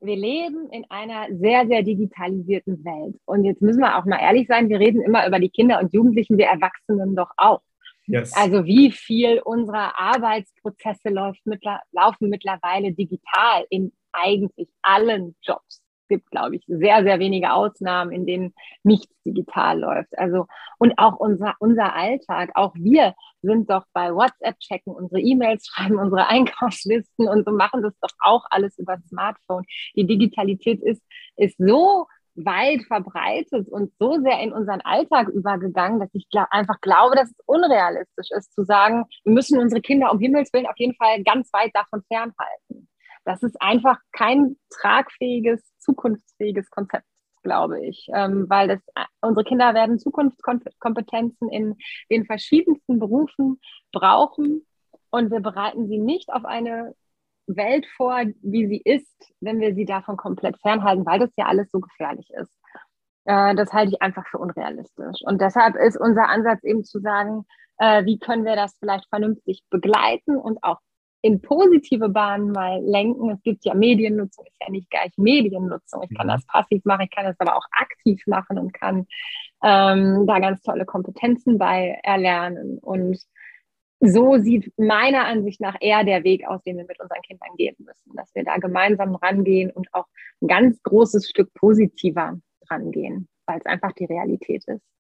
wir 0.02 0.16
leben 0.16 0.70
in 0.72 0.86
einer 0.90 1.28
sehr, 1.38 1.68
sehr 1.68 1.84
digitalisierten 1.84 2.84
Welt. 2.84 3.20
Und 3.26 3.44
jetzt 3.44 3.62
müssen 3.62 3.82
wir 3.82 3.98
auch 3.98 4.06
mal 4.06 4.20
ehrlich 4.20 4.48
sein, 4.48 4.70
wir 4.70 4.80
reden 4.80 5.02
immer 5.02 5.28
über 5.28 5.40
die 5.40 5.50
Kinder 5.50 5.80
und 5.80 5.94
Jugendlichen, 5.94 6.38
wir 6.38 6.48
Erwachsenen 6.48 7.16
doch 7.16 7.32
auch. 7.38 7.62
Yes. 8.08 8.34
Also 8.36 8.65
wie 8.65 8.91
viel 8.91 9.39
unserer 9.39 10.00
Arbeitsprozesse 10.00 11.10
läuft 11.10 11.46
mittler 11.46 11.82
laufen 11.91 12.30
mittlerweile 12.30 12.94
digital 12.94 13.65
in 13.70 13.91
eigentlich 14.12 14.70
allen 14.82 15.36
Jobs. 15.41 15.82
Es 16.04 16.08
gibt, 16.10 16.30
glaube 16.30 16.56
ich, 16.56 16.63
sehr, 16.68 17.04
sehr 17.04 17.18
wenige 17.18 17.52
Ausnahmen, 17.52 18.12
in 18.12 18.28
denen 18.28 18.54
nichts 18.84 19.12
digital 19.26 19.80
läuft. 19.80 20.15
Also, 20.20 20.46
und 20.78 20.94
auch 21.00 21.15
unser, 21.15 21.56
unser 21.60 21.96
Alltag, 21.96 22.52
auch 22.54 22.76
wir 22.76 23.15
sind 23.41 23.72
doch 23.72 23.86
bei 23.91 24.13
WhatsApp 24.13 24.60
checken, 24.60 24.94
unsere 24.94 25.20
E-Mails 25.20 25.65
schreiben, 25.74 25.98
unsere 25.98 26.28
Einkaufslisten 26.28 27.28
und 27.28 27.44
so 27.44 27.52
machen 27.52 27.82
das 27.82 27.98
doch 28.00 28.13
auch 28.20 28.46
alles 28.52 28.78
über 28.78 29.00
Smartphone. 29.08 29.63
Die 29.96 30.06
Digitalität 30.06 30.80
ist, 30.84 31.02
ist 31.38 31.58
so 31.58 32.06
weit 32.36 32.84
verbreitet 32.84 33.67
und 33.69 33.93
so 33.98 34.19
sehr 34.21 34.39
in 34.41 34.52
unseren 34.52 34.82
Alltag 34.82 35.30
übergegangen, 35.30 36.00
dass 36.00 36.10
ich 36.13 36.30
glaub, 36.30 36.48
einfach 36.52 36.80
glaube, 36.82 37.15
dass 37.15 37.30
es 37.30 37.39
unrealistisch 37.45 38.30
ist, 38.32 38.54
zu 38.54 38.63
sagen, 38.63 39.06
wir 39.24 39.34
müssen 39.34 39.60
unsere 39.60 39.82
Kinder 39.82 40.12
um 40.12 40.19
Himmels 40.19 40.52
Willen 40.54 40.67
auf 40.67 40.78
jeden 40.78 40.95
Fall 40.95 41.24
ganz 41.24 41.52
weit 41.54 41.71
davon 41.74 42.04
fernhalten. 42.08 42.89
Das 43.24 43.41
ist 43.41 43.60
einfach 43.62 44.00
kein 44.12 44.58
tragfähiges, 44.69 45.62
zukunftsfähiges 45.80 46.69
Konzept, 46.69 47.06
glaube 47.41 47.84
ich, 47.84 48.08
ähm, 48.13 48.45
weil 48.50 48.67
das, 48.67 48.80
unsere 49.21 49.43
Kinder 49.43 49.74
werden 49.74 49.98
Zukunftskompetenzen 49.98 51.50
in 51.50 51.76
den 52.12 52.26
verschiedensten 52.26 53.00
Berufen 53.00 53.60
brauchen 53.91 54.65
und 55.10 55.32
wir 55.32 55.39
bereiten 55.39 55.88
sie 55.88 55.98
nicht 55.98 56.32
auf 56.32 56.45
eine 56.45 56.93
Welt 57.48 57.86
vor, 57.98 58.24
wie 58.42 58.68
sie 58.68 58.82
ist, 58.84 59.34
wenn 59.40 59.60
wir 59.60 59.76
sie 59.76 59.86
davon 59.86 60.18
komplett 60.18 60.58
fernhalten, 60.62 61.06
weil 61.06 61.20
das 61.20 61.32
ja 61.38 61.46
alles 61.46 61.70
so 61.72 61.80
gefährlich 61.80 62.30
ist. 62.40 62.52
Äh, 63.26 63.56
das 63.56 63.74
halte 63.74 63.92
ich 63.94 64.02
einfach 64.02 64.26
für 64.28 64.38
unrealistisch. 64.38 65.22
Und 65.24 65.42
deshalb 65.42 65.76
ist 65.76 65.98
unser 65.98 66.30
Ansatz 66.30 66.64
eben 66.64 66.84
zu 66.84 67.00
sagen, 67.00 67.46
äh, 67.78 68.06
wie 68.06 68.20
können 68.20 68.46
wir 68.46 68.56
das 68.56 68.78
vielleicht 68.80 69.08
vernünftig 69.10 69.64
begleiten 69.70 70.38
und 70.38 70.64
auch 70.64 70.80
in 71.26 71.42
positive 71.42 72.08
Bahnen 72.10 72.52
mal 72.52 72.80
lenken. 72.84 73.32
Es 73.32 73.42
gibt 73.42 73.66
ja 73.66 73.74
Mediennutzung, 73.74 74.46
ist 74.46 74.62
ja 74.62 74.70
nicht 74.70 74.92
gleich 74.92 75.12
Mediennutzung. 75.18 76.04
Ich 76.04 76.16
kann 76.16 76.28
das 76.28 76.46
passiv 76.46 76.86
machen, 76.86 77.08
ich 77.10 77.10
kann 77.10 77.26
das 77.26 77.40
aber 77.40 77.58
auch 77.58 77.66
aktiv 77.72 78.22
machen 78.28 78.60
und 78.60 78.74
kann 78.74 79.08
ähm, 79.64 80.28
da 80.28 80.38
ganz 80.38 80.62
tolle 80.62 80.86
Kompetenzen 80.86 81.58
bei 81.58 82.00
erlernen. 82.04 82.78
Und 82.78 83.18
so 84.08 84.38
sieht 84.38 84.72
meiner 84.78 85.26
Ansicht 85.26 85.62
nach 85.62 85.76
eher 85.80 86.04
der 86.04 86.24
Weg 86.24 86.48
aus, 86.48 86.62
den 86.63 86.78
wir 86.78 86.86
mit 86.86 87.00
unseren 87.00 87.22
Kindern 87.22 87.50
gehen 87.58 87.76
müssen, 87.80 88.15
dass 88.15 88.34
wir 88.34 88.44
da 88.44 88.58
gemeinsam 88.58 89.15
rangehen 89.15 89.72
und 89.72 89.94
auch 89.94 90.06
ein 90.41 90.48
ganz 90.48 90.82
großes 90.84 91.30
Stück 91.30 91.54
positiver 91.54 92.39
rangehen, 92.70 93.28
weil 93.46 93.60
es 93.60 93.65
einfach 93.65 93.91
die 93.94 94.06
Realität 94.06 94.63
ist 94.65 94.95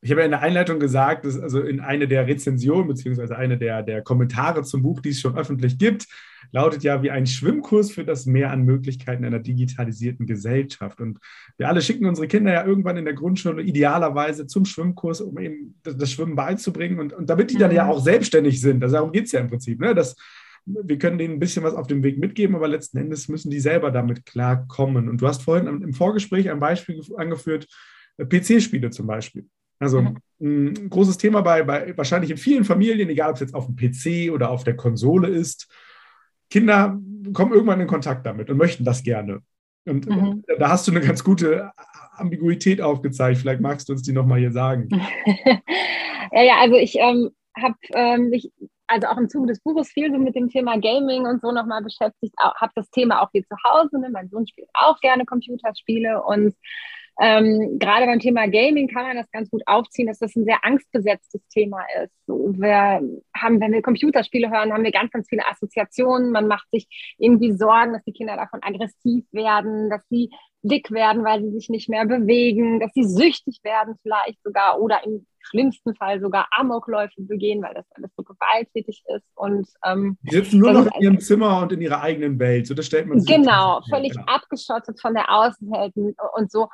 ich 0.00 0.10
habe 0.10 0.20
ja 0.20 0.26
in 0.26 0.30
der 0.30 0.42
Einleitung 0.42 0.78
gesagt, 0.78 1.24
dass 1.24 1.38
also 1.38 1.60
in 1.60 1.80
eine 1.80 2.06
der 2.06 2.26
Rezensionen 2.26 2.86
beziehungsweise 2.86 3.36
eine 3.36 3.58
der, 3.58 3.82
der 3.82 4.02
Kommentare 4.02 4.62
zum 4.62 4.82
Buch, 4.82 5.00
die 5.00 5.08
es 5.10 5.20
schon 5.20 5.36
öffentlich 5.36 5.78
gibt, 5.78 6.06
lautet 6.52 6.82
ja 6.82 7.02
wie 7.02 7.10
ein 7.10 7.26
Schwimmkurs 7.26 7.90
für 7.90 8.04
das 8.04 8.24
Mehr 8.24 8.50
an 8.50 8.62
Möglichkeiten 8.62 9.24
einer 9.24 9.40
digitalisierten 9.40 10.26
Gesellschaft. 10.26 11.00
Und 11.00 11.18
wir 11.56 11.68
alle 11.68 11.82
schicken 11.82 12.06
unsere 12.06 12.28
Kinder 12.28 12.52
ja 12.52 12.64
irgendwann 12.64 12.96
in 12.96 13.04
der 13.04 13.14
Grundschule 13.14 13.62
idealerweise 13.62 14.46
zum 14.46 14.64
Schwimmkurs, 14.64 15.20
um 15.20 15.38
eben 15.38 15.74
das 15.82 16.10
Schwimmen 16.10 16.36
beizubringen 16.36 17.00
und, 17.00 17.12
und 17.12 17.28
damit 17.28 17.50
die 17.50 17.58
dann 17.58 17.72
ja 17.72 17.84
mhm. 17.84 17.90
auch 17.90 18.00
selbstständig 18.00 18.60
sind. 18.60 18.82
Also 18.82 18.96
darum 18.96 19.12
geht 19.12 19.26
es 19.26 19.32
ja 19.32 19.40
im 19.40 19.48
Prinzip, 19.48 19.80
ne? 19.80 19.94
dass 19.94 20.16
wir 20.64 20.98
können 20.98 21.18
denen 21.18 21.34
ein 21.34 21.40
bisschen 21.40 21.64
was 21.64 21.74
auf 21.74 21.86
dem 21.86 22.02
Weg 22.02 22.18
mitgeben, 22.18 22.54
aber 22.54 22.68
letzten 22.68 22.98
Endes 22.98 23.28
müssen 23.28 23.50
die 23.50 23.60
selber 23.60 23.90
damit 23.90 24.26
klarkommen. 24.26 25.08
Und 25.08 25.20
du 25.20 25.26
hast 25.26 25.42
vorhin 25.42 25.66
im 25.66 25.94
Vorgespräch 25.94 26.50
ein 26.50 26.60
Beispiel 26.60 27.00
angeführt, 27.16 27.66
äh, 28.18 28.26
PC-Spiele 28.26 28.90
zum 28.90 29.06
Beispiel. 29.06 29.46
Also 29.78 30.02
mhm. 30.02 30.18
ein 30.40 30.90
großes 30.90 31.18
Thema 31.18 31.40
bei, 31.42 31.62
bei 31.62 31.96
wahrscheinlich 31.96 32.30
in 32.30 32.36
vielen 32.36 32.64
Familien, 32.64 33.08
egal 33.08 33.30
ob 33.30 33.34
es 33.34 33.40
jetzt 33.40 33.54
auf 33.54 33.66
dem 33.66 33.76
PC 33.76 34.32
oder 34.32 34.50
auf 34.50 34.64
der 34.64 34.76
Konsole 34.76 35.28
ist. 35.28 35.68
Kinder 36.50 36.98
kommen 37.32 37.52
irgendwann 37.52 37.80
in 37.80 37.86
Kontakt 37.86 38.26
damit 38.26 38.50
und 38.50 38.56
möchten 38.56 38.84
das 38.84 39.02
gerne. 39.02 39.42
Und 39.86 40.08
mhm. 40.08 40.44
da 40.58 40.68
hast 40.68 40.86
du 40.86 40.92
eine 40.92 41.00
ganz 41.00 41.22
gute 41.24 41.72
Ambiguität 42.12 42.80
aufgezeigt. 42.80 43.38
Vielleicht 43.38 43.60
magst 43.60 43.88
du 43.88 43.92
uns 43.92 44.02
die 44.02 44.12
nochmal 44.12 44.40
hier 44.40 44.52
sagen. 44.52 44.88
ja, 46.32 46.42
ja, 46.42 46.54
also 46.60 46.76
ich 46.76 46.96
ähm, 46.96 47.30
habe 47.56 47.76
ähm, 47.94 48.30
mich 48.30 48.50
also 48.86 49.06
auch 49.06 49.18
im 49.18 49.28
Zuge 49.28 49.48
des 49.48 49.60
Buches 49.60 49.90
viel 49.90 50.10
so 50.10 50.18
mit 50.18 50.34
dem 50.34 50.48
Thema 50.48 50.78
Gaming 50.80 51.26
und 51.26 51.42
so 51.42 51.52
nochmal 51.52 51.82
beschäftigt, 51.82 52.34
habe 52.38 52.72
das 52.74 52.90
Thema 52.90 53.20
auch 53.20 53.28
hier 53.32 53.44
zu 53.44 53.54
Hause. 53.64 54.00
Ne? 54.00 54.08
Mein 54.10 54.30
Sohn 54.30 54.46
spielt 54.46 54.68
auch 54.72 54.98
gerne 55.00 55.26
Computerspiele 55.26 56.22
und 56.22 56.54
ähm, 57.20 57.78
gerade 57.78 58.06
beim 58.06 58.20
Thema 58.20 58.46
Gaming 58.46 58.86
kann 58.88 59.04
man 59.04 59.16
das 59.16 59.30
ganz 59.32 59.50
gut 59.50 59.62
aufziehen, 59.66 60.06
dass 60.06 60.18
das 60.20 60.36
ein 60.36 60.44
sehr 60.44 60.64
angstbesetztes 60.64 61.46
Thema 61.48 61.84
ist. 62.02 62.12
Wir 62.26 63.02
haben, 63.36 63.60
wenn 63.60 63.72
wir 63.72 63.82
Computerspiele 63.82 64.50
hören, 64.50 64.72
haben 64.72 64.84
wir 64.84 64.92
ganz, 64.92 65.10
ganz 65.10 65.28
viele 65.28 65.46
Assoziationen. 65.46 66.30
Man 66.30 66.46
macht 66.46 66.70
sich 66.70 66.86
irgendwie 67.18 67.52
Sorgen, 67.52 67.92
dass 67.92 68.04
die 68.04 68.12
Kinder 68.12 68.36
davon 68.36 68.60
aggressiv 68.62 69.24
werden, 69.32 69.90
dass 69.90 70.02
sie 70.08 70.30
dick 70.62 70.90
werden, 70.90 71.24
weil 71.24 71.42
sie 71.42 71.50
sich 71.50 71.68
nicht 71.68 71.88
mehr 71.88 72.06
bewegen, 72.06 72.80
dass 72.80 72.92
sie 72.92 73.04
süchtig 73.04 73.60
werden 73.62 73.96
vielleicht 74.02 74.42
sogar 74.44 74.80
oder 74.80 75.04
im 75.04 75.26
schlimmsten 75.40 75.94
Fall 75.94 76.20
sogar 76.20 76.46
Amokläufe 76.50 77.22
begehen, 77.22 77.62
weil 77.62 77.74
das 77.74 77.86
alles 77.94 78.10
so 78.16 78.22
gewalttätig 78.22 79.02
ist. 79.06 79.26
Und 79.34 79.68
ähm, 79.84 80.18
die 80.22 80.36
sitzen 80.36 80.58
nur 80.58 80.72
noch 80.72 80.86
in 80.94 81.02
ihrem 81.02 81.20
Zimmer 81.20 81.62
und 81.62 81.72
in 81.72 81.80
ihrer 81.80 82.02
eigenen 82.02 82.38
Welt. 82.38 82.66
So, 82.66 82.74
das 82.74 82.86
stellt 82.86 83.06
man 83.06 83.20
sich 83.20 83.34
Genau, 83.34 83.80
völlig 83.88 84.14
ja. 84.14 84.22
abgeschottet 84.26 85.00
von 85.00 85.14
der 85.14 85.32
Außenwelt 85.32 85.94
und 86.36 86.50
so. 86.50 86.68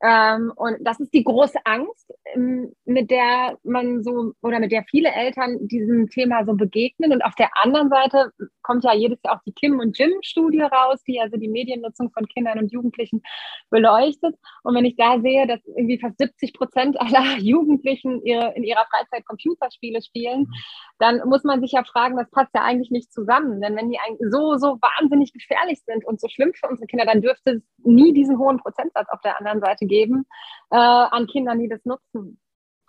Ähm, 0.00 0.52
und 0.54 0.76
das 0.80 1.00
ist 1.00 1.12
die 1.12 1.24
große 1.24 1.58
Angst, 1.64 2.12
ähm, 2.34 2.72
mit 2.84 3.10
der 3.10 3.58
man 3.64 4.02
so 4.02 4.32
oder 4.42 4.60
mit 4.60 4.70
der 4.70 4.84
viele 4.84 5.10
Eltern 5.10 5.66
diesem 5.66 6.08
Thema 6.08 6.44
so 6.44 6.54
begegnen. 6.54 7.12
Und 7.12 7.22
auf 7.22 7.34
der 7.34 7.50
anderen 7.62 7.88
Seite 7.88 8.32
kommt 8.68 8.84
ja 8.84 8.94
jedes 8.94 9.18
Jahr 9.24 9.36
auch 9.36 9.42
die 9.46 9.52
Kim 9.52 9.80
und 9.80 9.98
Jim 9.98 10.12
Studie 10.20 10.60
raus, 10.60 11.02
die 11.04 11.20
also 11.20 11.38
die 11.38 11.48
Mediennutzung 11.48 12.10
von 12.10 12.28
Kindern 12.28 12.58
und 12.58 12.70
Jugendlichen 12.70 13.22
beleuchtet. 13.70 14.36
Und 14.62 14.74
wenn 14.74 14.84
ich 14.84 14.94
da 14.96 15.18
sehe, 15.20 15.46
dass 15.46 15.60
irgendwie 15.64 15.98
fast 15.98 16.18
70 16.18 16.52
Prozent 16.52 17.00
aller 17.00 17.38
Jugendlichen 17.38 18.22
ihre, 18.24 18.52
in 18.54 18.64
ihrer 18.64 18.84
Freizeit 18.90 19.24
Computerspiele 19.24 20.02
spielen, 20.02 20.40
mhm. 20.40 20.52
dann 20.98 21.22
muss 21.26 21.44
man 21.44 21.62
sich 21.62 21.72
ja 21.72 21.82
fragen, 21.82 22.16
das 22.16 22.30
passt 22.30 22.54
ja 22.54 22.62
eigentlich 22.62 22.90
nicht 22.90 23.10
zusammen. 23.10 23.62
Denn 23.62 23.74
wenn 23.74 23.88
die 23.88 23.98
so, 24.30 24.56
so 24.58 24.78
wahnsinnig 24.82 25.32
gefährlich 25.32 25.80
sind 25.86 26.04
und 26.04 26.20
so 26.20 26.28
schlimm 26.28 26.52
für 26.52 26.68
unsere 26.68 26.86
Kinder, 26.86 27.06
dann 27.06 27.22
dürfte 27.22 27.52
es 27.52 27.62
nie 27.78 28.12
diesen 28.12 28.38
hohen 28.38 28.58
Prozentsatz 28.58 29.08
auf 29.08 29.22
der 29.22 29.38
anderen 29.38 29.60
Seite 29.60 29.86
geben 29.86 30.26
äh, 30.70 30.76
an 30.76 31.26
Kindern, 31.26 31.58
die 31.58 31.68
das 31.68 31.82
nutzen. 31.86 32.38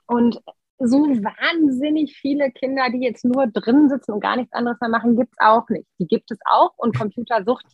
Und 0.08 0.42
so 0.80 0.98
wahnsinnig 0.98 2.18
viele 2.18 2.52
Kinder, 2.52 2.90
die 2.90 3.02
jetzt 3.02 3.26
nur 3.26 3.48
drin 3.48 3.90
sitzen 3.90 4.14
und 4.14 4.22
gar 4.22 4.38
nichts 4.38 4.54
anderes 4.54 4.80
mehr 4.80 4.90
machen, 4.90 5.18
gibt 5.18 5.34
es 5.34 5.46
auch 5.46 5.68
nicht. 5.70 5.88
Die 6.00 6.08
gibt 6.08 6.32
es 6.32 6.40
auch 6.46 6.72
und 6.78 6.98
Computersucht 6.98 7.66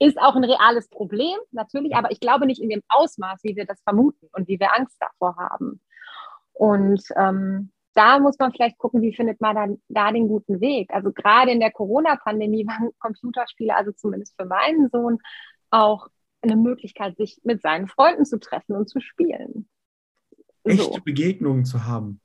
ist 0.00 0.20
auch 0.20 0.34
ein 0.34 0.44
reales 0.44 0.88
Problem, 0.88 1.36
natürlich, 1.52 1.94
aber 1.94 2.10
ich 2.10 2.18
glaube 2.18 2.46
nicht 2.46 2.60
in 2.60 2.68
dem 2.68 2.82
Ausmaß, 2.88 3.40
wie 3.44 3.54
wir 3.54 3.64
das 3.64 3.80
vermuten 3.82 4.28
und 4.32 4.48
wie 4.48 4.58
wir 4.58 4.76
Angst 4.76 4.96
davor 5.00 5.36
haben. 5.36 5.80
Und 6.52 7.02
ähm, 7.16 7.70
da 7.94 8.18
muss 8.18 8.38
man 8.38 8.52
vielleicht 8.52 8.78
gucken, 8.78 9.02
wie 9.02 9.14
findet 9.14 9.40
man 9.40 9.54
dann 9.54 9.82
da 9.88 10.10
den 10.10 10.28
guten 10.28 10.60
Weg. 10.60 10.92
Also 10.92 11.12
gerade 11.12 11.52
in 11.52 11.60
der 11.60 11.70
Corona-Pandemie 11.70 12.66
waren 12.66 12.90
Computerspiele, 12.98 13.74
also 13.74 13.92
zumindest 13.92 14.34
für 14.36 14.46
meinen 14.46 14.88
Sohn, 14.90 15.18
auch 15.70 16.08
eine 16.42 16.56
Möglichkeit, 16.56 17.16
sich 17.16 17.40
mit 17.44 17.62
seinen 17.62 17.88
Freunden 17.88 18.24
zu 18.24 18.38
treffen 18.38 18.76
und 18.76 18.88
zu 18.88 19.00
spielen. 19.00 19.68
Echte 20.68 20.84
so. 20.84 20.98
Begegnungen 21.04 21.64
zu 21.64 21.84
haben. 21.84 22.20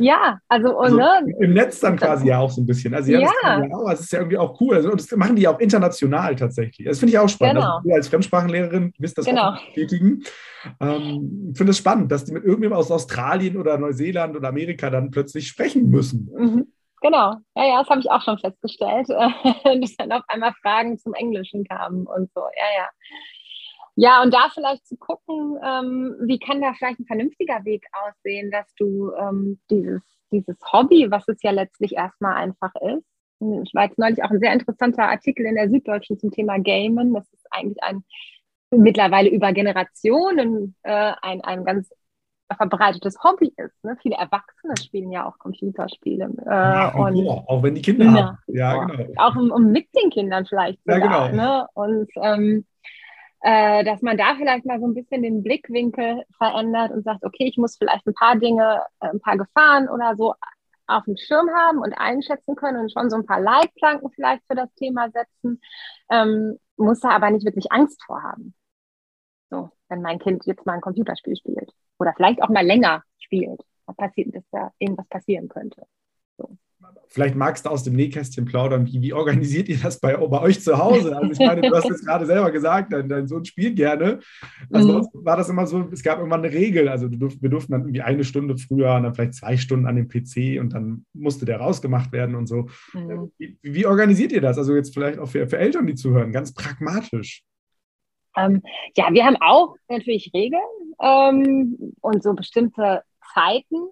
Ja, 0.00 0.38
also, 0.48 0.78
also 0.78 0.96
ne, 0.96 1.22
im 1.40 1.52
Netz 1.52 1.78
dann 1.80 1.96
quasi 1.96 2.28
ja 2.28 2.38
auch 2.38 2.50
so 2.50 2.62
ein 2.62 2.66
bisschen. 2.66 2.94
Also 2.94 3.12
ja, 3.12 3.20
ja. 3.20 3.60
Das, 3.60 3.72
auch, 3.72 3.90
das 3.90 4.00
ist 4.00 4.12
ja 4.12 4.20
irgendwie 4.20 4.38
auch 4.38 4.58
cool. 4.60 4.76
Also, 4.76 4.90
und 4.90 4.98
das 4.98 5.10
machen 5.12 5.36
die 5.36 5.46
auch 5.46 5.60
international 5.60 6.34
tatsächlich. 6.36 6.86
Das 6.88 6.98
finde 6.98 7.12
ich 7.12 7.18
auch 7.18 7.28
spannend. 7.28 7.56
Genau. 7.56 7.76
Also, 7.76 7.92
als 7.92 8.08
Fremdsprachenlehrerin 8.08 8.94
wisst 8.98 9.18
das 9.18 9.26
genau. 9.26 9.50
auch 9.50 9.64
bestätigen. 9.66 10.22
Ähm, 10.80 11.50
ich 11.52 11.58
finde 11.58 11.72
es 11.72 11.78
spannend, 11.78 12.10
dass 12.10 12.24
die 12.24 12.32
mit 12.32 12.44
irgendjemandem 12.44 12.80
aus 12.80 12.90
Australien 12.90 13.58
oder 13.58 13.76
Neuseeland 13.76 14.36
oder 14.36 14.48
Amerika 14.48 14.88
dann 14.88 15.10
plötzlich 15.10 15.48
sprechen 15.48 15.90
müssen. 15.90 16.30
Mhm. 16.34 16.72
Genau, 17.02 17.36
ja, 17.56 17.66
ja, 17.66 17.78
das 17.80 17.88
habe 17.88 18.00
ich 18.00 18.10
auch 18.10 18.22
schon 18.22 18.38
festgestellt, 18.38 19.08
dass 19.64 19.96
dann 19.96 20.12
auf 20.12 20.22
einmal 20.28 20.52
Fragen 20.60 20.98
zum 20.98 21.14
Englischen 21.14 21.64
kamen 21.64 22.06
und 22.06 22.30
so, 22.34 22.40
ja, 22.40 22.82
ja. 22.82 22.88
Ja, 23.96 24.22
und 24.22 24.32
da 24.32 24.48
vielleicht 24.52 24.86
zu 24.86 24.96
gucken, 24.96 25.58
ähm, 25.62 26.16
wie 26.22 26.38
kann 26.38 26.60
da 26.60 26.72
vielleicht 26.74 27.00
ein 27.00 27.06
vernünftiger 27.06 27.64
Weg 27.64 27.86
aussehen, 27.92 28.50
dass 28.50 28.72
du 28.76 29.12
ähm, 29.14 29.60
dieses, 29.70 30.02
dieses 30.30 30.56
Hobby, 30.72 31.10
was 31.10 31.28
es 31.28 31.42
ja 31.42 31.50
letztlich 31.50 31.96
erstmal 31.96 32.34
einfach 32.34 32.74
ist, 32.76 33.04
ich 33.40 33.74
war 33.74 33.84
jetzt 33.84 33.98
neulich 33.98 34.22
auch 34.22 34.30
ein 34.30 34.40
sehr 34.40 34.52
interessanter 34.52 35.08
Artikel 35.08 35.46
in 35.46 35.54
der 35.54 35.70
Süddeutschen 35.70 36.18
zum 36.18 36.30
Thema 36.30 36.58
Gamen. 36.58 37.14
Das 37.14 37.26
ist 37.32 37.46
eigentlich 37.50 37.82
ein 37.82 38.04
mittlerweile 38.70 39.30
über 39.30 39.52
Generationen 39.52 40.76
äh, 40.82 41.12
ein, 41.22 41.40
ein 41.42 41.64
ganz 41.64 41.90
verbreitetes 42.54 43.16
Hobby 43.22 43.52
ist. 43.56 43.84
Ne? 43.84 43.96
Viele 44.02 44.16
Erwachsene 44.16 44.74
spielen 44.76 45.10
ja 45.10 45.26
auch 45.26 45.38
Computerspiele. 45.38 46.30
Äh, 46.46 46.50
ja, 46.50 46.94
und, 46.94 47.16
ja, 47.16 47.32
auch 47.46 47.62
wenn 47.62 47.74
die 47.74 47.82
Kinder 47.82 48.04
ja, 48.06 48.12
haben. 48.12 48.38
Ja, 48.48 48.84
genau. 48.84 49.12
Auch 49.16 49.36
um, 49.36 49.50
um, 49.50 49.70
mit 49.70 49.88
den 49.94 50.10
Kindern 50.10 50.46
vielleicht 50.46 50.80
sogar. 50.84 50.98
Ja, 50.98 51.28
genau. 51.28 51.42
Ne? 51.42 51.66
Und 51.74 52.10
ähm, 52.16 52.66
äh, 53.42 53.84
dass 53.84 54.02
man 54.02 54.16
da 54.16 54.34
vielleicht 54.36 54.66
mal 54.66 54.80
so 54.80 54.86
ein 54.86 54.94
bisschen 54.94 55.22
den 55.22 55.42
Blickwinkel 55.42 56.24
verändert 56.36 56.92
und 56.92 57.04
sagt, 57.04 57.24
okay, 57.24 57.48
ich 57.48 57.56
muss 57.56 57.76
vielleicht 57.76 58.06
ein 58.06 58.14
paar 58.14 58.36
Dinge, 58.36 58.82
äh, 59.00 59.08
ein 59.08 59.20
paar 59.20 59.36
Gefahren 59.36 59.88
oder 59.88 60.16
so 60.16 60.34
auf 60.86 61.04
dem 61.04 61.16
Schirm 61.16 61.48
haben 61.50 61.78
und 61.78 61.92
einschätzen 61.94 62.56
können 62.56 62.80
und 62.80 62.92
schon 62.92 63.10
so 63.10 63.16
ein 63.16 63.26
paar 63.26 63.40
Leitplanken 63.40 64.10
vielleicht 64.10 64.42
für 64.46 64.56
das 64.56 64.72
Thema 64.74 65.10
setzen, 65.10 65.60
ähm, 66.10 66.58
muss 66.76 67.00
da 67.00 67.10
aber 67.10 67.30
nicht 67.30 67.44
wirklich 67.44 67.70
Angst 67.70 68.02
vorhaben. 68.04 68.54
So, 69.50 69.70
wenn 69.88 70.02
mein 70.02 70.18
Kind 70.18 70.44
jetzt 70.46 70.66
mal 70.66 70.74
ein 70.74 70.80
Computerspiel 70.80 71.36
spielt 71.36 71.72
oder 71.98 72.12
vielleicht 72.16 72.42
auch 72.42 72.48
mal 72.48 72.64
länger 72.64 73.02
spielt, 73.18 73.60
passiert, 73.96 74.34
dass 74.34 74.44
da 74.50 74.72
irgendwas 74.78 75.08
passieren 75.08 75.48
könnte. 75.48 75.86
So 76.36 76.56
vielleicht 77.10 77.34
magst 77.34 77.66
du 77.66 77.70
aus 77.70 77.82
dem 77.82 77.94
Nähkästchen 77.94 78.44
plaudern, 78.44 78.86
wie, 78.86 79.02
wie 79.02 79.12
organisiert 79.12 79.68
ihr 79.68 79.78
das 79.78 79.98
bei, 79.98 80.16
bei, 80.16 80.40
euch 80.40 80.60
zu 80.60 80.78
Hause? 80.78 81.16
Also 81.16 81.32
ich 81.32 81.38
meine, 81.38 81.60
du 81.60 81.74
hast 81.74 81.88
jetzt 81.88 82.06
gerade 82.06 82.24
selber 82.24 82.50
gesagt, 82.50 82.92
dein, 82.92 83.08
dein 83.08 83.26
Sohn 83.26 83.44
spielt 83.44 83.76
gerne. 83.76 84.20
Also 84.72 85.00
mhm. 85.00 85.08
war 85.24 85.36
das 85.36 85.48
immer 85.48 85.66
so, 85.66 85.88
es 85.92 86.02
gab 86.02 86.18
irgendwann 86.18 86.44
eine 86.44 86.52
Regel, 86.52 86.88
also 86.88 87.08
durf, 87.08 87.34
wir 87.40 87.50
durften 87.50 87.72
dann 87.72 87.82
irgendwie 87.82 88.02
eine 88.02 88.24
Stunde 88.24 88.56
früher 88.56 88.94
und 88.94 89.02
dann 89.02 89.14
vielleicht 89.14 89.34
zwei 89.34 89.56
Stunden 89.56 89.86
an 89.86 89.96
dem 89.96 90.08
PC 90.08 90.60
und 90.60 90.72
dann 90.72 91.04
musste 91.12 91.44
der 91.44 91.58
rausgemacht 91.58 92.12
werden 92.12 92.36
und 92.36 92.46
so. 92.46 92.68
Mhm. 92.92 93.32
Wie, 93.38 93.58
wie, 93.62 93.86
organisiert 93.86 94.32
ihr 94.32 94.40
das? 94.40 94.56
Also 94.56 94.74
jetzt 94.74 94.94
vielleicht 94.94 95.18
auch 95.18 95.28
für, 95.28 95.48
für 95.48 95.58
Eltern, 95.58 95.86
die 95.86 95.96
zuhören, 95.96 96.32
ganz 96.32 96.54
pragmatisch. 96.54 97.42
Ähm, 98.36 98.62
ja, 98.96 99.08
wir 99.12 99.24
haben 99.24 99.36
auch 99.40 99.74
natürlich 99.88 100.30
Regeln 100.32 100.62
ähm, 101.02 101.94
und 102.00 102.22
so 102.22 102.34
bestimmte 102.34 103.02
Zeiten. 103.34 103.90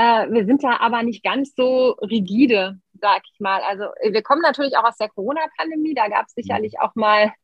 Äh, 0.00 0.30
wir 0.30 0.46
sind 0.46 0.64
da 0.64 0.78
aber 0.80 1.02
nicht 1.02 1.22
ganz 1.22 1.54
so 1.54 1.90
rigide, 2.00 2.80
sag 3.02 3.20
ich 3.30 3.38
mal. 3.38 3.60
Also 3.68 3.84
wir 4.02 4.22
kommen 4.22 4.40
natürlich 4.40 4.74
auch 4.78 4.84
aus 4.84 4.96
der 4.96 5.10
Corona-Pandemie. 5.10 5.92
Da 5.92 6.08
gab 6.08 6.24
es 6.24 6.32
sicherlich 6.32 6.80
auch 6.80 6.94
mal 6.94 7.34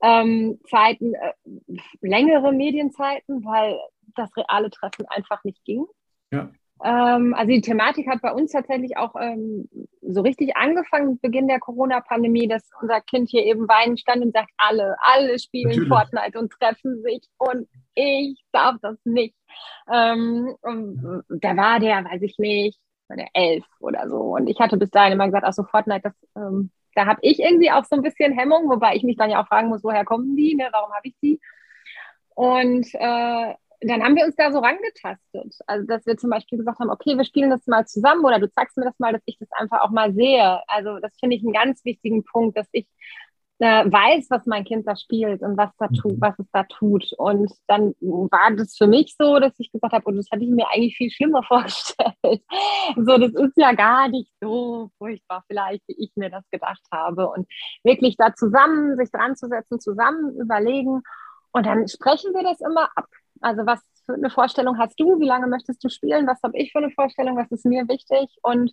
ähm, 0.00 0.60
Zeiten, 0.70 1.14
äh, 1.14 1.32
längere 2.00 2.52
Medienzeiten, 2.52 3.44
weil 3.44 3.80
das 4.14 4.30
reale 4.36 4.70
Treffen 4.70 5.04
einfach 5.08 5.42
nicht 5.42 5.64
ging. 5.64 5.84
Ja. 6.30 6.48
Ähm, 6.84 7.34
also 7.34 7.50
die 7.50 7.60
Thematik 7.60 8.06
hat 8.06 8.22
bei 8.22 8.32
uns 8.32 8.52
tatsächlich 8.52 8.96
auch 8.96 9.16
ähm, 9.20 9.68
so 10.00 10.20
richtig 10.20 10.56
angefangen 10.56 11.12
mit 11.12 11.22
Beginn 11.22 11.48
der 11.48 11.58
Corona-Pandemie, 11.58 12.46
dass 12.46 12.70
unser 12.80 13.00
Kind 13.00 13.30
hier 13.30 13.44
eben 13.46 13.66
weinen 13.66 13.98
stand 13.98 14.22
und 14.22 14.32
sagt, 14.32 14.50
alle, 14.58 14.94
alle 15.00 15.40
spielen 15.40 15.70
Natürlich. 15.70 15.88
Fortnite 15.88 16.38
und 16.38 16.52
treffen 16.52 17.02
sich 17.02 17.22
und 17.38 17.66
ich 17.94 18.44
darf 18.52 18.76
das 18.80 18.96
nicht. 19.04 19.34
Ähm, 19.90 20.54
da 21.28 21.56
war 21.56 21.80
der, 21.80 22.04
weiß 22.04 22.22
ich 22.22 22.38
nicht, 22.38 22.80
war 23.08 23.16
der 23.16 23.28
elf 23.34 23.64
oder 23.80 24.08
so. 24.08 24.36
Und 24.36 24.48
ich 24.48 24.58
hatte 24.58 24.76
bis 24.76 24.90
dahin 24.90 25.12
immer 25.12 25.26
gesagt, 25.26 25.44
ach 25.46 25.52
so 25.52 25.64
Fortnite, 25.64 26.02
das, 26.02 26.14
ähm, 26.36 26.70
da 26.94 27.06
habe 27.06 27.20
ich 27.22 27.40
irgendwie 27.40 27.70
auch 27.70 27.84
so 27.84 27.96
ein 27.96 28.02
bisschen 28.02 28.32
Hemmung, 28.32 28.68
wobei 28.68 28.96
ich 28.96 29.02
mich 29.02 29.16
dann 29.16 29.30
ja 29.30 29.42
auch 29.42 29.48
fragen 29.48 29.68
muss, 29.68 29.84
woher 29.84 30.04
kommen 30.04 30.36
die, 30.36 30.54
ne? 30.54 30.68
warum 30.72 30.92
habe 30.92 31.08
ich 31.08 31.14
die? 31.22 31.40
Und 32.34 32.86
äh, 32.94 33.54
dann 33.80 34.02
haben 34.02 34.16
wir 34.16 34.24
uns 34.24 34.36
da 34.36 34.52
so 34.52 34.58
rangetastet. 34.58 35.54
Also, 35.66 35.86
dass 35.86 36.06
wir 36.06 36.16
zum 36.16 36.30
Beispiel 36.30 36.58
gesagt 36.58 36.78
haben, 36.78 36.90
okay, 36.90 37.16
wir 37.16 37.24
spielen 37.24 37.50
das 37.50 37.66
mal 37.66 37.86
zusammen 37.86 38.24
oder 38.24 38.38
du 38.38 38.50
zeigst 38.50 38.76
mir 38.76 38.84
das 38.84 38.98
mal, 38.98 39.12
dass 39.12 39.22
ich 39.26 39.38
das 39.38 39.50
einfach 39.52 39.82
auch 39.82 39.90
mal 39.90 40.12
sehe. 40.14 40.60
Also, 40.68 40.98
das 40.98 41.16
finde 41.18 41.36
ich 41.36 41.42
einen 41.42 41.52
ganz 41.52 41.84
wichtigen 41.84 42.24
Punkt, 42.24 42.56
dass 42.56 42.68
ich 42.72 42.86
weiß, 43.64 44.26
was 44.30 44.46
mein 44.46 44.64
Kind 44.64 44.86
da 44.86 44.96
spielt 44.96 45.42
und 45.42 45.56
was 45.56 45.70
da 45.78 45.88
tut, 45.88 46.16
mhm. 46.16 46.20
was 46.20 46.38
es 46.38 46.46
da 46.52 46.64
tut. 46.64 47.12
Und 47.16 47.50
dann 47.66 47.94
war 48.00 48.50
das 48.54 48.76
für 48.76 48.86
mich 48.86 49.14
so, 49.18 49.38
dass 49.38 49.58
ich 49.58 49.72
gesagt 49.72 49.94
habe, 49.94 50.04
und 50.04 50.16
das 50.16 50.28
hatte 50.30 50.44
ich 50.44 50.50
mir 50.50 50.68
eigentlich 50.68 50.96
viel 50.96 51.10
schlimmer 51.10 51.42
vorgestellt. 51.48 52.42
so, 52.96 53.18
das 53.18 53.32
ist 53.32 53.56
ja 53.56 53.72
gar 53.72 54.08
nicht 54.08 54.30
so 54.40 54.90
furchtbar 54.98 55.44
vielleicht, 55.46 55.82
wie 55.88 56.04
ich 56.04 56.12
mir 56.16 56.30
das 56.30 56.44
gedacht 56.50 56.82
habe. 56.92 57.28
Und 57.28 57.48
wirklich 57.82 58.16
da 58.16 58.34
zusammen, 58.34 58.96
sich 58.96 59.10
dran 59.10 59.36
zu 59.36 59.48
setzen, 59.48 59.80
zusammen 59.80 60.36
überlegen. 60.38 61.02
Und 61.52 61.66
dann 61.66 61.88
sprechen 61.88 62.34
wir 62.34 62.42
das 62.42 62.60
immer 62.60 62.90
ab. 62.94 63.08
Also 63.40 63.66
was 63.66 63.80
für 64.04 64.14
eine 64.14 64.30
Vorstellung 64.30 64.78
hast 64.78 64.98
du? 65.00 65.18
Wie 65.18 65.26
lange 65.26 65.46
möchtest 65.46 65.82
du 65.82 65.88
spielen? 65.88 66.26
Was 66.26 66.42
habe 66.42 66.56
ich 66.56 66.72
für 66.72 66.78
eine 66.78 66.90
Vorstellung? 66.90 67.36
Was 67.36 67.50
ist 67.50 67.64
mir 67.64 67.88
wichtig? 67.88 68.28
Und 68.42 68.72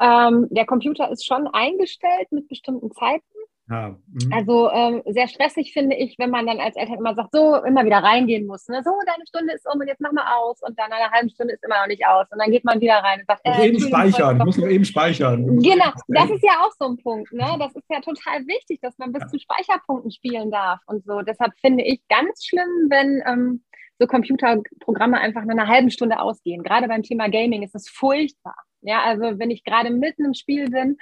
ähm, 0.00 0.48
der 0.50 0.66
Computer 0.66 1.10
ist 1.10 1.26
schon 1.26 1.46
eingestellt 1.48 2.28
mit 2.30 2.48
bestimmten 2.48 2.90
Zeiten. 2.92 3.22
Ja. 3.70 3.96
Mhm. 4.08 4.32
Also 4.32 4.68
ähm, 4.70 5.02
sehr 5.06 5.28
stressig 5.28 5.72
finde 5.72 5.94
ich, 5.94 6.18
wenn 6.18 6.30
man 6.30 6.46
dann 6.46 6.58
als 6.58 6.74
Eltern 6.74 6.98
immer 6.98 7.14
sagt, 7.14 7.30
so 7.32 7.54
immer 7.62 7.84
wieder 7.84 7.98
reingehen 7.98 8.46
muss. 8.46 8.66
Ne? 8.66 8.82
So, 8.84 8.90
deine 9.06 9.24
Stunde 9.28 9.54
ist 9.54 9.64
um 9.72 9.80
und 9.80 9.86
jetzt 9.86 10.00
mach 10.00 10.10
mal 10.10 10.26
aus. 10.36 10.60
Und 10.60 10.76
dann 10.76 10.90
eine 10.90 11.08
halbe 11.12 11.30
Stunde 11.30 11.54
ist 11.54 11.64
immer 11.64 11.80
noch 11.80 11.86
nicht 11.86 12.04
aus. 12.04 12.26
Und 12.32 12.40
dann 12.40 12.50
geht 12.50 12.64
man 12.64 12.80
wieder 12.80 12.94
rein 12.94 13.20
und 13.20 13.26
sagt, 13.26 13.42
äh, 13.44 13.68
eben 13.68 13.78
speichern, 13.78 14.38
ich 14.38 14.44
muss 14.44 14.58
noch 14.58 14.66
eben 14.66 14.84
speichern. 14.84 15.60
Genau, 15.60 15.92
das 16.08 16.30
ist 16.30 16.42
ja 16.42 16.60
auch 16.62 16.72
so 16.78 16.86
ein 16.86 16.96
Punkt. 16.96 17.32
Ne? 17.32 17.46
Das 17.60 17.72
ist 17.76 17.88
ja 17.88 18.00
total 18.00 18.44
wichtig, 18.48 18.80
dass 18.82 18.98
man 18.98 19.12
bis 19.12 19.22
ja. 19.22 19.28
zu 19.28 19.38
Speicherpunkten 19.38 20.10
spielen 20.10 20.50
darf 20.50 20.80
und 20.86 21.04
so. 21.04 21.22
Deshalb 21.22 21.52
finde 21.60 21.84
ich 21.84 22.00
ganz 22.08 22.44
schlimm, 22.44 22.88
wenn 22.88 23.22
ähm, 23.24 23.64
so 24.00 24.08
Computerprogramme 24.08 25.20
einfach 25.20 25.44
nach 25.44 25.54
einer 25.54 25.68
halben 25.68 25.90
Stunde 25.90 26.18
ausgehen. 26.18 26.64
Gerade 26.64 26.88
beim 26.88 27.04
Thema 27.04 27.28
Gaming 27.28 27.62
ist 27.62 27.74
das 27.76 27.88
furchtbar. 27.88 28.56
Ja, 28.82 29.02
also 29.02 29.38
wenn 29.38 29.50
ich 29.50 29.62
gerade 29.62 29.90
mitten 29.90 30.24
im 30.24 30.34
Spiel 30.34 30.70
bin 30.70 30.96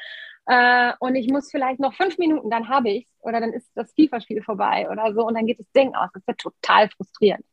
äh, 0.49 0.93
und 0.99 1.15
ich 1.15 1.31
muss 1.31 1.51
vielleicht 1.51 1.79
noch 1.79 1.93
fünf 1.95 2.17
Minuten, 2.17 2.49
dann 2.49 2.69
habe 2.69 2.89
ich 2.91 3.07
oder 3.21 3.41
dann 3.41 3.53
ist 3.53 3.71
das 3.75 3.93
FIFA-Spiel 3.93 4.43
vorbei 4.43 4.89
oder 4.91 5.13
so 5.13 5.27
und 5.27 5.35
dann 5.35 5.47
geht 5.47 5.61
das 5.61 5.71
Ding 5.73 5.95
aus. 5.95 6.09
Das 6.15 6.23
ist 6.23 6.29
ja 6.29 6.35
total 6.35 6.89
frustrierend. 6.89 7.45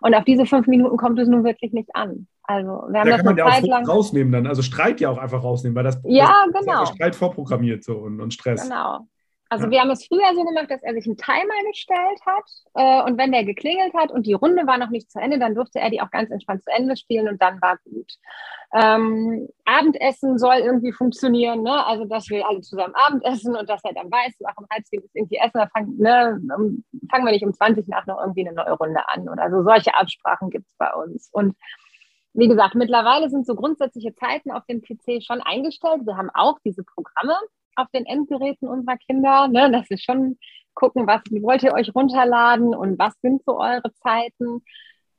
Und 0.00 0.14
auf 0.14 0.24
diese 0.24 0.46
fünf 0.46 0.68
Minuten 0.68 0.96
kommt 0.96 1.18
es 1.18 1.28
nun 1.28 1.42
wirklich 1.42 1.72
nicht 1.72 1.94
an. 1.94 2.28
Also 2.44 2.86
wir 2.88 3.00
haben 3.00 3.10
da 3.10 3.16
das 3.16 3.16
kann 3.16 3.24
man 3.26 3.36
ja 3.36 3.50
Zeit 3.50 3.64
auch 3.64 3.68
lang 3.68 3.86
rausnehmen 3.86 4.32
dann, 4.32 4.46
also 4.46 4.62
Streit 4.62 5.00
ja 5.00 5.10
auch 5.10 5.18
einfach 5.18 5.42
rausnehmen, 5.42 5.74
weil 5.74 5.84
das, 5.84 6.00
ja, 6.04 6.44
das 6.52 6.64
genau. 6.64 6.86
Streit 6.86 7.16
vorprogrammiert 7.16 7.82
so 7.82 7.96
und, 7.98 8.20
und 8.20 8.32
Stress. 8.32 8.62
Genau. 8.62 9.08
Also 9.48 9.64
ja. 9.64 9.70
wir 9.70 9.80
haben 9.80 9.90
es 9.90 10.06
früher 10.06 10.34
so 10.34 10.44
gemacht, 10.44 10.70
dass 10.70 10.82
er 10.82 10.94
sich 10.94 11.06
einen 11.06 11.16
Timer 11.16 11.54
gestellt 11.70 12.20
hat 12.26 12.44
äh, 12.74 13.02
und 13.08 13.18
wenn 13.18 13.32
der 13.32 13.44
geklingelt 13.44 13.94
hat 13.94 14.10
und 14.10 14.26
die 14.26 14.34
Runde 14.34 14.66
war 14.66 14.78
noch 14.78 14.90
nicht 14.90 15.10
zu 15.10 15.18
Ende, 15.20 15.38
dann 15.38 15.54
durfte 15.54 15.80
er 15.80 15.90
die 15.90 16.00
auch 16.02 16.10
ganz 16.10 16.30
entspannt 16.30 16.62
zu 16.64 16.70
Ende 16.70 16.96
spielen 16.96 17.28
und 17.28 17.40
dann 17.40 17.60
war 17.62 17.78
gut. 17.84 18.12
Ähm, 18.74 19.48
Abendessen 19.64 20.38
soll 20.38 20.56
irgendwie 20.56 20.92
funktionieren, 20.92 21.62
ne? 21.62 21.86
also 21.86 22.04
dass 22.04 22.28
wir 22.28 22.46
alle 22.46 22.60
zusammen 22.60 22.94
Abendessen 22.94 23.56
und 23.56 23.68
dass 23.68 23.82
er 23.84 23.94
dann 23.94 24.10
weiß, 24.10 24.34
ach, 24.46 24.56
um 24.58 24.66
halb 24.70 24.84
zehn 24.84 25.00
ist 25.00 25.16
irgendwie 25.16 25.36
Essen, 25.36 25.52
dann 25.54 25.70
fangen, 25.70 25.96
ne, 25.96 26.40
fangen 27.10 27.24
wir 27.24 27.32
nicht 27.32 27.44
um 27.44 27.54
20 27.54 27.88
nach 27.88 28.06
noch 28.06 28.20
irgendwie 28.20 28.46
eine 28.46 28.54
neue 28.54 28.72
Runde 28.72 29.00
an 29.08 29.28
oder 29.28 29.50
so. 29.50 29.62
Solche 29.62 29.94
Absprachen 29.94 30.50
gibt 30.50 30.66
es 30.66 30.76
bei 30.76 30.92
uns. 30.92 31.30
Und 31.32 31.56
wie 32.34 32.48
gesagt, 32.48 32.74
mittlerweile 32.74 33.30
sind 33.30 33.46
so 33.46 33.54
grundsätzliche 33.54 34.14
Zeiten 34.14 34.50
auf 34.50 34.64
dem 34.66 34.82
PC 34.82 35.24
schon 35.24 35.40
eingestellt. 35.40 36.04
Wir 36.04 36.16
haben 36.16 36.30
auch 36.34 36.58
diese 36.64 36.84
Programme, 36.84 37.34
auf 37.78 37.88
den 37.92 38.06
Endgeräten 38.06 38.68
unserer 38.68 38.96
Kinder, 38.96 39.48
ne, 39.48 39.70
dass 39.70 39.88
wir 39.90 39.98
schon 39.98 40.38
gucken, 40.74 41.06
was 41.06 41.22
wollt 41.30 41.62
ihr 41.62 41.74
euch 41.74 41.94
runterladen 41.94 42.74
und 42.74 42.98
was 42.98 43.14
sind 43.20 43.42
so 43.44 43.58
eure 43.58 43.92
Zeiten. 44.02 44.62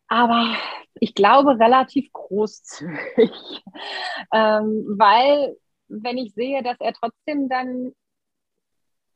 Aber 0.07 0.55
ich 0.95 1.13
glaube 1.13 1.59
relativ 1.59 2.11
großzügig, 2.13 3.31
ähm, 4.33 4.85
weil 4.97 5.55
wenn 5.87 6.17
ich 6.17 6.33
sehe, 6.33 6.63
dass 6.63 6.77
er 6.79 6.93
trotzdem 6.93 7.49
dann 7.49 7.93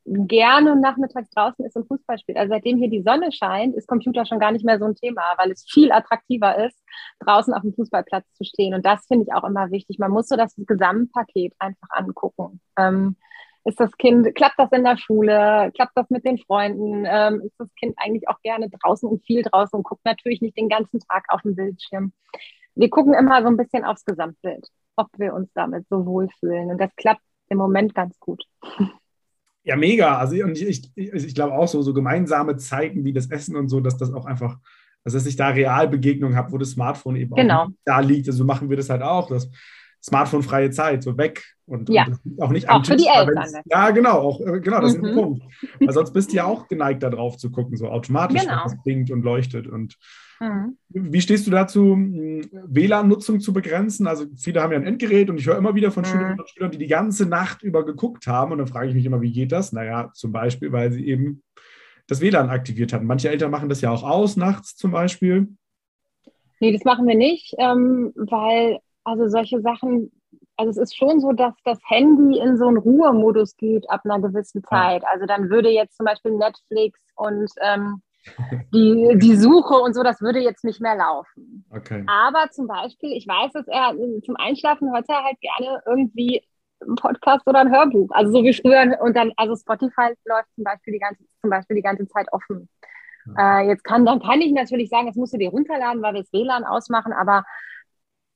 gerne 0.04 0.76
nachmittags 0.76 1.30
draußen 1.30 1.64
ist 1.64 1.76
und 1.76 1.88
Fußball 1.88 2.18
spielt. 2.18 2.36
Also 2.36 2.52
seitdem 2.52 2.76
hier 2.76 2.90
die 2.90 3.02
Sonne 3.02 3.32
scheint, 3.32 3.74
ist 3.74 3.88
Computer 3.88 4.26
schon 4.26 4.38
gar 4.38 4.52
nicht 4.52 4.64
mehr 4.64 4.78
so 4.78 4.84
ein 4.84 4.94
Thema, 4.94 5.22
weil 5.38 5.50
es 5.50 5.64
viel 5.64 5.92
attraktiver 5.92 6.66
ist, 6.66 6.78
draußen 7.20 7.54
auf 7.54 7.62
dem 7.62 7.72
Fußballplatz 7.74 8.30
zu 8.34 8.44
stehen. 8.44 8.74
Und 8.74 8.84
das 8.84 9.06
finde 9.06 9.24
ich 9.24 9.34
auch 9.34 9.44
immer 9.44 9.70
wichtig. 9.70 9.98
Man 9.98 10.10
muss 10.10 10.28
so 10.28 10.36
das 10.36 10.54
Gesamtpaket 10.56 11.54
einfach 11.58 11.88
angucken. 11.90 12.60
Ähm, 12.76 13.16
ist 13.64 13.80
das 13.80 13.90
Kind, 13.96 14.34
klappt 14.34 14.58
das 14.58 14.70
in 14.72 14.84
der 14.84 14.96
Schule, 14.96 15.72
klappt 15.74 15.96
das 15.96 16.10
mit 16.10 16.24
den 16.24 16.38
Freunden, 16.38 17.04
ähm, 17.06 17.40
ist 17.44 17.58
das 17.58 17.74
Kind 17.76 17.94
eigentlich 17.96 18.28
auch 18.28 18.40
gerne 18.42 18.68
draußen 18.68 19.08
und 19.08 19.24
viel 19.24 19.42
draußen 19.42 19.76
und 19.76 19.84
guckt 19.84 20.04
natürlich 20.04 20.42
nicht 20.42 20.56
den 20.56 20.68
ganzen 20.68 21.00
Tag 21.00 21.24
auf 21.28 21.42
den 21.42 21.56
Bildschirm. 21.56 22.12
Wir 22.74 22.90
gucken 22.90 23.14
immer 23.14 23.40
so 23.42 23.48
ein 23.48 23.56
bisschen 23.56 23.84
aufs 23.84 24.04
Gesamtbild, 24.04 24.68
ob 24.96 25.08
wir 25.16 25.32
uns 25.32 25.48
damit 25.54 25.86
so 25.88 26.04
wohlfühlen. 26.04 26.70
Und 26.70 26.78
das 26.78 26.94
klappt 26.96 27.22
im 27.48 27.58
Moment 27.58 27.94
ganz 27.94 28.18
gut. 28.20 28.44
Ja, 29.66 29.76
mega. 29.76 30.18
Also 30.18 30.36
und 30.44 30.60
ich, 30.60 30.92
ich, 30.94 31.10
ich 31.10 31.34
glaube 31.34 31.54
auch 31.54 31.66
so, 31.66 31.80
so 31.80 31.94
gemeinsame 31.94 32.56
Zeiten 32.56 33.02
wie 33.02 33.14
das 33.14 33.30
Essen 33.30 33.56
und 33.56 33.70
so, 33.70 33.80
dass 33.80 33.96
das 33.96 34.12
auch 34.12 34.26
einfach, 34.26 34.58
also 35.04 35.16
dass 35.16 35.26
ich 35.26 35.36
da 35.36 35.48
Realbegegnungen 35.48 36.36
habe, 36.36 36.52
wo 36.52 36.58
das 36.58 36.72
Smartphone 36.72 37.16
eben 37.16 37.34
genau. 37.34 37.62
auch 37.62 37.68
da 37.86 38.00
liegt. 38.00 38.28
Also 38.28 38.40
so 38.40 38.44
machen 38.44 38.68
wir 38.68 38.76
das 38.76 38.90
halt 38.90 39.00
auch. 39.00 39.26
Das 39.28 39.48
Smartphone-freie 40.04 40.70
Zeit, 40.70 41.02
so 41.02 41.16
weg. 41.16 41.42
Und, 41.66 41.88
ja. 41.88 42.06
und 42.06 42.42
auch 42.42 42.50
nicht 42.50 42.68
am 42.68 42.76
auch 42.76 42.82
Tisch. 42.82 42.92
Für 42.92 42.96
die 42.96 43.08
Eltern. 43.08 43.62
Ja, 43.64 43.90
genau, 43.90 44.18
auch, 44.18 44.40
äh, 44.40 44.60
genau, 44.60 44.82
das 44.82 44.98
mhm. 44.98 45.04
ist 45.04 45.10
ein 45.10 45.14
Punkt. 45.14 45.42
Weil 45.80 45.94
sonst 45.94 46.12
bist 46.12 46.30
du 46.30 46.36
ja 46.36 46.44
auch 46.44 46.68
geneigt, 46.68 47.02
da 47.02 47.08
drauf 47.08 47.38
zu 47.38 47.50
gucken, 47.50 47.78
so 47.78 47.88
automatisch, 47.88 48.42
genau. 48.42 48.60
was 48.64 48.76
blinkt 48.82 49.10
und 49.10 49.22
leuchtet. 49.22 49.66
Und 49.66 49.96
mhm. 50.40 50.76
wie 50.90 51.22
stehst 51.22 51.46
du 51.46 51.50
dazu, 51.50 51.96
WLAN-Nutzung 51.96 53.40
zu 53.40 53.54
begrenzen? 53.54 54.06
Also 54.06 54.26
viele 54.36 54.60
haben 54.60 54.72
ja 54.72 54.78
ein 54.78 54.86
Endgerät 54.86 55.30
und 55.30 55.40
ich 55.40 55.46
höre 55.46 55.56
immer 55.56 55.74
wieder 55.74 55.90
von 55.90 56.02
mhm. 56.02 56.08
Schülerinnen 56.08 56.40
und 56.40 56.50
Schülern, 56.50 56.70
die 56.70 56.78
die 56.78 56.86
ganze 56.86 57.24
Nacht 57.24 57.62
über 57.62 57.86
geguckt 57.86 58.26
haben. 58.26 58.52
Und 58.52 58.58
dann 58.58 58.66
frage 58.66 58.88
ich 58.88 58.94
mich 58.94 59.06
immer, 59.06 59.22
wie 59.22 59.32
geht 59.32 59.52
das? 59.52 59.72
Naja, 59.72 60.10
zum 60.12 60.32
Beispiel, 60.32 60.70
weil 60.70 60.92
sie 60.92 61.06
eben 61.06 61.42
das 62.08 62.20
WLAN 62.20 62.50
aktiviert 62.50 62.92
hatten. 62.92 63.06
Manche 63.06 63.30
Eltern 63.30 63.50
machen 63.50 63.70
das 63.70 63.80
ja 63.80 63.90
auch 63.90 64.02
aus, 64.02 64.36
nachts 64.36 64.76
zum 64.76 64.90
Beispiel. 64.90 65.48
Nee, 66.60 66.72
das 66.72 66.84
machen 66.84 67.06
wir 67.06 67.16
nicht, 67.16 67.54
ähm, 67.58 68.12
weil 68.16 68.80
also 69.04 69.28
solche 69.28 69.60
Sachen, 69.60 70.10
also 70.56 70.70
es 70.70 70.76
ist 70.76 70.96
schon 70.96 71.20
so, 71.20 71.32
dass 71.32 71.54
das 71.64 71.78
Handy 71.86 72.38
in 72.38 72.56
so 72.56 72.66
einen 72.66 72.78
Ruhemodus 72.78 73.56
geht 73.56 73.88
ab 73.90 74.02
einer 74.04 74.20
gewissen 74.20 74.62
Zeit. 74.64 75.02
Also 75.06 75.26
dann 75.26 75.50
würde 75.50 75.68
jetzt 75.68 75.96
zum 75.96 76.06
Beispiel 76.06 76.32
Netflix 76.32 76.98
und 77.16 77.50
ähm, 77.60 78.02
die, 78.72 79.14
die 79.16 79.36
Suche 79.36 79.74
und 79.74 79.94
so, 79.94 80.02
das 80.02 80.20
würde 80.20 80.40
jetzt 80.40 80.64
nicht 80.64 80.80
mehr 80.80 80.96
laufen. 80.96 81.64
Okay. 81.70 82.04
Aber 82.06 82.50
zum 82.50 82.66
Beispiel, 82.66 83.12
ich 83.12 83.26
weiß, 83.26 83.52
dass 83.52 83.68
er 83.68 83.94
zum 84.24 84.36
Einschlafen 84.36 84.92
hört 84.92 85.08
er 85.08 85.24
halt 85.24 85.38
gerne 85.40 85.82
irgendwie 85.86 86.42
einen 86.80 86.96
Podcast 86.96 87.46
oder 87.46 87.60
ein 87.60 87.72
Hörbuch. 87.72 88.10
Also 88.12 88.32
so 88.32 88.42
wie 88.42 88.54
früher 88.54 88.98
und 89.00 89.16
dann, 89.16 89.32
also 89.36 89.56
Spotify 89.56 90.14
läuft 90.24 90.54
zum 90.54 90.64
Beispiel 90.64 90.94
die 90.94 91.00
ganze, 91.00 91.24
zum 91.40 91.50
Beispiel 91.50 91.76
die 91.76 91.82
ganze 91.82 92.06
Zeit 92.08 92.26
offen. 92.32 92.68
Ja. 93.36 93.60
Äh, 93.60 93.68
jetzt 93.68 93.84
kann, 93.84 94.04
dann 94.04 94.20
kann 94.20 94.40
ich 94.40 94.52
natürlich 94.52 94.88
sagen, 94.88 95.06
das 95.06 95.16
musst 95.16 95.34
du 95.34 95.38
dir 95.38 95.50
runterladen, 95.50 96.02
weil 96.02 96.14
wir 96.14 96.22
das 96.22 96.32
WLAN 96.32 96.64
ausmachen, 96.64 97.12
aber 97.12 97.44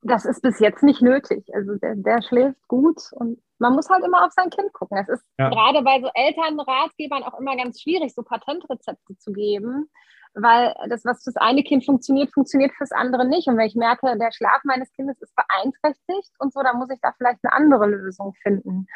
das 0.02 0.24
ist 0.24 0.42
bis 0.42 0.58
jetzt 0.60 0.82
nicht 0.82 1.02
nötig. 1.02 1.44
Also 1.54 1.74
der, 1.76 1.96
der, 1.96 2.22
schläft 2.22 2.66
gut 2.68 3.00
und 3.12 3.40
man 3.58 3.74
muss 3.74 3.90
halt 3.90 4.04
immer 4.04 4.24
auf 4.24 4.32
sein 4.32 4.50
Kind 4.50 4.72
gucken. 4.72 4.98
Es 4.98 5.08
ist 5.08 5.24
ja. 5.38 5.48
gerade 5.48 5.82
bei 5.82 6.00
so 6.00 6.08
Elternratgebern 6.14 7.24
auch 7.24 7.38
immer 7.38 7.56
ganz 7.56 7.80
schwierig, 7.80 8.14
so 8.14 8.22
Patentrezepte 8.22 9.16
zu 9.18 9.32
geben, 9.32 9.90
weil 10.34 10.74
das, 10.88 11.04
was 11.04 11.24
fürs 11.24 11.36
eine 11.36 11.64
Kind 11.64 11.84
funktioniert, 11.84 12.32
funktioniert 12.32 12.72
fürs 12.76 12.92
andere 12.92 13.26
nicht. 13.26 13.48
Und 13.48 13.56
wenn 13.56 13.66
ich 13.66 13.74
merke, 13.74 14.16
der 14.16 14.30
Schlaf 14.32 14.62
meines 14.64 14.92
Kindes 14.92 15.20
ist 15.20 15.34
beeinträchtigt 15.34 16.32
und 16.38 16.52
so, 16.52 16.62
dann 16.62 16.78
muss 16.78 16.90
ich 16.90 17.00
da 17.00 17.12
vielleicht 17.16 17.40
eine 17.42 17.52
andere 17.52 17.86
Lösung 17.86 18.34
finden. 18.42 18.86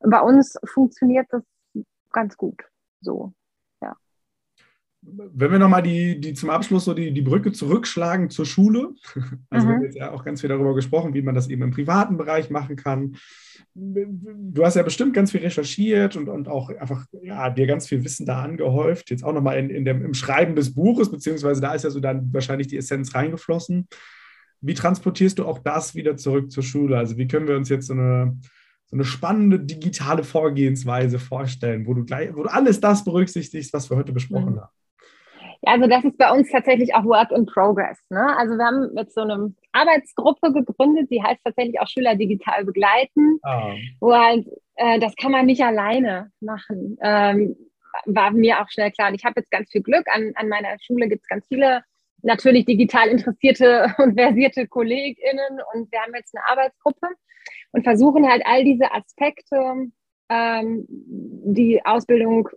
Bei 0.00 0.20
uns 0.20 0.58
funktioniert 0.64 1.26
das 1.30 1.42
ganz 2.10 2.36
gut 2.36 2.62
so 3.00 3.32
wenn 5.10 5.52
wir 5.52 5.58
nochmal 5.58 5.82
die, 5.82 6.20
die 6.20 6.34
zum 6.34 6.50
Abschluss 6.50 6.84
so 6.84 6.94
die, 6.94 7.12
die 7.12 7.22
Brücke 7.22 7.52
zurückschlagen 7.52 8.30
zur 8.30 8.46
Schule, 8.46 8.94
also 9.50 9.66
mhm. 9.66 9.70
wir 9.70 9.76
haben 9.76 9.84
jetzt 9.84 9.96
ja 9.96 10.12
auch 10.12 10.24
ganz 10.24 10.40
viel 10.40 10.48
darüber 10.48 10.74
gesprochen, 10.74 11.14
wie 11.14 11.22
man 11.22 11.34
das 11.34 11.48
eben 11.48 11.62
im 11.62 11.70
privaten 11.70 12.16
Bereich 12.16 12.50
machen 12.50 12.76
kann. 12.76 13.16
Du 13.74 14.64
hast 14.64 14.74
ja 14.74 14.82
bestimmt 14.82 15.14
ganz 15.14 15.30
viel 15.30 15.40
recherchiert 15.40 16.16
und, 16.16 16.28
und 16.28 16.48
auch 16.48 16.70
einfach 16.70 17.06
ja, 17.22 17.50
dir 17.50 17.66
ganz 17.66 17.86
viel 17.86 18.04
Wissen 18.04 18.26
da 18.26 18.42
angehäuft. 18.42 19.10
Jetzt 19.10 19.24
auch 19.24 19.32
nochmal 19.32 19.58
in, 19.58 19.70
in 19.70 19.84
dem, 19.84 20.04
im 20.04 20.14
Schreiben 20.14 20.56
des 20.56 20.74
Buches, 20.74 21.10
beziehungsweise 21.10 21.60
da 21.60 21.74
ist 21.74 21.84
ja 21.84 21.90
so 21.90 22.00
dann 22.00 22.32
wahrscheinlich 22.32 22.66
die 22.66 22.76
Essenz 22.76 23.14
reingeflossen. 23.14 23.88
Wie 24.60 24.74
transportierst 24.74 25.38
du 25.38 25.46
auch 25.46 25.60
das 25.60 25.94
wieder 25.94 26.16
zurück 26.16 26.50
zur 26.50 26.64
Schule? 26.64 26.98
Also 26.98 27.16
wie 27.16 27.28
können 27.28 27.46
wir 27.46 27.56
uns 27.56 27.68
jetzt 27.68 27.86
so 27.86 27.92
eine, 27.92 28.36
so 28.86 28.96
eine 28.96 29.04
spannende 29.04 29.60
digitale 29.60 30.24
Vorgehensweise 30.24 31.20
vorstellen, 31.20 31.86
wo 31.86 31.94
du, 31.94 32.04
gleich, 32.04 32.34
wo 32.34 32.42
du 32.42 32.52
alles 32.52 32.80
das 32.80 33.04
berücksichtigst, 33.04 33.72
was 33.72 33.90
wir 33.90 33.96
heute 33.96 34.12
besprochen 34.12 34.54
mhm. 34.54 34.60
haben? 34.60 34.77
Ja, 35.62 35.72
also 35.72 35.88
das 35.88 36.04
ist 36.04 36.16
bei 36.18 36.30
uns 36.30 36.50
tatsächlich 36.50 36.94
auch 36.94 37.04
Work 37.04 37.32
in 37.32 37.46
Progress. 37.46 37.98
Ne? 38.10 38.36
Also 38.36 38.56
wir 38.56 38.64
haben 38.64 38.94
mit 38.94 39.12
so 39.12 39.22
einer 39.22 39.50
Arbeitsgruppe 39.72 40.52
gegründet, 40.52 41.10
die 41.10 41.22
heißt 41.22 41.40
tatsächlich 41.44 41.80
auch 41.80 41.88
Schüler 41.88 42.14
digital 42.14 42.64
begleiten, 42.64 43.38
ah. 43.42 43.74
wo 44.00 44.14
halt, 44.14 44.46
äh, 44.76 45.00
das 45.00 45.16
kann 45.16 45.32
man 45.32 45.46
nicht 45.46 45.62
alleine 45.62 46.30
machen. 46.40 46.96
Ähm, 47.02 47.56
war 48.06 48.30
mir 48.30 48.60
auch 48.60 48.70
schnell 48.70 48.92
klar. 48.92 49.08
Und 49.08 49.14
ich 49.14 49.24
habe 49.24 49.40
jetzt 49.40 49.50
ganz 49.50 49.70
viel 49.70 49.82
Glück. 49.82 50.06
An, 50.12 50.32
an 50.36 50.48
meiner 50.48 50.76
Schule 50.80 51.08
gibt 51.08 51.22
es 51.22 51.28
ganz 51.28 51.46
viele 51.48 51.82
natürlich 52.22 52.64
digital 52.64 53.08
interessierte 53.08 53.94
und 53.98 54.18
versierte 54.18 54.66
KollegInnen 54.66 55.60
und 55.74 55.90
wir 55.90 56.00
haben 56.00 56.14
jetzt 56.14 56.36
eine 56.36 56.48
Arbeitsgruppe 56.48 57.08
und 57.72 57.84
versuchen 57.84 58.28
halt 58.28 58.42
all 58.44 58.64
diese 58.64 58.92
Aspekte 58.92 59.90
ähm, 60.28 60.84
die 60.88 61.80
Ausbildung 61.84 62.48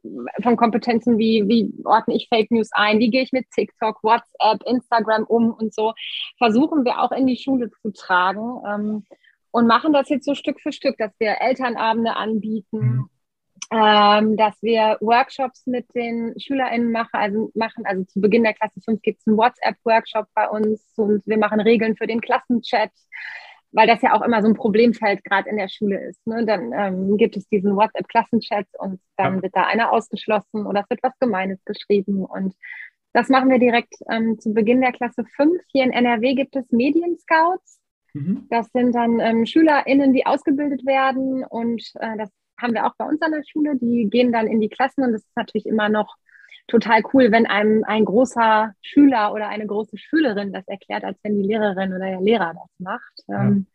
von 0.42 0.58
Kompetenzen 0.58 1.18
wie, 1.18 1.48
wie 1.48 1.74
ordne 1.86 2.16
ich 2.16 2.28
Fake 2.28 2.52
News 2.52 2.70
ein, 2.74 3.00
wie 3.00 3.10
gehe 3.10 3.24
ich 3.24 3.32
mit 3.32 3.50
TikTok, 3.52 4.04
WhatsApp, 4.04 4.62
Instagram 4.66 5.24
um 5.24 5.52
und 5.52 5.74
so, 5.74 5.94
versuchen 6.38 6.84
wir 6.84 7.00
auch 7.00 7.12
in 7.12 7.28
die 7.28 7.38
Schule 7.38 7.72
zu 7.82 7.92
tragen 7.92 8.62
ähm, 8.68 9.06
und 9.52 9.68
machen 9.68 9.94
das 9.94 10.10
jetzt 10.10 10.26
so 10.26 10.36
Stück 10.36 10.60
für 10.62 10.72
Stück, 10.72 10.98
dass 10.98 11.12
wir 11.20 11.40
Elternabende 11.40 12.16
anbieten, 12.16 12.80
mhm. 12.80 13.10
ähm, 13.72 14.38
dass 14.38 14.62
wir 14.62 14.98
Workshops 15.00 15.66
mit 15.66 15.86
den 15.96 16.34
SchülerInnen 16.38 16.92
machen, 16.92 17.14
also 17.14 17.52
machen, 17.54 17.86
also 17.86 18.04
zu 18.04 18.20
Beginn 18.20 18.44
der 18.44 18.54
Klasse 18.54 18.82
5 18.82 19.02
gibt 19.02 19.20
es 19.20 19.28
einen 19.28 19.38
WhatsApp-Workshop 19.38 20.28
bei 20.36 20.50
uns 20.50 20.86
und 20.98 21.26
wir 21.26 21.38
machen 21.38 21.62
Regeln 21.62 21.96
für 21.96 22.08
den 22.08 22.20
Klassenchat 22.20 22.92
weil 23.72 23.88
das 23.88 24.02
ja 24.02 24.14
auch 24.14 24.22
immer 24.22 24.42
so 24.42 24.48
ein 24.48 24.56
Problemfeld 24.56 25.24
gerade 25.24 25.50
in 25.50 25.58
der 25.58 25.70
Schule 25.70 26.10
ist. 26.10 26.26
Ne? 26.28 26.46
Dann 26.46 26.72
ähm, 26.74 27.18
gibt 27.18 27.38
es 27.38 27.48
diesen 27.48 27.76
WhatsApp-Klassenchat 27.76 28.68
und 28.80 29.00
dann 29.18 29.38
ja. 29.38 29.42
wird 29.44 29.56
da 29.56 29.64
einer 29.64 29.92
ausgeschlossen 29.92 30.66
oder 30.66 30.82
es 30.82 30.90
wird 30.90 31.04
was 31.04 31.18
Gemeines 31.20 31.64
geschrieben. 31.66 32.26
Und 32.26 32.56
das 33.14 33.30
machen 33.30 33.50
wir 33.50 33.60
direkt 33.60 33.96
ähm, 34.10 34.40
zu 34.40 34.54
Beginn 34.54 34.82
der 34.82 34.92
Klasse 34.92 35.24
5. 35.36 35.62
Hier 35.68 35.84
in 35.84 35.92
NRW 35.92 36.36
gibt 36.36 36.56
es 36.56 36.72
Medienscouts. 36.72 37.80
Mhm. 38.14 38.48
Das 38.50 38.70
sind 38.74 38.94
dann 38.94 39.20
ähm, 39.20 39.46
SchülerInnen, 39.46 40.14
die 40.14 40.26
ausgebildet 40.26 40.86
werden 40.86 41.46
und 41.46 41.82
äh, 42.00 42.18
das 42.18 42.30
haben 42.60 42.74
wir 42.74 42.86
auch 42.86 42.94
bei 42.98 43.06
uns 43.06 43.22
an 43.22 43.32
der 43.32 43.44
Schule. 43.44 43.76
Die 43.78 44.10
gehen 44.10 44.32
dann 44.32 44.48
in 44.48 44.60
die 44.60 44.70
Klassen 44.70 45.04
und 45.04 45.14
das 45.14 45.22
ist 45.22 45.36
natürlich 45.36 45.66
immer 45.66 45.90
noch 45.90 46.16
total 46.68 47.01
cool, 47.14 47.32
wenn 47.32 47.45
einem 47.45 47.84
ein 47.84 48.05
großer 48.05 48.74
Schüler 48.82 49.34
oder 49.34 49.47
eine 49.49 49.68
große 49.68 49.97
Schülerin 49.97 50.53
das 50.53 50.68
erklärt, 50.68 51.03
als 51.03 51.20
wenn 51.24 51.41
die 51.41 51.47
Lehrerin 51.47 51.93
oder 51.93 52.05
der 52.05 52.22
Lehrer 52.22 52.53
das 52.53 52.80
macht. 52.80 53.24
Ja. 53.28 53.43
Ähm, 53.43 53.68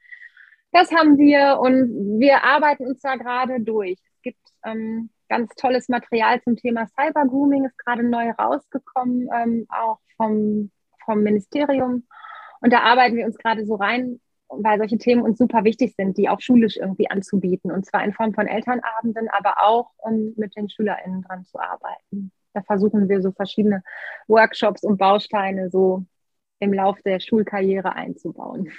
das 0.73 0.93
haben 0.93 1.17
wir 1.19 1.59
und 1.61 2.19
wir 2.21 2.45
arbeiten 2.45 2.87
uns 2.87 3.01
da 3.01 3.17
gerade 3.17 3.61
durch. 3.61 3.99
Es 3.99 4.23
gibt 4.23 4.41
ähm, 4.65 5.11
ganz 5.29 5.55
tolles 5.55 5.89
Material 5.89 6.41
zum 6.43 6.57
Thema 6.57 6.87
Cybergrooming, 6.87 7.65
ist 7.65 7.79
gerade 7.79 8.03
neu 8.03 8.31
rausgekommen, 8.31 9.29
ähm, 9.35 9.67
auch 9.69 9.99
vom, 10.17 10.71
vom 11.05 11.23
Ministerium. 11.23 12.07
Und 12.61 12.73
da 12.73 12.81
arbeiten 12.81 13.17
wir 13.17 13.27
uns 13.27 13.39
gerade 13.39 13.65
so 13.65 13.75
rein, 13.77 14.21
weil 14.49 14.79
solche 14.79 14.99
Themen 14.99 15.23
uns 15.23 15.39
super 15.39 15.65
wichtig 15.65 15.95
sind, 15.97 16.17
die 16.17 16.29
auch 16.29 16.41
schulisch 16.41 16.77
irgendwie 16.77 17.11
anzubieten. 17.11 17.71
Und 17.71 17.87
zwar 17.87 18.05
in 18.05 18.13
Form 18.13 18.35
von 18.35 18.47
Elternabenden, 18.47 19.29
aber 19.29 19.63
auch 19.63 19.91
um 19.99 20.35
mit 20.37 20.57
den 20.57 20.69
SchülerInnen 20.69 21.23
dran 21.23 21.45
zu 21.45 21.59
arbeiten. 21.59 22.33
Da 22.57 22.63
versuchen 22.63 23.11
wir 23.11 23.21
so 23.21 23.33
verschiedene 23.33 23.83
Workshops 24.29 24.83
und 24.83 24.97
Bausteine 24.97 25.69
so 25.69 26.07
im 26.59 26.73
Laufe 26.73 27.03
der 27.05 27.21
Schulkarriere 27.21 27.95
einzubauen. 27.95 28.71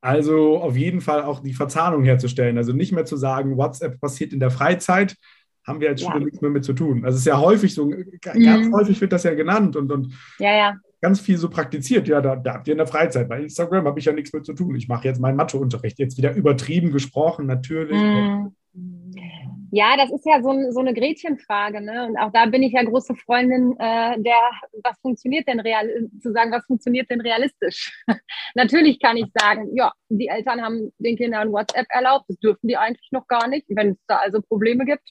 Also 0.00 0.58
auf 0.58 0.76
jeden 0.76 1.00
Fall 1.00 1.22
auch 1.22 1.38
die 1.38 1.54
Verzahnung 1.54 2.02
herzustellen. 2.02 2.58
Also 2.58 2.72
nicht 2.72 2.90
mehr 2.90 3.04
zu 3.04 3.16
sagen, 3.16 3.56
WhatsApp 3.56 4.00
passiert 4.00 4.32
in 4.32 4.40
der 4.40 4.50
Freizeit, 4.50 5.14
haben 5.64 5.80
wir 5.80 5.90
als 5.90 6.02
Schule 6.02 6.18
ja. 6.18 6.24
nichts 6.24 6.40
mehr 6.40 6.50
mit 6.50 6.64
zu 6.64 6.72
tun. 6.72 7.04
Also 7.04 7.14
es 7.14 7.20
ist 7.20 7.26
ja 7.26 7.38
häufig 7.38 7.72
so, 7.72 7.88
ganz 8.20 8.66
mhm. 8.66 8.74
häufig 8.74 9.00
wird 9.00 9.12
das 9.12 9.22
ja 9.22 9.34
genannt 9.34 9.76
und, 9.76 9.92
und 9.92 10.12
ja, 10.40 10.52
ja. 10.52 10.74
ganz 11.00 11.20
viel 11.20 11.38
so 11.38 11.48
praktiziert. 11.48 12.08
Ja, 12.08 12.20
da, 12.20 12.34
da 12.34 12.54
habt 12.54 12.66
ihr 12.66 12.72
in 12.72 12.78
der 12.78 12.88
Freizeit. 12.88 13.28
Bei 13.28 13.40
Instagram 13.40 13.86
habe 13.86 14.00
ich 14.00 14.06
ja 14.06 14.12
nichts 14.12 14.32
mehr 14.32 14.42
zu 14.42 14.54
tun. 14.54 14.74
Ich 14.74 14.88
mache 14.88 15.06
jetzt 15.06 15.20
meinen 15.20 15.36
Matheunterricht. 15.36 16.00
Jetzt 16.00 16.18
wieder 16.18 16.34
übertrieben 16.34 16.90
gesprochen, 16.90 17.46
natürlich. 17.46 17.96
Mhm. 17.96 18.56
Ja, 19.74 19.96
das 19.96 20.12
ist 20.12 20.26
ja 20.26 20.42
so, 20.42 20.52
so 20.70 20.80
eine 20.80 20.92
Gretchenfrage. 20.92 21.80
Ne? 21.80 22.06
Und 22.06 22.18
auch 22.18 22.30
da 22.30 22.44
bin 22.44 22.62
ich 22.62 22.74
ja 22.74 22.82
große 22.82 23.14
Freundin 23.16 23.72
äh, 23.78 24.20
der, 24.20 24.50
was 24.84 25.00
funktioniert 25.00 25.48
denn 25.48 25.60
real, 25.60 25.88
zu 26.20 26.30
sagen, 26.30 26.52
was 26.52 26.66
funktioniert 26.66 27.10
denn 27.10 27.22
realistisch? 27.22 28.04
Natürlich 28.54 29.00
kann 29.00 29.16
ich 29.16 29.28
sagen, 29.34 29.74
ja, 29.74 29.90
die 30.10 30.28
Eltern 30.28 30.60
haben 30.60 30.92
den 30.98 31.16
Kindern 31.16 31.52
WhatsApp 31.52 31.86
erlaubt, 31.88 32.26
das 32.28 32.38
dürfen 32.40 32.68
die 32.68 32.76
eigentlich 32.76 33.10
noch 33.12 33.26
gar 33.28 33.48
nicht. 33.48 33.64
Wenn 33.70 33.92
es 33.92 33.98
da 34.06 34.16
also 34.16 34.42
Probleme 34.42 34.84
gibt, 34.84 35.08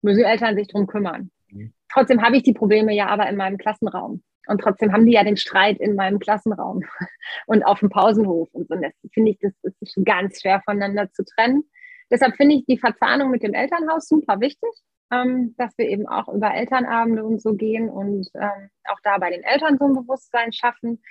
müssen 0.00 0.20
die 0.20 0.24
Eltern 0.24 0.56
sich 0.56 0.68
drum 0.68 0.86
kümmern. 0.86 1.30
Mhm. 1.50 1.74
Trotzdem 1.92 2.22
habe 2.22 2.38
ich 2.38 2.42
die 2.42 2.54
Probleme 2.54 2.94
ja 2.94 3.08
aber 3.08 3.28
in 3.28 3.36
meinem 3.36 3.58
Klassenraum. 3.58 4.22
Und 4.46 4.62
trotzdem 4.62 4.92
haben 4.94 5.04
die 5.04 5.12
ja 5.12 5.24
den 5.24 5.36
Streit 5.36 5.78
in 5.78 5.94
meinem 5.94 6.20
Klassenraum 6.20 6.84
und 7.46 7.64
auf 7.64 7.80
dem 7.80 7.90
Pausenhof. 7.90 8.48
Und 8.52 8.68
so. 8.68 8.74
Und 8.76 8.82
das 8.82 8.94
finde 9.12 9.32
ich, 9.32 9.38
das 9.40 9.52
ist 9.80 9.94
ganz 10.06 10.40
schwer 10.40 10.62
voneinander 10.64 11.12
zu 11.12 11.22
trennen. 11.22 11.64
Deshalb 12.10 12.36
finde 12.36 12.56
ich 12.56 12.66
die 12.66 12.78
Verzahnung 12.78 13.30
mit 13.30 13.42
dem 13.42 13.54
Elternhaus 13.54 14.08
super 14.08 14.40
wichtig, 14.40 14.70
ähm, 15.12 15.54
dass 15.58 15.76
wir 15.78 15.88
eben 15.88 16.06
auch 16.06 16.28
über 16.28 16.52
Elternabende 16.54 17.24
und 17.24 17.40
so 17.40 17.54
gehen 17.54 17.88
und 17.88 18.28
ähm, 18.34 18.70
auch 18.88 18.98
da 19.02 19.18
bei 19.18 19.30
den 19.30 19.42
Eltern 19.42 19.78
so 19.78 19.86
ein 19.86 19.94
Bewusstsein 19.94 20.52
schaffen. 20.52 21.02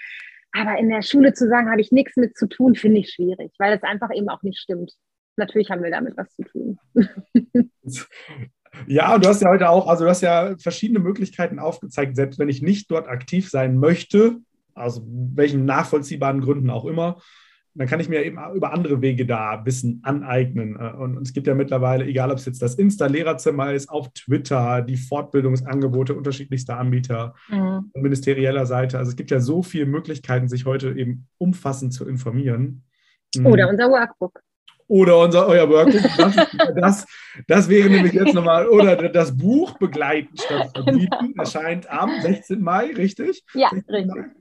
Aber 0.52 0.78
in 0.78 0.90
der 0.90 1.04
Schule 1.04 1.34
zu 1.34 1.48
sagen, 1.48 1.70
habe 1.70 1.82
ich 1.82 1.92
nichts 1.92 2.18
mit 2.18 2.36
zu 2.38 2.48
tun, 2.48 2.76
finde 2.76 3.00
ich 3.00 3.12
schwierig, 3.12 3.54
weil 3.60 3.74
es 3.74 3.84
einfach 3.84 4.10
eben 4.14 4.30
auch 4.30 4.42
nicht 4.42 4.60
stimmt. 4.60 4.94
Natürlich 5.38 5.70
haben 5.70 5.84
wir 5.84 5.92
damit 5.92 6.18
was 6.18 6.34
zu 6.36 6.44
tun. 6.44 6.80
Ja, 8.88 9.18
du 9.18 9.28
hast 9.28 9.42
ja 9.42 9.50
heute 9.50 9.70
auch, 9.70 9.88
also 9.88 10.04
du 10.04 10.10
hast 10.10 10.22
ja 10.22 10.56
verschiedene 10.58 11.00
Möglichkeiten 11.00 11.60
aufgezeigt, 11.60 12.16
selbst 12.16 12.40
wenn 12.40 12.50
ich 12.50 12.62
nicht 12.62 12.90
dort 12.92 13.08
aktiv 13.08 13.50
sein 13.50 13.78
möchte, 13.78 14.38
aus 14.74 15.02
welchen 15.06 15.66
nachvollziehbaren 15.66 16.42
Gründen 16.42 16.70
auch 16.70 16.86
immer, 16.86 17.20
dann 17.76 17.88
kann 17.88 18.00
ich 18.00 18.10
mir 18.10 18.24
eben 18.26 18.40
über 18.56 18.74
andere 18.74 19.02
Wege 19.02 19.26
da 19.26 19.62
Wissen 19.66 20.02
aneignen. 20.04 20.76
Äh, 20.80 20.98
und 20.98 21.22
es 21.22 21.34
gibt 21.34 21.48
ja 21.48 21.56
mittlerweile, 21.56 22.06
egal 22.06 22.32
ob 22.32 22.38
es 22.38 22.46
jetzt 22.46 22.62
das 22.62 22.76
Insta-Lehrerzimmer 22.76 23.74
ist, 23.74 23.90
auf 23.90 24.10
Twitter, 24.14 24.82
die 24.82 24.98
Fortbildungsangebote 24.98 26.16
unterschiedlichster 26.16 26.78
Anbieter, 26.78 27.36
mhm. 27.50 27.92
ministerieller 27.94 28.66
Seite. 28.66 28.98
Also 28.98 29.10
es 29.10 29.16
gibt 29.16 29.32
ja 29.32 29.40
so 29.40 29.64
viele 29.64 29.86
Möglichkeiten, 29.86 30.48
sich 30.48 30.66
heute 30.66 30.92
eben 30.92 31.28
umfassend 31.38 31.94
zu 31.94 32.08
informieren. 32.08 32.84
Mhm. 33.36 33.46
Oder 33.46 33.70
unser 33.70 33.90
Workbook. 33.90 34.42
Oder 34.88 35.20
unser 35.20 35.48
euer 35.48 35.70
Workbook. 35.70 36.02
Das, 36.18 36.76
das, 36.76 37.06
das 37.48 37.70
wäre 37.70 37.90
nämlich 37.90 38.14
jetzt 38.14 38.34
nochmal, 38.34 38.68
oder 38.68 38.96
das 39.10 39.38
Buch 39.38 39.78
begleiten 39.78 40.36
statt 40.36 40.72
verbieten, 40.76 41.36
erscheint 41.38 41.88
am 41.90 42.10
16. 42.22 42.60
Mai, 42.60 42.88
richtig? 42.88 43.44
Ja, 43.54 43.70
richtig. 43.70 44.08
Mai 44.08 44.32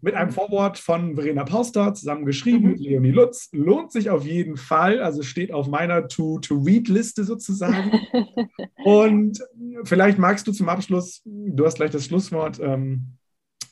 mit 0.00 0.14
einem 0.14 0.30
Vorwort 0.30 0.78
von 0.78 1.16
Verena 1.16 1.44
Pauster 1.44 1.92
zusammen 1.94 2.24
geschrieben 2.24 2.64
mhm. 2.64 2.70
mit 2.72 2.80
Leonie 2.80 3.10
Lutz. 3.10 3.48
Lohnt 3.52 3.92
sich 3.92 4.10
auf 4.10 4.24
jeden 4.24 4.56
Fall, 4.56 5.02
also 5.02 5.22
steht 5.22 5.52
auf 5.52 5.68
meiner 5.68 6.08
To-Read-Liste 6.08 7.24
sozusagen. 7.24 7.92
Und 8.84 9.40
vielleicht 9.84 10.18
magst 10.18 10.46
du 10.46 10.52
zum 10.52 10.68
Abschluss, 10.68 11.22
du 11.24 11.64
hast 11.64 11.76
gleich 11.76 11.90
das 11.90 12.04
Schlusswort, 12.04 12.60
ähm, 12.60 13.14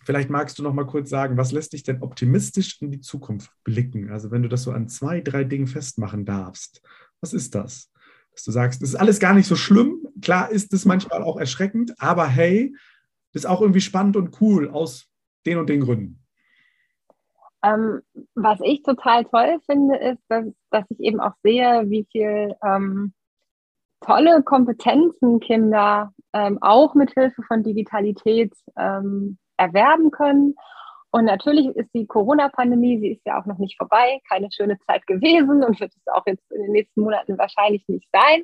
vielleicht 0.05 0.31
magst 0.31 0.59
du 0.59 0.63
noch 0.63 0.75
mal 0.75 0.87
kurz 0.87 1.11
sagen, 1.11 1.37
was 1.37 1.53
lässt 1.53 1.73
dich 1.73 1.83
denn 1.83 2.03
optimistisch 2.03 2.81
in 2.81 2.91
die 2.91 3.01
Zukunft 3.01 3.51
blicken? 3.65 4.11
Also 4.11 4.31
wenn 4.31 4.43
du 4.43 4.49
das 4.49 4.63
so 4.63 4.73
an 4.73 4.89
zwei, 4.89 5.21
drei 5.21 5.45
Dingen 5.45 5.67
festmachen 5.67 6.25
darfst, 6.25 6.83
was 7.21 7.33
ist 7.33 7.55
das? 7.55 7.91
Dass 8.33 8.45
du 8.45 8.51
sagst, 8.51 8.83
das 8.83 8.91
ist 8.91 8.97
alles 8.97 9.19
gar 9.19 9.33
nicht 9.33 9.47
so 9.47 9.57
schlimm. 9.57 10.07
Klar 10.21 10.51
ist 10.51 10.73
es 10.73 10.85
manchmal 10.85 11.23
auch 11.23 11.39
erschreckend, 11.39 11.95
aber 11.99 12.27
hey, 12.27 12.75
das 13.33 13.43
ist 13.43 13.47
auch 13.47 13.61
irgendwie 13.61 13.81
spannend 13.81 14.17
und 14.17 14.41
cool 14.41 14.69
aus 14.69 15.09
den 15.47 15.59
und 15.59 15.69
den 15.69 15.81
Gründen? 15.81 16.23
Ähm, 17.63 18.03
was 18.35 18.61
ich 18.63 18.83
total 18.83 19.25
toll 19.25 19.59
finde, 19.67 19.97
ist, 19.97 20.23
dass, 20.29 20.45
dass 20.71 20.85
ich 20.91 21.01
eben 21.01 21.21
auch 21.21 21.35
sehe, 21.43 21.85
wie 21.87 22.07
viel 22.11 22.55
ähm, 22.63 23.13
tolle 24.01 24.43
Kompetenzen 24.43 25.41
Kinder 25.41 26.13
ähm, 26.33 26.59
auch 26.61 26.95
mit 26.95 27.13
Hilfe 27.15 27.43
von 27.43 27.63
Digitalität 27.63 28.53
ähm, 28.79 29.39
erwerben 29.57 30.11
können 30.11 30.55
Und 31.17 31.25
natürlich 31.25 31.69
ist 31.69 31.89
die 31.95 32.07
Corona-Pandemie, 32.07 33.01
sie 33.01 33.13
ist 33.13 33.23
ja 33.25 33.41
auch 33.41 33.47
noch 33.47 33.57
nicht 33.57 33.79
vorbei, 33.79 34.21
keine 34.29 34.53
schöne 34.53 34.79
Zeit 34.81 35.07
gewesen 35.07 35.65
und 35.65 35.81
wird 35.81 35.91
es 35.91 36.13
auch 36.13 36.25
jetzt 36.27 36.45
in 36.53 36.61
den 36.61 36.73
nächsten 36.73 37.01
Monaten 37.01 37.39
wahrscheinlich 37.39 37.83
nicht 37.89 38.07
sein. 38.13 38.43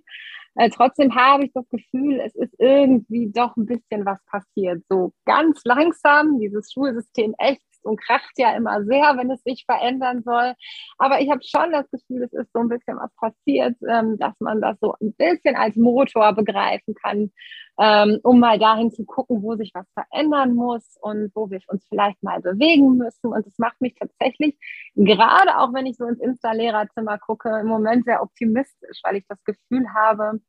Äh, 0.55 0.71
trotzdem 0.71 1.15
habe 1.15 1.45
ich 1.45 1.53
das 1.53 1.69
Gefühl, 1.69 2.19
es 2.21 2.35
ist 2.35 2.55
irgendwie 2.59 3.31
doch 3.31 3.55
ein 3.59 3.67
bisschen 3.67 4.07
was 4.07 4.25
passiert. 4.25 4.83
So 4.89 5.13
ganz 5.27 5.61
langsam, 5.67 6.41
dieses 6.41 6.73
Schulsystem 6.73 7.35
echt 7.37 7.61
und 7.85 8.01
kracht 8.01 8.33
ja 8.37 8.57
immer 8.57 8.85
sehr, 8.85 9.17
wenn 9.17 9.31
es 9.31 9.43
sich 9.43 9.65
verändern 9.67 10.23
soll. 10.25 10.55
Aber 10.99 11.21
ich 11.21 11.31
habe 11.31 11.43
schon 11.43 11.73
das 11.73 11.91
Gefühl, 11.91 12.23
es 12.25 12.33
ist 12.33 12.53
so 12.53 12.61
ein 12.61 12.69
bisschen 12.69 12.97
was 12.97 13.15
passiert, 13.17 13.77
ähm, 13.89 14.19
dass 14.19 14.35
man 14.41 14.61
das 14.61 14.79
so 14.81 14.95
ein 15.01 15.15
bisschen 15.15 15.57
als 15.57 15.77
Motor 15.77 16.35
begreifen 16.35 16.95
kann, 16.95 17.31
ähm, 17.79 18.19
um 18.23 18.41
mal 18.41 18.59
dahin 18.59 18.91
zu 18.91 19.05
gucken, 19.05 19.43
wo 19.43 19.57
sich 19.57 19.73
was 19.75 19.87
verändern 19.95 20.55
muss 20.55 20.97
und 21.01 21.31
wo 21.35 21.51
wir 21.51 21.61
uns 21.69 21.87
vielleicht 21.89 22.23
mal 22.23 22.41
bewegen 22.41 22.97
müssen. 22.97 23.33
Und 23.33 23.47
das 23.47 23.59
macht 23.59 23.81
mich 23.81 23.95
tatsächlich, 23.99 24.57
gerade 24.95 25.59
auch 25.59 25.73
wenn 25.73 25.87
ich 25.87 25.97
so 25.97 26.07
ins 26.07 26.21
Insta-Lehrerzimmer 26.21 27.19
gucke, 27.19 27.61
im 27.61 27.67
Moment 27.67 28.05
sehr 28.05 28.23
optimistisch, 28.23 29.01
weil 29.03 29.17
ich 29.17 29.27
das 29.29 29.43
Gefühl 29.45 29.87
habe, 29.95 30.41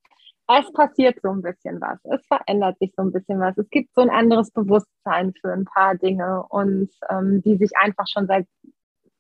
es 0.47 0.71
passiert 0.73 1.19
so 1.21 1.29
ein 1.29 1.41
bisschen 1.41 1.79
was. 1.79 1.99
Es 2.03 2.25
verändert 2.27 2.77
sich 2.79 2.93
so 2.95 3.03
ein 3.03 3.11
bisschen 3.11 3.39
was. 3.39 3.57
Es 3.57 3.69
gibt 3.69 3.93
so 3.95 4.01
ein 4.01 4.09
anderes 4.09 4.51
Bewusstsein 4.51 5.33
für 5.39 5.51
ein 5.51 5.65
paar 5.65 5.95
Dinge 5.95 6.43
und 6.49 6.89
ähm, 7.09 7.41
die 7.41 7.57
sich 7.57 7.71
einfach 7.77 8.07
schon 8.07 8.27
seit 8.27 8.47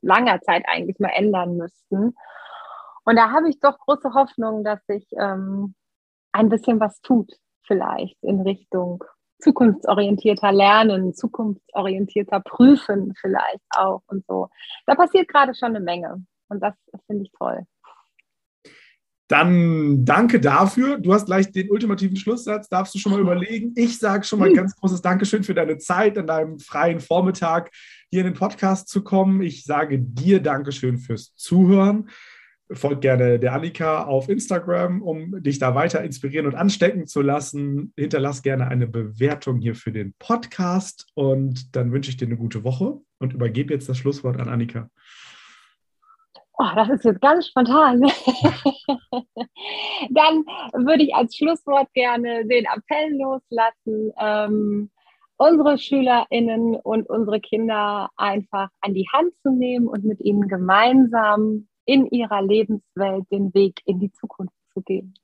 langer 0.01 0.41
Zeit 0.41 0.63
eigentlich 0.67 0.99
mal 0.99 1.11
ändern 1.15 1.57
müssten. 1.57 2.13
Und 3.05 3.15
da 3.15 3.31
habe 3.31 3.49
ich 3.49 3.59
doch 3.59 3.79
große 3.79 4.13
Hoffnung, 4.13 4.63
dass 4.63 4.85
sich 4.85 5.07
ähm, 5.17 5.75
ein 6.33 6.49
bisschen 6.49 6.79
was 6.79 7.01
tut, 7.01 7.31
vielleicht 7.65 8.21
in 8.21 8.41
Richtung 8.41 9.03
zukunftsorientierter 9.39 10.51
Lernen, 10.51 11.13
zukunftsorientierter 11.13 12.39
Prüfen 12.41 13.13
vielleicht 13.19 13.63
auch 13.75 14.01
und 14.07 14.25
so. 14.25 14.49
Da 14.85 14.95
passiert 14.95 15.27
gerade 15.27 15.53
schon 15.53 15.75
eine 15.75 15.81
Menge 15.81 16.25
und 16.49 16.61
das 16.61 16.75
finde 17.07 17.23
ich 17.23 17.31
toll. 17.37 17.65
Dann 19.29 20.03
danke 20.03 20.39
dafür. 20.39 20.97
Du 20.97 21.13
hast 21.13 21.27
gleich 21.27 21.51
den 21.51 21.71
ultimativen 21.71 22.17
Schlusssatz, 22.17 22.67
darfst 22.67 22.93
du 22.93 22.99
schon 22.99 23.13
mal 23.13 23.21
überlegen. 23.21 23.71
Ich 23.75 23.97
sage 23.97 24.25
schon 24.25 24.39
mal 24.39 24.49
ein 24.49 24.55
ganz 24.55 24.75
großes 24.75 25.01
Dankeschön 25.01 25.43
für 25.43 25.53
deine 25.53 25.77
Zeit, 25.77 26.17
an 26.17 26.27
deinem 26.27 26.59
freien 26.59 26.99
Vormittag 26.99 27.71
hier 28.11 28.21
in 28.21 28.27
den 28.27 28.33
Podcast 28.33 28.89
zu 28.89 29.03
kommen. 29.03 29.41
Ich 29.41 29.63
sage 29.63 29.97
dir 29.99 30.41
Dankeschön 30.41 30.97
fürs 30.97 31.35
Zuhören. 31.35 32.09
Folgt 32.71 33.01
gerne 33.01 33.39
der 33.39 33.53
Annika 33.53 34.03
auf 34.03 34.29
Instagram, 34.29 35.01
um 35.01 35.41
dich 35.43 35.59
da 35.59 35.75
weiter 35.75 36.03
inspirieren 36.03 36.47
und 36.47 36.55
anstecken 36.55 37.07
zu 37.07 37.21
lassen. 37.21 37.93
Hinterlass 37.95 38.41
gerne 38.41 38.67
eine 38.67 38.87
Bewertung 38.87 39.59
hier 39.59 39.75
für 39.75 39.91
den 39.91 40.13
Podcast 40.17 41.07
und 41.13 41.75
dann 41.75 41.91
wünsche 41.91 42.09
ich 42.09 42.17
dir 42.17 42.25
eine 42.25 42.37
gute 42.37 42.63
Woche 42.63 42.99
und 43.19 43.33
übergebe 43.33 43.73
jetzt 43.73 43.89
das 43.89 43.97
Schlusswort 43.97 44.39
an 44.39 44.49
Annika. 44.49 44.89
Oh, 46.55 46.69
das 46.75 46.89
ist 46.89 47.03
jetzt 47.03 47.21
ganz 47.21 47.47
spontan. 47.47 48.01
Dann 50.09 50.45
würde 50.85 51.03
ich 51.03 51.15
als 51.15 51.35
Schlusswort 51.35 51.91
gerne 51.93 52.45
den 52.45 52.65
Appell 52.65 53.17
loslassen, 53.17 54.13
ähm, 54.19 54.91
unsere 55.37 55.79
SchülerInnen 55.79 56.75
und 56.75 57.09
unsere 57.09 57.41
Kinder 57.41 58.11
einfach 58.17 58.69
an 58.81 58.93
die 58.93 59.07
Hand 59.11 59.33
zu 59.41 59.49
nehmen 59.49 59.87
und 59.87 60.03
mit 60.05 60.21
ihnen 60.21 60.47
gemeinsam 60.47 61.67
in 61.85 62.05
ihrer 62.07 62.43
Lebenswelt 62.43 63.25
den 63.31 63.53
Weg 63.55 63.81
in 63.85 63.99
die 63.99 64.11
Zukunft 64.11 64.55
zu 64.73 64.81
gehen. 64.81 65.15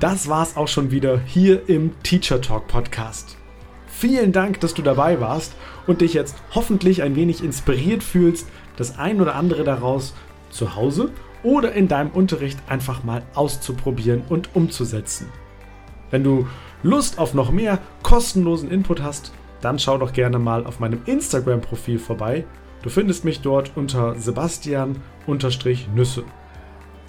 Das 0.00 0.28
war's 0.28 0.56
auch 0.56 0.68
schon 0.68 0.90
wieder 0.90 1.20
hier 1.20 1.68
im 1.68 1.92
Teacher 2.02 2.40
Talk 2.40 2.66
Podcast. 2.68 3.36
Vielen 3.86 4.32
Dank, 4.32 4.58
dass 4.60 4.72
du 4.72 4.80
dabei 4.80 5.20
warst 5.20 5.54
und 5.86 6.00
dich 6.00 6.14
jetzt 6.14 6.36
hoffentlich 6.54 7.02
ein 7.02 7.16
wenig 7.16 7.44
inspiriert 7.44 8.02
fühlst, 8.02 8.48
das 8.76 8.98
ein 8.98 9.20
oder 9.20 9.34
andere 9.34 9.62
daraus 9.62 10.14
zu 10.48 10.74
Hause 10.74 11.10
oder 11.42 11.74
in 11.74 11.86
deinem 11.86 12.12
Unterricht 12.12 12.58
einfach 12.66 13.04
mal 13.04 13.22
auszuprobieren 13.34 14.22
und 14.28 14.56
umzusetzen. 14.56 15.26
Wenn 16.10 16.24
du 16.24 16.48
Lust 16.82 17.18
auf 17.18 17.34
noch 17.34 17.52
mehr 17.52 17.78
kostenlosen 18.02 18.70
Input 18.70 19.02
hast, 19.02 19.34
dann 19.60 19.78
schau 19.78 19.98
doch 19.98 20.14
gerne 20.14 20.38
mal 20.38 20.64
auf 20.64 20.80
meinem 20.80 21.02
Instagram-Profil 21.04 21.98
vorbei. 21.98 22.46
Du 22.82 22.88
findest 22.88 23.26
mich 23.26 23.42
dort 23.42 23.72
unter 23.76 24.14
Sebastian-Nüsse. 24.14 26.24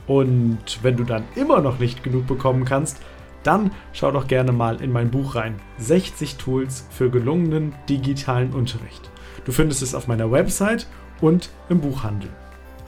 Und 0.07 0.79
wenn 0.81 0.97
du 0.97 1.03
dann 1.03 1.23
immer 1.35 1.61
noch 1.61 1.79
nicht 1.79 2.03
genug 2.03 2.27
bekommen 2.27 2.65
kannst, 2.65 3.01
dann 3.43 3.71
schau 3.93 4.11
doch 4.11 4.27
gerne 4.27 4.51
mal 4.51 4.81
in 4.81 4.91
mein 4.91 5.09
Buch 5.09 5.35
rein. 5.35 5.59
60 5.77 6.35
Tools 6.37 6.87
für 6.91 7.09
gelungenen 7.09 7.73
digitalen 7.89 8.53
Unterricht. 8.53 9.09
Du 9.45 9.51
findest 9.51 9.81
es 9.81 9.95
auf 9.95 10.07
meiner 10.07 10.31
Website 10.31 10.87
und 11.21 11.49
im 11.69 11.81
Buchhandel. 11.81 12.29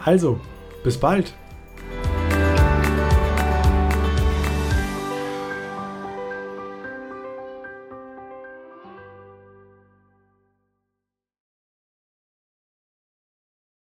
Also, 0.04 0.40
bis 0.84 1.00
bald! 1.00 1.34